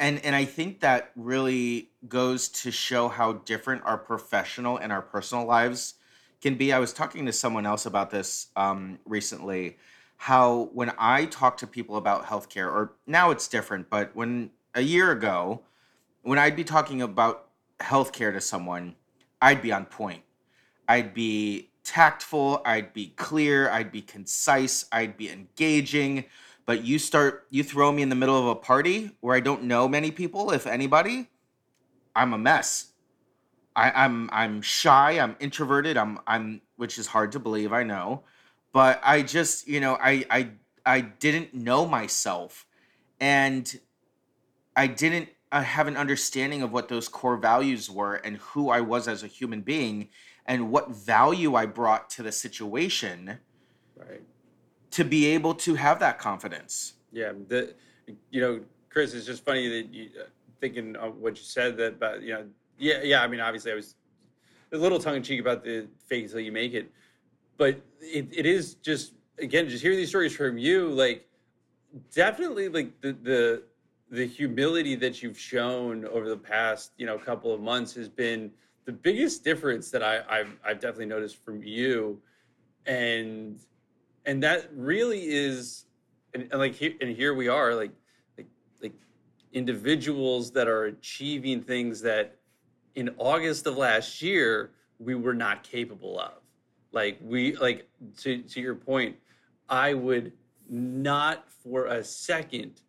And 0.00 0.24
and 0.24 0.34
I 0.36 0.44
think 0.44 0.80
that 0.80 1.10
really 1.16 1.90
goes 2.08 2.48
to 2.48 2.70
show 2.70 3.08
how 3.08 3.32
different 3.32 3.82
our 3.84 3.98
professional 3.98 4.76
and 4.76 4.92
our 4.92 5.02
personal 5.02 5.44
lives 5.44 5.94
can 6.40 6.54
be. 6.56 6.72
I 6.72 6.78
was 6.78 6.92
talking 6.92 7.26
to 7.26 7.32
someone 7.32 7.66
else 7.66 7.86
about 7.86 8.10
this 8.10 8.48
um, 8.56 8.98
recently. 9.04 9.78
How 10.16 10.70
when 10.72 10.92
I 10.98 11.24
talk 11.26 11.56
to 11.58 11.66
people 11.66 11.96
about 11.96 12.26
healthcare, 12.26 12.66
or 12.66 12.92
now 13.08 13.30
it's 13.32 13.48
different, 13.48 13.90
but 13.90 14.14
when 14.14 14.50
a 14.74 14.82
year 14.82 15.10
ago, 15.10 15.62
when 16.22 16.38
I'd 16.38 16.56
be 16.56 16.64
talking 16.64 17.02
about 17.02 17.48
healthcare 17.80 18.32
to 18.32 18.40
someone, 18.40 18.96
I'd 19.40 19.62
be 19.62 19.72
on 19.72 19.86
point. 19.86 20.22
I'd 20.88 21.14
be 21.14 21.70
tactful, 21.84 22.62
I'd 22.64 22.92
be 22.92 23.08
clear, 23.08 23.70
I'd 23.70 23.92
be 23.92 24.02
concise, 24.02 24.86
I'd 24.92 25.16
be 25.16 25.30
engaging. 25.30 26.24
But 26.64 26.84
you 26.84 26.98
start, 26.98 27.46
you 27.50 27.64
throw 27.64 27.90
me 27.90 28.02
in 28.02 28.08
the 28.08 28.14
middle 28.14 28.38
of 28.38 28.46
a 28.46 28.54
party 28.54 29.10
where 29.20 29.34
I 29.34 29.40
don't 29.40 29.64
know 29.64 29.88
many 29.88 30.10
people, 30.10 30.52
if 30.52 30.66
anybody, 30.66 31.28
I'm 32.14 32.32
a 32.32 32.38
mess. 32.38 32.92
I, 33.74 33.90
I'm 33.90 34.28
I'm 34.32 34.60
shy, 34.60 35.18
I'm 35.18 35.34
introverted, 35.40 35.96
I'm 35.96 36.20
I'm 36.26 36.60
which 36.76 36.98
is 36.98 37.06
hard 37.06 37.32
to 37.32 37.38
believe, 37.38 37.72
I 37.72 37.82
know. 37.82 38.22
But 38.72 39.00
I 39.02 39.22
just, 39.22 39.66
you 39.66 39.80
know, 39.80 39.96
I 40.00 40.24
I 40.30 40.50
I 40.84 41.00
didn't 41.00 41.54
know 41.54 41.86
myself. 41.86 42.66
And 43.18 43.80
I 44.76 44.88
didn't 44.88 45.28
uh, 45.52 45.62
have 45.62 45.86
an 45.86 45.96
understanding 45.96 46.62
of 46.62 46.72
what 46.72 46.88
those 46.88 47.08
core 47.08 47.36
values 47.36 47.90
were 47.90 48.14
and 48.16 48.38
who 48.38 48.70
I 48.70 48.80
was 48.80 49.06
as 49.06 49.22
a 49.22 49.26
human 49.26 49.60
being 49.60 50.08
and 50.46 50.70
what 50.70 50.90
value 50.90 51.54
I 51.54 51.66
brought 51.66 52.10
to 52.10 52.22
the 52.22 52.32
situation 52.32 53.38
Right. 53.96 54.22
to 54.92 55.04
be 55.04 55.26
able 55.26 55.54
to 55.54 55.74
have 55.74 56.00
that 56.00 56.18
confidence. 56.18 56.94
Yeah, 57.12 57.32
the 57.48 57.74
you 58.30 58.40
know, 58.40 58.60
Chris, 58.88 59.14
it's 59.14 59.26
just 59.26 59.44
funny 59.44 59.68
that 59.68 59.94
you 59.94 60.10
uh, 60.18 60.24
thinking 60.60 60.96
of 60.96 61.18
what 61.18 61.36
you 61.36 61.44
said 61.44 61.76
that, 61.76 62.00
but 62.00 62.22
you 62.22 62.32
know, 62.32 62.46
yeah, 62.78 63.02
yeah. 63.02 63.22
I 63.22 63.28
mean, 63.28 63.38
obviously, 63.38 63.70
I 63.70 63.74
was 63.74 63.94
a 64.72 64.76
little 64.78 64.98
tongue 64.98 65.16
in 65.16 65.22
cheek 65.22 65.40
about 65.40 65.62
the 65.62 65.86
fake 66.08 66.24
until 66.24 66.40
you 66.40 66.50
make 66.50 66.72
it, 66.72 66.90
but 67.58 67.80
it, 68.00 68.26
it 68.32 68.46
is 68.46 68.74
just 68.76 69.12
again, 69.38 69.68
just 69.68 69.82
hearing 69.82 69.98
these 69.98 70.08
stories 70.08 70.34
from 70.34 70.58
you, 70.58 70.88
like 70.88 71.28
definitely 72.14 72.68
like 72.68 73.00
the 73.02 73.12
the 73.22 73.62
the 74.12 74.26
humility 74.26 74.94
that 74.94 75.22
you've 75.22 75.38
shown 75.38 76.04
over 76.04 76.28
the 76.28 76.36
past 76.36 76.92
you 76.98 77.06
know 77.06 77.18
couple 77.18 77.52
of 77.52 77.60
months 77.60 77.94
has 77.94 78.08
been 78.08 78.50
the 78.84 78.92
biggest 78.92 79.42
difference 79.42 79.90
that 79.90 80.02
I, 80.02 80.20
I've 80.28 80.56
I've 80.64 80.80
definitely 80.80 81.06
noticed 81.06 81.42
from 81.42 81.62
you, 81.62 82.20
and 82.86 83.58
and 84.26 84.42
that 84.42 84.68
really 84.74 85.22
is 85.22 85.86
and, 86.34 86.42
and 86.50 86.60
like 86.60 86.74
here 86.74 86.92
and 87.00 87.16
here 87.16 87.32
we 87.34 87.48
are 87.48 87.74
like 87.74 87.92
like 88.36 88.48
like 88.82 88.92
individuals 89.52 90.50
that 90.52 90.68
are 90.68 90.84
achieving 90.84 91.62
things 91.62 92.02
that 92.02 92.36
in 92.94 93.14
August 93.16 93.66
of 93.66 93.78
last 93.78 94.20
year 94.20 94.72
we 94.98 95.14
were 95.14 95.34
not 95.34 95.62
capable 95.62 96.20
of. 96.20 96.34
Like 96.92 97.18
we 97.22 97.56
like 97.56 97.88
to 98.18 98.42
to 98.42 98.60
your 98.60 98.74
point, 98.74 99.16
I 99.70 99.94
would 99.94 100.32
not 100.68 101.48
for 101.50 101.86
a 101.86 102.04
second, 102.04 102.82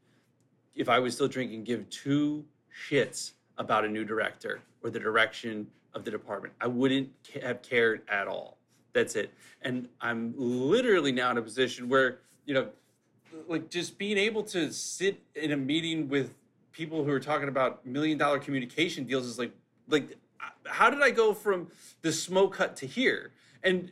if 0.76 0.90
I 0.90 1.00
was 1.00 1.14
still 1.14 1.28
drinking, 1.28 1.64
give 1.64 1.90
two 1.90 2.46
shits 2.90 3.34
about 3.58 3.86
a 3.86 3.88
new 3.88 4.04
director 4.04 4.62
or 4.84 4.90
the 4.90 5.00
direction 5.00 5.68
of 5.94 6.04
the 6.04 6.12
department. 6.12 6.54
I 6.60 6.68
wouldn't 6.68 7.10
have 7.42 7.62
cared 7.62 8.02
at 8.10 8.28
all. 8.28 8.58
That's 8.94 9.16
it. 9.16 9.34
And 9.62 9.88
I'm 10.02 10.34
literally 10.38 11.12
now 11.12 11.32
in 11.32 11.38
a 11.38 11.42
position 11.42 11.90
where, 11.90 12.20
you 12.46 12.54
know, 12.54 12.70
like 13.48 13.70
just 13.70 13.98
being 13.98 14.18
able 14.18 14.44
to 14.44 14.72
sit 14.72 15.22
in 15.36 15.52
a 15.52 15.58
meeting 15.58 16.08
with 16.08 16.36
people 16.72 17.04
who 17.04 17.12
are 17.12 17.20
talking 17.20 17.48
about 17.48 17.86
million 17.86 18.18
dollar 18.18 18.40
communication 18.40 19.06
deals 19.06 19.26
is 19.26 19.40
like 19.40 19.52
like 19.88 20.18
how 20.66 20.90
did 20.90 21.02
I 21.02 21.12
go 21.12 21.34
from 21.34 21.68
the 22.02 22.12
smoke 22.12 22.58
hut 22.58 22.76
to 22.78 22.88
here? 22.88 23.32
And 23.64 23.92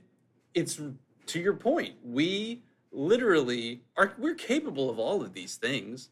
it's 0.53 0.79
to 1.27 1.39
your 1.39 1.53
point. 1.53 1.95
We 2.03 2.63
literally 2.91 3.81
are 3.97 4.13
we're 4.17 4.35
capable 4.35 4.89
of 4.89 4.99
all 4.99 5.21
of 5.21 5.33
these 5.33 5.55
things. 5.55 6.09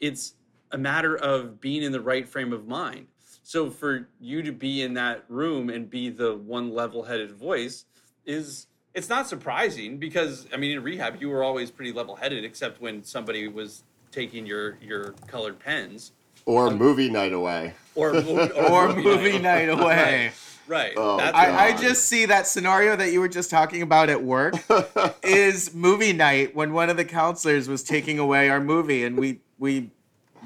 It's 0.00 0.34
a 0.72 0.78
matter 0.78 1.16
of 1.16 1.60
being 1.60 1.82
in 1.82 1.92
the 1.92 2.00
right 2.00 2.28
frame 2.28 2.52
of 2.52 2.66
mind. 2.66 3.06
So 3.42 3.70
for 3.70 4.08
you 4.20 4.42
to 4.42 4.52
be 4.52 4.82
in 4.82 4.94
that 4.94 5.24
room 5.28 5.70
and 5.70 5.88
be 5.90 6.08
the 6.08 6.36
one 6.36 6.72
level-headed 6.72 7.32
voice 7.32 7.84
is 8.24 8.66
it's 8.94 9.08
not 9.08 9.28
surprising 9.28 9.98
because 9.98 10.46
I 10.52 10.56
mean 10.56 10.72
in 10.76 10.82
rehab 10.82 11.20
you 11.20 11.28
were 11.30 11.42
always 11.42 11.70
pretty 11.70 11.92
level-headed 11.92 12.44
except 12.44 12.80
when 12.80 13.02
somebody 13.02 13.48
was 13.48 13.82
taking 14.12 14.46
your 14.46 14.78
your 14.80 15.12
colored 15.26 15.58
pens 15.58 16.12
Or 16.44 16.70
movie 16.70 17.10
night 17.10 17.32
away. 17.32 17.74
or 17.94 18.12
movie, 18.12 18.52
or 18.52 18.94
movie 18.94 19.38
night 19.38 19.68
away. 19.68 20.32
Right. 20.68 20.92
Oh, 20.96 21.18
I, 21.18 21.68
I 21.70 21.76
just 21.76 22.04
see 22.06 22.26
that 22.26 22.46
scenario 22.46 22.94
that 22.94 23.10
you 23.12 23.18
were 23.18 23.28
just 23.28 23.50
talking 23.50 23.82
about 23.82 24.08
at 24.08 24.22
work 24.22 24.54
is 25.24 25.74
movie 25.74 26.12
night 26.12 26.54
when 26.54 26.72
one 26.72 26.88
of 26.90 26.96
the 26.96 27.04
counselors 27.04 27.68
was 27.68 27.82
taking 27.82 28.20
away 28.20 28.48
our 28.50 28.60
movie 28.60 29.02
and 29.04 29.16
we 29.18 29.40
we 29.60 29.90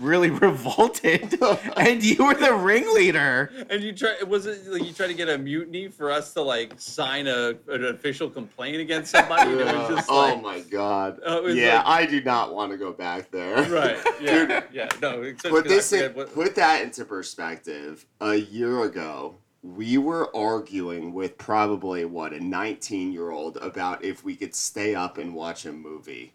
really 0.01 0.29
revolted 0.49 1.41
and 1.77 2.03
you 2.03 2.27
were 2.27 2.35
the 2.35 2.53
ringleader. 2.53 3.49
and 3.71 3.81
you 3.81 3.93
try 3.93 4.13
was 4.27 4.45
it 4.45 4.67
like 4.67 4.85
you 4.85 4.93
try 4.93 5.07
to 5.07 5.15
get 5.15 5.29
a 5.29 5.39
mutiny 5.39 5.87
for 5.87 6.11
us 6.11 6.35
to 6.35 6.43
like 6.43 6.73
sign 6.79 7.29
a 7.29 7.55
an 7.69 7.85
official 7.85 8.29
complaint 8.29 8.77
against 8.79 9.13
somebody? 9.13 9.53
And 9.53 9.61
it 9.61 9.67
was 9.77 9.89
just 9.97 10.11
oh 10.11 10.17
like, 10.35 10.43
my 10.43 10.61
god. 10.63 11.21
Oh, 11.25 11.39
it 11.39 11.45
was 11.45 11.55
yeah, 11.57 11.77
like- 11.77 11.87
I 11.87 12.07
do 12.07 12.21
not 12.23 12.53
want 12.53 12.73
to 12.73 12.77
go 12.77 12.93
back 12.93 13.31
there. 13.31 13.63
right. 13.71 13.97
Yeah. 14.21 14.65
yeah. 14.73 14.89
No. 15.01 15.23
except 15.23 15.55
Put 15.55 15.63
'cause 15.65 15.73
I 15.73 15.77
this 15.77 15.93
in, 15.93 16.13
what- 16.15 16.35
put 16.35 16.57
that 16.57 16.83
into 16.83 17.05
perspective. 17.05 18.05
A 18.21 18.35
year 18.35 18.83
ago, 18.83 19.37
we 19.63 19.97
were 19.97 20.35
arguing 20.37 21.15
with 21.15 21.39
probably 21.39 22.05
what 22.05 22.33
a 22.33 22.41
19 22.45 23.13
year 23.13 23.31
old 23.31 23.59
about 23.59 24.05
if 24.05 24.25
we 24.25 24.35
could 24.35 24.57
stay 24.57 24.97
up 24.97 25.19
and 25.19 25.33
watch 25.35 25.67
a 25.67 25.73
movie. 25.73 26.33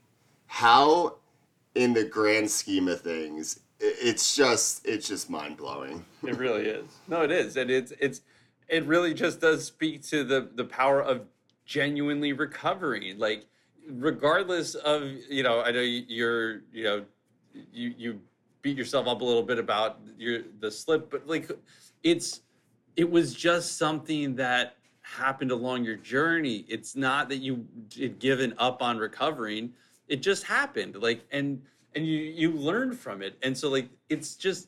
How, 0.47 1.17
in 1.75 1.93
the 1.93 2.03
grand 2.03 2.49
scheme 2.49 2.87
of 2.87 3.01
things, 3.01 3.59
it's 3.79 4.35
just 4.35 4.85
it's 4.85 5.07
just 5.07 5.29
mind 5.29 5.57
blowing. 5.57 6.05
It 6.23 6.37
really 6.37 6.65
is. 6.65 6.85
No, 7.07 7.21
it 7.21 7.31
is, 7.31 7.55
and 7.57 7.69
it's 7.69 7.93
it's 7.99 8.21
it 8.67 8.85
really 8.85 9.13
just 9.13 9.39
does 9.41 9.65
speak 9.65 10.03
to 10.07 10.23
the 10.23 10.49
the 10.55 10.65
power 10.65 11.01
of 11.01 11.21
genuinely 11.65 12.33
recovering. 12.33 13.17
Like, 13.17 13.45
regardless 13.87 14.75
of 14.75 15.03
you 15.29 15.43
know, 15.43 15.61
I 15.61 15.71
know 15.71 15.81
you- 15.81 16.05
you're 16.07 16.61
you 16.73 16.83
know, 16.83 17.05
you 17.71 17.93
you 17.97 18.21
beat 18.61 18.77
yourself 18.77 19.07
up 19.07 19.21
a 19.21 19.23
little 19.25 19.43
bit 19.43 19.59
about 19.59 19.99
your 20.17 20.41
the 20.59 20.69
slip, 20.71 21.09
but 21.09 21.25
like, 21.27 21.49
it's 22.03 22.41
it 22.97 23.09
was 23.09 23.33
just 23.33 23.77
something 23.77 24.35
that 24.35 24.75
happened 25.01 25.51
along 25.51 25.85
your 25.85 25.95
journey. 25.95 26.65
It's 26.67 26.95
not 26.95 27.29
that 27.29 27.37
you 27.37 27.65
had 27.97 28.19
given 28.19 28.53
up 28.57 28.81
on 28.81 28.97
recovering. 28.97 29.73
It 30.09 30.21
just 30.21 30.43
happened. 30.43 30.95
Like, 31.01 31.25
and 31.31 31.61
and 31.95 32.05
you 32.05 32.17
you 32.17 32.51
learn 32.51 32.93
from 32.93 33.21
it, 33.21 33.37
and 33.41 33.57
so 33.57 33.69
like 33.69 33.89
it's 34.09 34.35
just 34.35 34.67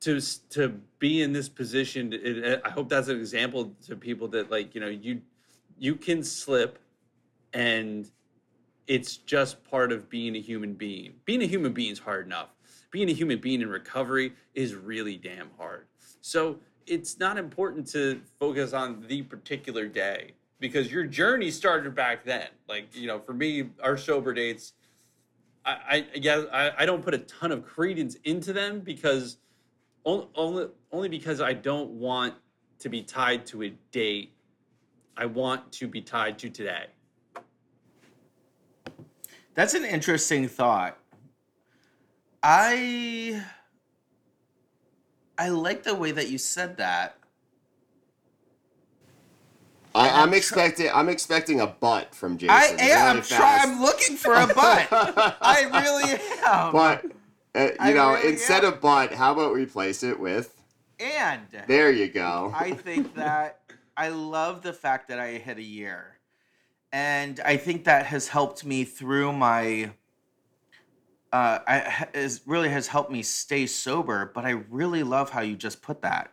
to 0.00 0.20
to 0.50 0.68
be 0.98 1.22
in 1.22 1.32
this 1.32 1.48
position 1.48 2.12
it, 2.12 2.60
i 2.62 2.68
hope 2.68 2.90
that's 2.90 3.08
an 3.08 3.16
example 3.18 3.72
to 3.86 3.96
people 3.96 4.28
that 4.28 4.50
like 4.50 4.74
you 4.74 4.80
know 4.80 4.88
you 4.88 5.18
you 5.78 5.94
can 5.94 6.22
slip 6.22 6.78
and 7.54 8.10
it's 8.86 9.16
just 9.16 9.64
part 9.64 9.92
of 9.92 10.08
being 10.10 10.36
a 10.36 10.40
human 10.40 10.74
being. 10.74 11.14
Being 11.24 11.42
a 11.42 11.46
human 11.46 11.72
being 11.72 11.92
is 11.92 11.98
hard 11.98 12.26
enough. 12.26 12.50
Being 12.90 13.08
a 13.08 13.12
human 13.12 13.38
being 13.38 13.62
in 13.62 13.68
recovery 13.68 14.34
is 14.54 14.74
really 14.74 15.16
damn 15.16 15.50
hard. 15.58 15.86
So 16.20 16.58
it's 16.86 17.18
not 17.18 17.38
important 17.38 17.86
to 17.88 18.20
focus 18.38 18.72
on 18.72 19.04
the 19.08 19.22
particular 19.22 19.88
day 19.88 20.32
because 20.68 20.90
your 20.90 21.04
journey 21.04 21.50
started 21.50 21.94
back 21.94 22.24
then 22.24 22.48
like 22.70 22.86
you 22.96 23.06
know 23.06 23.20
for 23.20 23.34
me 23.34 23.68
our 23.82 23.98
sober 23.98 24.32
dates 24.32 24.72
I, 25.62 25.76
I 25.90 26.06
yeah 26.14 26.44
I, 26.50 26.70
I 26.78 26.86
don't 26.86 27.02
put 27.02 27.12
a 27.12 27.18
ton 27.18 27.52
of 27.52 27.66
credence 27.66 28.16
into 28.24 28.54
them 28.54 28.80
because 28.80 29.36
only, 30.06 30.26
only 30.34 30.66
only 30.90 31.08
because 31.10 31.42
I 31.42 31.52
don't 31.52 31.90
want 31.90 32.34
to 32.78 32.88
be 32.88 33.02
tied 33.02 33.44
to 33.46 33.64
a 33.64 33.74
date. 33.92 34.32
I 35.18 35.26
want 35.26 35.70
to 35.72 35.86
be 35.86 36.00
tied 36.00 36.38
to 36.38 36.48
today. 36.48 36.86
That's 39.52 39.74
an 39.74 39.84
interesting 39.84 40.48
thought. 40.48 40.98
I 42.42 43.42
I 45.36 45.50
like 45.50 45.82
the 45.82 45.94
way 45.94 46.10
that 46.12 46.30
you 46.30 46.38
said 46.38 46.78
that. 46.78 47.18
I, 49.94 50.10
I'm 50.10 50.28
I'm 50.28 50.34
expecting 50.34 50.90
I'm 50.92 51.08
expecting 51.08 51.60
a 51.60 51.66
butt 51.66 52.14
from 52.14 52.38
Jason. 52.38 52.50
I 52.50 52.64
am 52.78 53.22
trying. 53.22 53.22
fast. 53.22 53.68
I'm 53.68 53.80
looking 53.80 54.16
for 54.16 54.34
a 54.34 54.46
butt. 54.46 54.88
I 55.40 55.62
really 55.72 56.20
am. 56.46 56.72
But 56.72 57.04
uh, 57.54 57.60
you 57.60 57.74
I 57.78 57.92
know, 57.92 58.14
really 58.14 58.30
instead 58.32 58.64
am. 58.64 58.72
of 58.74 58.80
butt, 58.80 59.12
how 59.14 59.32
about 59.32 59.52
replace 59.52 60.02
it 60.02 60.18
with? 60.18 60.54
and 61.00 61.48
There 61.66 61.90
you 61.92 62.08
go. 62.08 62.52
I 62.54 62.72
think 62.72 63.14
that 63.14 63.60
I 63.96 64.08
love 64.08 64.62
the 64.62 64.72
fact 64.72 65.08
that 65.08 65.18
I 65.20 65.32
hit 65.32 65.58
a 65.58 65.62
year. 65.62 66.18
And 66.92 67.40
I 67.44 67.56
think 67.56 67.84
that 67.84 68.06
has 68.06 68.28
helped 68.28 68.64
me 68.64 68.84
through 68.84 69.32
my 69.32 69.92
uh 71.32 71.58
I 71.66 72.08
is 72.14 72.42
really 72.46 72.68
has 72.70 72.88
helped 72.88 73.10
me 73.10 73.22
stay 73.22 73.66
sober, 73.66 74.30
but 74.34 74.44
I 74.44 74.50
really 74.50 75.02
love 75.02 75.30
how 75.30 75.40
you 75.40 75.56
just 75.56 75.82
put 75.82 76.02
that. 76.02 76.32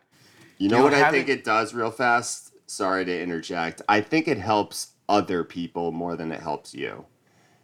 You 0.58 0.68
know 0.68 0.78
You 0.78 0.84
what 0.84 0.94
I 0.94 1.10
think 1.10 1.28
it 1.28 1.44
does 1.44 1.74
real 1.74 1.90
fast? 1.90 2.51
Sorry 2.72 3.04
to 3.04 3.22
interject. 3.22 3.82
I 3.86 4.00
think 4.00 4.26
it 4.26 4.38
helps 4.38 4.92
other 5.06 5.44
people 5.44 5.92
more 5.92 6.16
than 6.16 6.32
it 6.32 6.40
helps 6.40 6.72
you. 6.72 7.04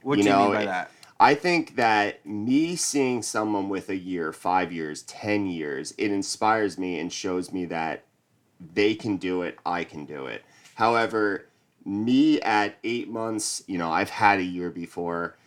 What 0.02 0.16
You 0.16 0.24
do 0.24 0.28
you 0.28 0.36
mean 0.36 0.52
by 0.52 0.62
it- 0.62 0.66
that? 0.66 0.90
I 1.18 1.34
think 1.34 1.76
that 1.76 2.24
me 2.26 2.76
seeing 2.76 3.22
someone 3.22 3.70
with 3.70 3.88
a 3.88 3.96
year, 3.96 4.34
five 4.34 4.70
years, 4.70 5.02
10 5.04 5.46
years, 5.46 5.92
it 5.96 6.10
inspires 6.12 6.76
me 6.76 7.00
and 7.00 7.10
shows 7.10 7.50
me 7.52 7.64
that 7.64 8.04
they 8.74 8.94
can 8.94 9.16
do 9.16 9.40
it, 9.40 9.58
I 9.64 9.82
can 9.82 10.04
do 10.04 10.26
it. 10.26 10.44
However, 10.74 11.46
me 11.86 12.38
at 12.42 12.76
eight 12.84 13.08
months, 13.08 13.64
you 13.66 13.78
know, 13.78 13.90
I've 13.90 14.10
had 14.10 14.40
a 14.40 14.44
year 14.44 14.70
before, 14.70 15.38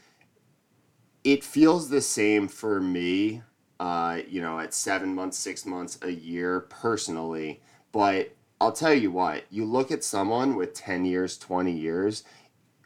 it 1.23 1.43
feels 1.43 1.89
the 1.89 2.01
same 2.01 2.47
for 2.47 2.81
me, 2.81 3.43
uh, 3.79 4.21
you 4.27 4.41
know, 4.41 4.59
at 4.59 4.73
seven 4.73 5.13
months, 5.13 5.37
six 5.37 5.67
months, 5.67 5.99
a 6.01 6.09
year 6.09 6.61
personally. 6.61 7.61
But 7.91 8.35
I'll 8.61 8.71
tell 8.71 8.93
you 8.93 9.09
what, 9.09 9.45
you 9.49 9.65
look 9.65 9.91
at 9.91 10.03
someone 10.03 10.55
with 10.55 10.75
10 10.75 11.03
years, 11.03 11.35
20 11.39 11.71
years, 11.71 12.23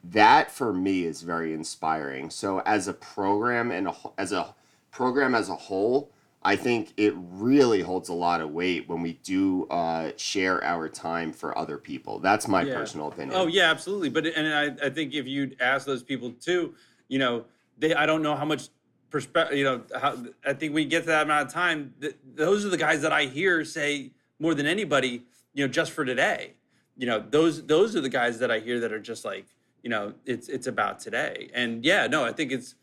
that 0.05 0.49
for 0.49 0.71
me 0.71 1.03
is 1.03 1.21
very 1.21 1.53
inspiring. 1.53 2.29
So 2.29 2.61
as 2.61 2.87
a 2.87 2.93
program 2.93 3.71
and 3.71 3.89
a, 3.89 3.95
as 4.17 4.31
a 4.31 4.55
program 4.91 5.35
as 5.35 5.49
a 5.49 5.55
whole, 5.55 6.11
I 6.43 6.55
think 6.55 6.93
it 6.95 7.13
really 7.17 7.81
holds 7.81 8.07
a 8.07 8.13
lot 8.13 8.39
of 8.39 8.51
weight 8.51 8.87
when 8.87 9.01
we 9.01 9.13
do 9.23 9.67
uh, 9.67 10.11
share 10.15 10.63
our 10.63 10.87
time 10.87 11.33
for 11.33 11.57
other 11.57 11.77
people. 11.77 12.19
That's 12.19 12.47
my 12.47 12.61
Yeah. 12.61 12.75
personal 12.75 13.09
opinion. 13.09 13.33
Oh 13.35 13.47
yeah, 13.47 13.69
absolutely. 13.69 14.09
But 14.09 14.27
and 14.27 14.47
I, 14.81 14.85
I 14.85 14.89
think 14.91 15.13
if 15.13 15.27
you'd 15.27 15.59
ask 15.59 15.85
those 15.85 16.03
people 16.03 16.31
too, 16.39 16.73
you 17.09 17.19
know, 17.19 17.43
they 17.77 17.93
I 17.93 18.05
don't 18.05 18.21
know 18.21 18.35
how 18.35 18.45
much 18.45 18.69
perspective. 19.09 19.57
You 19.57 19.63
know, 19.65 19.81
how, 19.99 20.15
I 20.45 20.53
think 20.53 20.73
we 20.73 20.85
get 20.85 21.01
to 21.01 21.07
that 21.07 21.23
amount 21.23 21.47
of 21.47 21.53
time. 21.53 21.95
Th- 21.99 22.15
those 22.35 22.63
are 22.63 22.69
the 22.69 22.77
guys 22.77 23.01
that 23.01 23.11
I 23.11 23.25
hear 23.25 23.65
say 23.65 24.11
more 24.39 24.53
than 24.53 24.67
anybody. 24.67 25.23
You 25.55 25.65
know, 25.65 25.71
just 25.71 25.91
for 25.91 26.05
today. 26.05 26.53
You 26.95 27.07
know, 27.07 27.19
those 27.19 27.65
those 27.65 27.95
are 27.95 28.01
the 28.01 28.09
guys 28.09 28.37
that 28.39 28.51
I 28.51 28.59
hear 28.59 28.79
that 28.81 28.93
are 28.93 28.99
just 28.99 29.25
like, 29.25 29.47
you 29.81 29.89
know, 29.89 30.13
it's 30.25 30.47
it's 30.47 30.67
about 30.67 30.99
today. 30.99 31.49
And 31.53 31.83
yeah, 31.83 32.05
no, 32.07 32.23
I 32.23 32.31
think 32.31 32.51
it's 32.51 32.75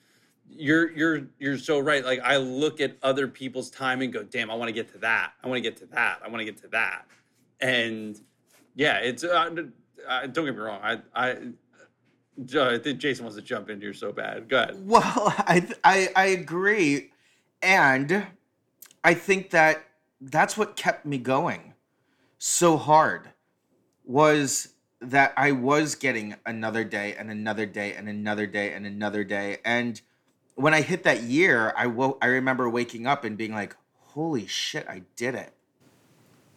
you're 0.51 0.91
you're 0.91 1.27
you're 1.39 1.59
so 1.59 1.79
right. 1.79 2.05
Like 2.05 2.21
I 2.21 2.37
look 2.37 2.81
at 2.81 2.97
other 3.03 3.29
people's 3.29 3.71
time 3.71 4.03
and 4.03 4.13
go, 4.13 4.23
damn, 4.23 4.51
I 4.51 4.55
want 4.55 4.69
to 4.69 4.73
get 4.73 4.93
to 4.93 4.99
that. 4.99 5.33
I 5.43 5.49
want 5.49 5.59
to 5.59 5.63
get 5.63 5.77
to 5.79 5.87
that. 5.87 6.21
I 6.25 6.29
want 6.29 6.41
to 6.41 6.45
get 6.45 6.59
to 6.63 6.69
that. 6.69 7.07
And 7.61 8.21
yeah, 8.75 8.99
it's 8.99 9.25
uh, 9.25 9.51
uh, 10.09 10.27
don't 10.27 10.45
get 10.45 10.55
me 10.55 10.61
wrong. 10.61 10.81
I 10.83 10.99
I 11.15 11.37
I 12.59 12.79
think 12.79 12.99
Jason 12.99 13.25
wants 13.25 13.37
to 13.37 13.43
jump 13.43 13.71
in 13.71 13.81
here 13.81 13.95
so 13.95 14.13
bad. 14.13 14.49
Go 14.49 14.59
ahead. 14.59 14.87
Well, 14.87 15.03
I 15.39 15.69
I 15.85 16.09
I 16.17 16.27
agree, 16.27 17.13
and 17.63 18.27
I 19.05 19.15
think 19.15 19.51
that 19.51 19.85
that's 20.21 20.57
what 20.57 20.77
kept 20.77 21.07
me 21.07 21.19
going 21.19 21.72
so 22.45 22.77
hard 22.77 23.29
was 24.05 24.75
that 25.01 25.33
I 25.37 25.53
was 25.53 25.95
getting 25.95 26.35
another 26.45 26.83
day 26.83 27.15
and 27.15 27.31
another 27.31 27.67
day 27.67 27.95
and 27.95 28.09
another 28.09 28.49
day 28.49 28.73
and 28.73 28.85
another 28.85 29.23
day. 29.23 29.59
And 29.65 30.01
when 30.57 30.75
I 30.75 30.81
hit 30.81 31.05
that 31.05 31.23
year, 31.23 31.73
I 31.77 31.87
woke 31.87 32.19
I 32.21 32.27
remember 32.27 32.69
waking 32.69 33.07
up 33.07 33.23
and 33.23 33.39
being 33.39 33.55
like, 33.55 33.77
holy 34.01 34.49
shit, 34.49 34.89
I 34.89 35.03
did 35.15 35.37
it. 35.37 35.53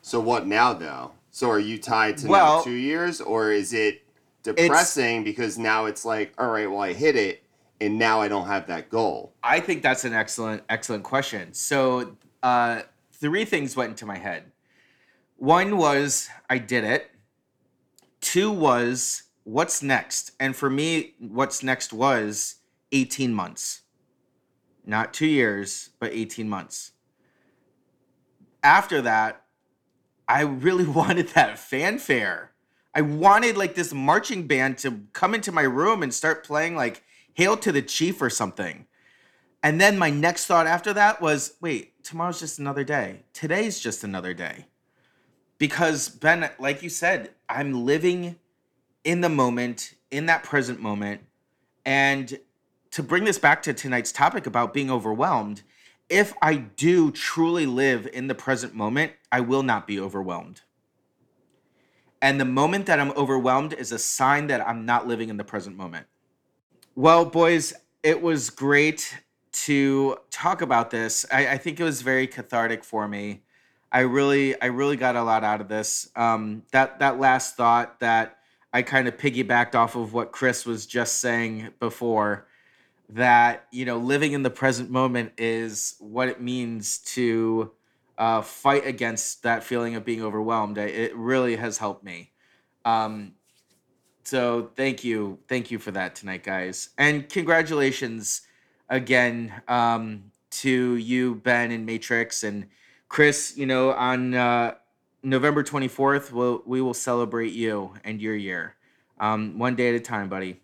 So 0.01 0.19
what 0.19 0.47
now 0.47 0.73
though? 0.73 1.11
So 1.29 1.51
are 1.51 1.59
you 1.59 1.77
tied 1.77 2.17
to 2.17 2.29
Well- 2.29 2.57
now 2.57 2.63
two 2.63 2.71
years, 2.71 3.21
or 3.21 3.51
is 3.51 3.71
it 3.71 4.01
depressing 4.41 5.23
because 5.23 5.59
now 5.59 5.85
it's 5.85 6.03
like, 6.03 6.33
all 6.39 6.49
right, 6.49 6.69
well 6.69 6.81
I 6.81 6.93
hit 6.93 7.15
it, 7.15 7.43
and 7.79 7.99
now 7.99 8.21
I 8.21 8.27
don't 8.27 8.47
have 8.47 8.65
that 8.67 8.89
goal. 8.89 9.33
I 9.43 9.59
think 9.59 9.83
that's 9.83 10.03
an 10.03 10.13
excellent, 10.13 10.63
excellent 10.67 11.03
question. 11.03 11.53
So, 11.53 12.17
uh, 12.41 12.81
three 13.13 13.45
things 13.45 13.75
went 13.75 13.91
into 13.91 14.07
my 14.07 14.17
head. 14.17 14.51
One 15.37 15.77
was 15.77 16.29
I 16.49 16.57
did 16.57 16.83
it. 16.83 17.11
Two 18.21 18.51
was 18.51 19.23
what's 19.43 19.83
next, 19.83 20.31
and 20.39 20.55
for 20.55 20.69
me, 20.69 21.13
what's 21.19 21.61
next 21.61 21.93
was 21.93 22.55
eighteen 22.91 23.33
months, 23.33 23.81
not 24.85 25.13
two 25.13 25.27
years, 25.27 25.89
but 25.99 26.13
eighteen 26.13 26.49
months. 26.49 26.93
After 28.63 29.01
that, 29.01 29.43
I 30.27 30.41
really 30.41 30.87
wanted 30.99 31.29
that 31.29 31.59
fanfare. 31.59 32.51
I 32.93 33.01
wanted 33.01 33.57
like 33.57 33.75
this 33.75 33.93
marching 33.93 34.47
band 34.47 34.77
to 34.79 35.01
come 35.11 35.35
into 35.35 35.51
my 35.51 35.63
room 35.63 36.01
and 36.01 36.13
start 36.13 36.45
playing 36.45 36.75
like 36.75 37.03
Hail 37.33 37.57
to 37.57 37.71
the 37.73 37.81
Chief 37.81 38.21
or 38.21 38.29
something. 38.29 38.87
And 39.61 39.81
then 39.81 39.97
my 39.97 40.09
next 40.09 40.45
thought 40.45 40.65
after 40.65 40.93
that 40.93 41.21
was 41.21 41.55
wait, 41.59 42.01
tomorrow's 42.03 42.39
just 42.39 42.57
another 42.57 42.85
day. 42.85 43.23
Today's 43.33 43.79
just 43.79 44.03
another 44.03 44.33
day. 44.33 44.67
Because, 45.57 46.09
Ben, 46.09 46.49
like 46.59 46.83
you 46.83 46.89
said, 46.89 47.31
I'm 47.47 47.85
living 47.85 48.37
in 49.03 49.21
the 49.21 49.29
moment, 49.29 49.93
in 50.11 50.25
that 50.25 50.43
present 50.43 50.81
moment. 50.81 51.21
And 51.85 52.39
to 52.91 53.03
bring 53.03 53.23
this 53.23 53.39
back 53.39 53.61
to 53.63 53.73
tonight's 53.73 54.11
topic 54.11 54.47
about 54.47 54.73
being 54.73 54.91
overwhelmed, 54.91 55.61
if 56.09 56.33
I 56.41 56.55
do 56.55 57.11
truly 57.11 57.65
live 57.65 58.07
in 58.11 58.27
the 58.27 58.35
present 58.35 58.75
moment, 58.75 59.13
I 59.31 59.39
will 59.41 59.63
not 59.63 59.87
be 59.87 59.99
overwhelmed. 59.99 60.61
And 62.21 62.39
the 62.39 62.45
moment 62.45 62.85
that 62.87 62.99
I'm 62.99 63.11
overwhelmed 63.11 63.73
is 63.73 63.91
a 63.91 63.99
sign 63.99 64.47
that 64.47 64.67
I'm 64.67 64.85
not 64.85 65.07
living 65.07 65.29
in 65.29 65.37
the 65.37 65.43
present 65.43 65.77
moment. 65.77 66.07
Well, 66.95 67.25
boys, 67.25 67.73
it 68.03 68.21
was 68.21 68.49
great 68.49 69.21
to 69.51 70.17
talk 70.31 70.61
about 70.61 70.91
this. 70.91 71.25
I, 71.31 71.49
I 71.49 71.57
think 71.57 71.79
it 71.79 71.83
was 71.83 72.01
very 72.01 72.27
cathartic 72.27 72.83
for 72.83 73.07
me. 73.07 73.43
I 73.95 74.01
really, 74.01 74.61
I 74.61 74.65
really 74.65 74.97
got 74.97 75.15
a 75.15 75.23
lot 75.23 75.45
out 75.45 75.61
of 75.61 75.69
this. 75.69 76.09
Um, 76.17 76.63
that 76.73 76.99
that 76.99 77.17
last 77.17 77.55
thought 77.55 78.01
that 78.01 78.39
I 78.73 78.81
kind 78.81 79.07
of 79.07 79.15
piggybacked 79.15 79.73
off 79.73 79.95
of 79.95 80.11
what 80.11 80.33
Chris 80.33 80.65
was 80.65 80.85
just 80.85 81.19
saying 81.19 81.69
before. 81.79 82.45
That 83.07 83.67
you 83.71 83.85
know, 83.85 83.97
living 83.97 84.33
in 84.33 84.43
the 84.43 84.49
present 84.49 84.89
moment 84.89 85.31
is 85.37 85.95
what 85.99 86.27
it 86.27 86.41
means 86.41 86.97
to 87.13 87.71
uh, 88.17 88.41
fight 88.41 88.85
against 88.85 89.43
that 89.43 89.63
feeling 89.63 89.95
of 89.95 90.03
being 90.03 90.21
overwhelmed. 90.21 90.77
It 90.77 91.15
really 91.15 91.55
has 91.55 91.77
helped 91.77 92.03
me. 92.03 92.31
Um, 92.83 93.35
so 94.25 94.71
thank 94.75 95.05
you, 95.05 95.39
thank 95.47 95.71
you 95.71 95.79
for 95.79 95.91
that 95.91 96.15
tonight, 96.15 96.43
guys, 96.43 96.89
and 96.97 97.29
congratulations 97.29 98.41
again 98.89 99.53
um, 99.69 100.31
to 100.49 100.97
you, 100.97 101.35
Ben 101.35 101.71
and 101.71 101.85
Matrix, 101.85 102.43
and 102.43 102.67
Chris. 103.15 103.53
You 103.55 103.65
know, 103.65 103.93
on 103.93 104.33
uh, 104.33 104.75
November 105.23 105.63
twenty 105.63 105.87
fourth, 105.87 106.33
we'll, 106.33 106.61
we 106.65 106.81
will 106.81 106.93
celebrate 106.93 107.53
you 107.53 107.93
and 108.03 108.21
your 108.21 108.35
year, 108.35 108.75
um, 109.21 109.57
one 109.57 109.73
day 109.73 109.87
at 109.87 109.95
a 109.95 110.01
time, 110.01 110.27
buddy. 110.27 110.59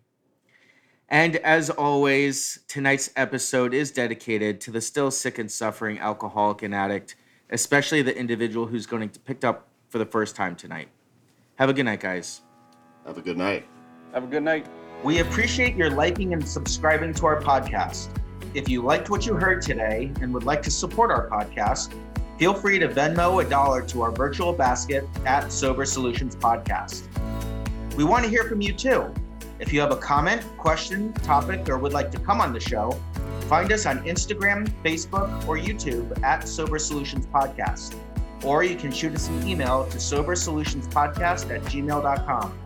And 1.07 1.37
as 1.37 1.69
always, 1.69 2.59
tonight's 2.67 3.09
episode 3.15 3.73
is 3.73 3.89
dedicated 3.89 4.59
to 4.61 4.71
the 4.71 4.81
still 4.81 5.11
sick 5.11 5.39
and 5.39 5.49
suffering 5.49 5.97
alcoholic 5.99 6.61
and 6.61 6.75
addict, 6.75 7.15
especially 7.51 8.01
the 8.01 8.17
individual 8.17 8.67
who's 8.67 8.85
going 8.85 9.07
to 9.07 9.19
picked 9.21 9.45
up 9.45 9.69
for 9.87 9.97
the 9.97 10.05
first 10.05 10.35
time 10.35 10.57
tonight. 10.57 10.89
Have 11.55 11.69
a 11.69 11.73
good 11.73 11.85
night, 11.85 12.01
guys. 12.01 12.41
Have 13.05 13.17
a 13.17 13.21
good 13.21 13.37
night. 13.37 13.65
Have 14.13 14.25
a 14.25 14.27
good 14.27 14.43
night. 14.43 14.67
We 15.05 15.19
appreciate 15.19 15.77
your 15.77 15.89
liking 15.89 16.33
and 16.33 16.45
subscribing 16.45 17.13
to 17.13 17.27
our 17.27 17.41
podcast. 17.41 18.09
If 18.53 18.67
you 18.67 18.81
liked 18.81 19.09
what 19.09 19.25
you 19.25 19.35
heard 19.35 19.61
today 19.61 20.11
and 20.19 20.33
would 20.33 20.43
like 20.43 20.61
to 20.63 20.71
support 20.71 21.11
our 21.11 21.29
podcast, 21.29 21.93
feel 22.41 22.55
free 22.55 22.79
to 22.79 22.87
Venmo 22.87 23.45
a 23.45 23.47
dollar 23.47 23.83
to 23.83 24.01
our 24.01 24.11
virtual 24.11 24.51
basket 24.51 25.07
at 25.27 25.51
Sober 25.51 25.85
Solutions 25.85 26.35
Podcast. 26.35 27.03
We 27.95 28.03
want 28.03 28.23
to 28.23 28.31
hear 28.31 28.45
from 28.45 28.61
you 28.61 28.73
too. 28.73 29.13
If 29.59 29.71
you 29.71 29.79
have 29.79 29.91
a 29.91 29.95
comment, 29.95 30.43
question, 30.57 31.13
topic, 31.13 31.69
or 31.69 31.77
would 31.77 31.93
like 31.93 32.09
to 32.13 32.19
come 32.19 32.41
on 32.41 32.51
the 32.51 32.59
show, 32.59 32.99
find 33.41 33.71
us 33.71 33.85
on 33.85 34.03
Instagram, 34.05 34.67
Facebook, 34.83 35.29
or 35.47 35.55
YouTube 35.55 36.19
at 36.23 36.47
Sober 36.47 36.79
Solutions 36.79 37.27
Podcast. 37.27 37.93
Or 38.43 38.63
you 38.63 38.75
can 38.75 38.91
shoot 38.91 39.13
us 39.13 39.27
an 39.27 39.47
email 39.47 39.85
to 39.89 39.97
sobersolutionspodcast 39.99 41.55
at 41.55 41.61
gmail.com. 41.61 42.59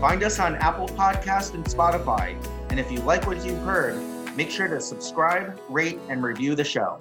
Find 0.00 0.24
us 0.24 0.40
on 0.40 0.56
Apple 0.56 0.88
Podcast 0.88 1.54
and 1.54 1.64
Spotify. 1.64 2.36
And 2.70 2.80
if 2.80 2.90
you 2.90 2.98
like 3.02 3.28
what 3.28 3.46
you've 3.46 3.62
heard, 3.62 3.94
make 4.36 4.50
sure 4.50 4.66
to 4.66 4.80
subscribe, 4.80 5.56
rate, 5.68 6.00
and 6.08 6.24
review 6.24 6.56
the 6.56 6.64
show. 6.64 7.00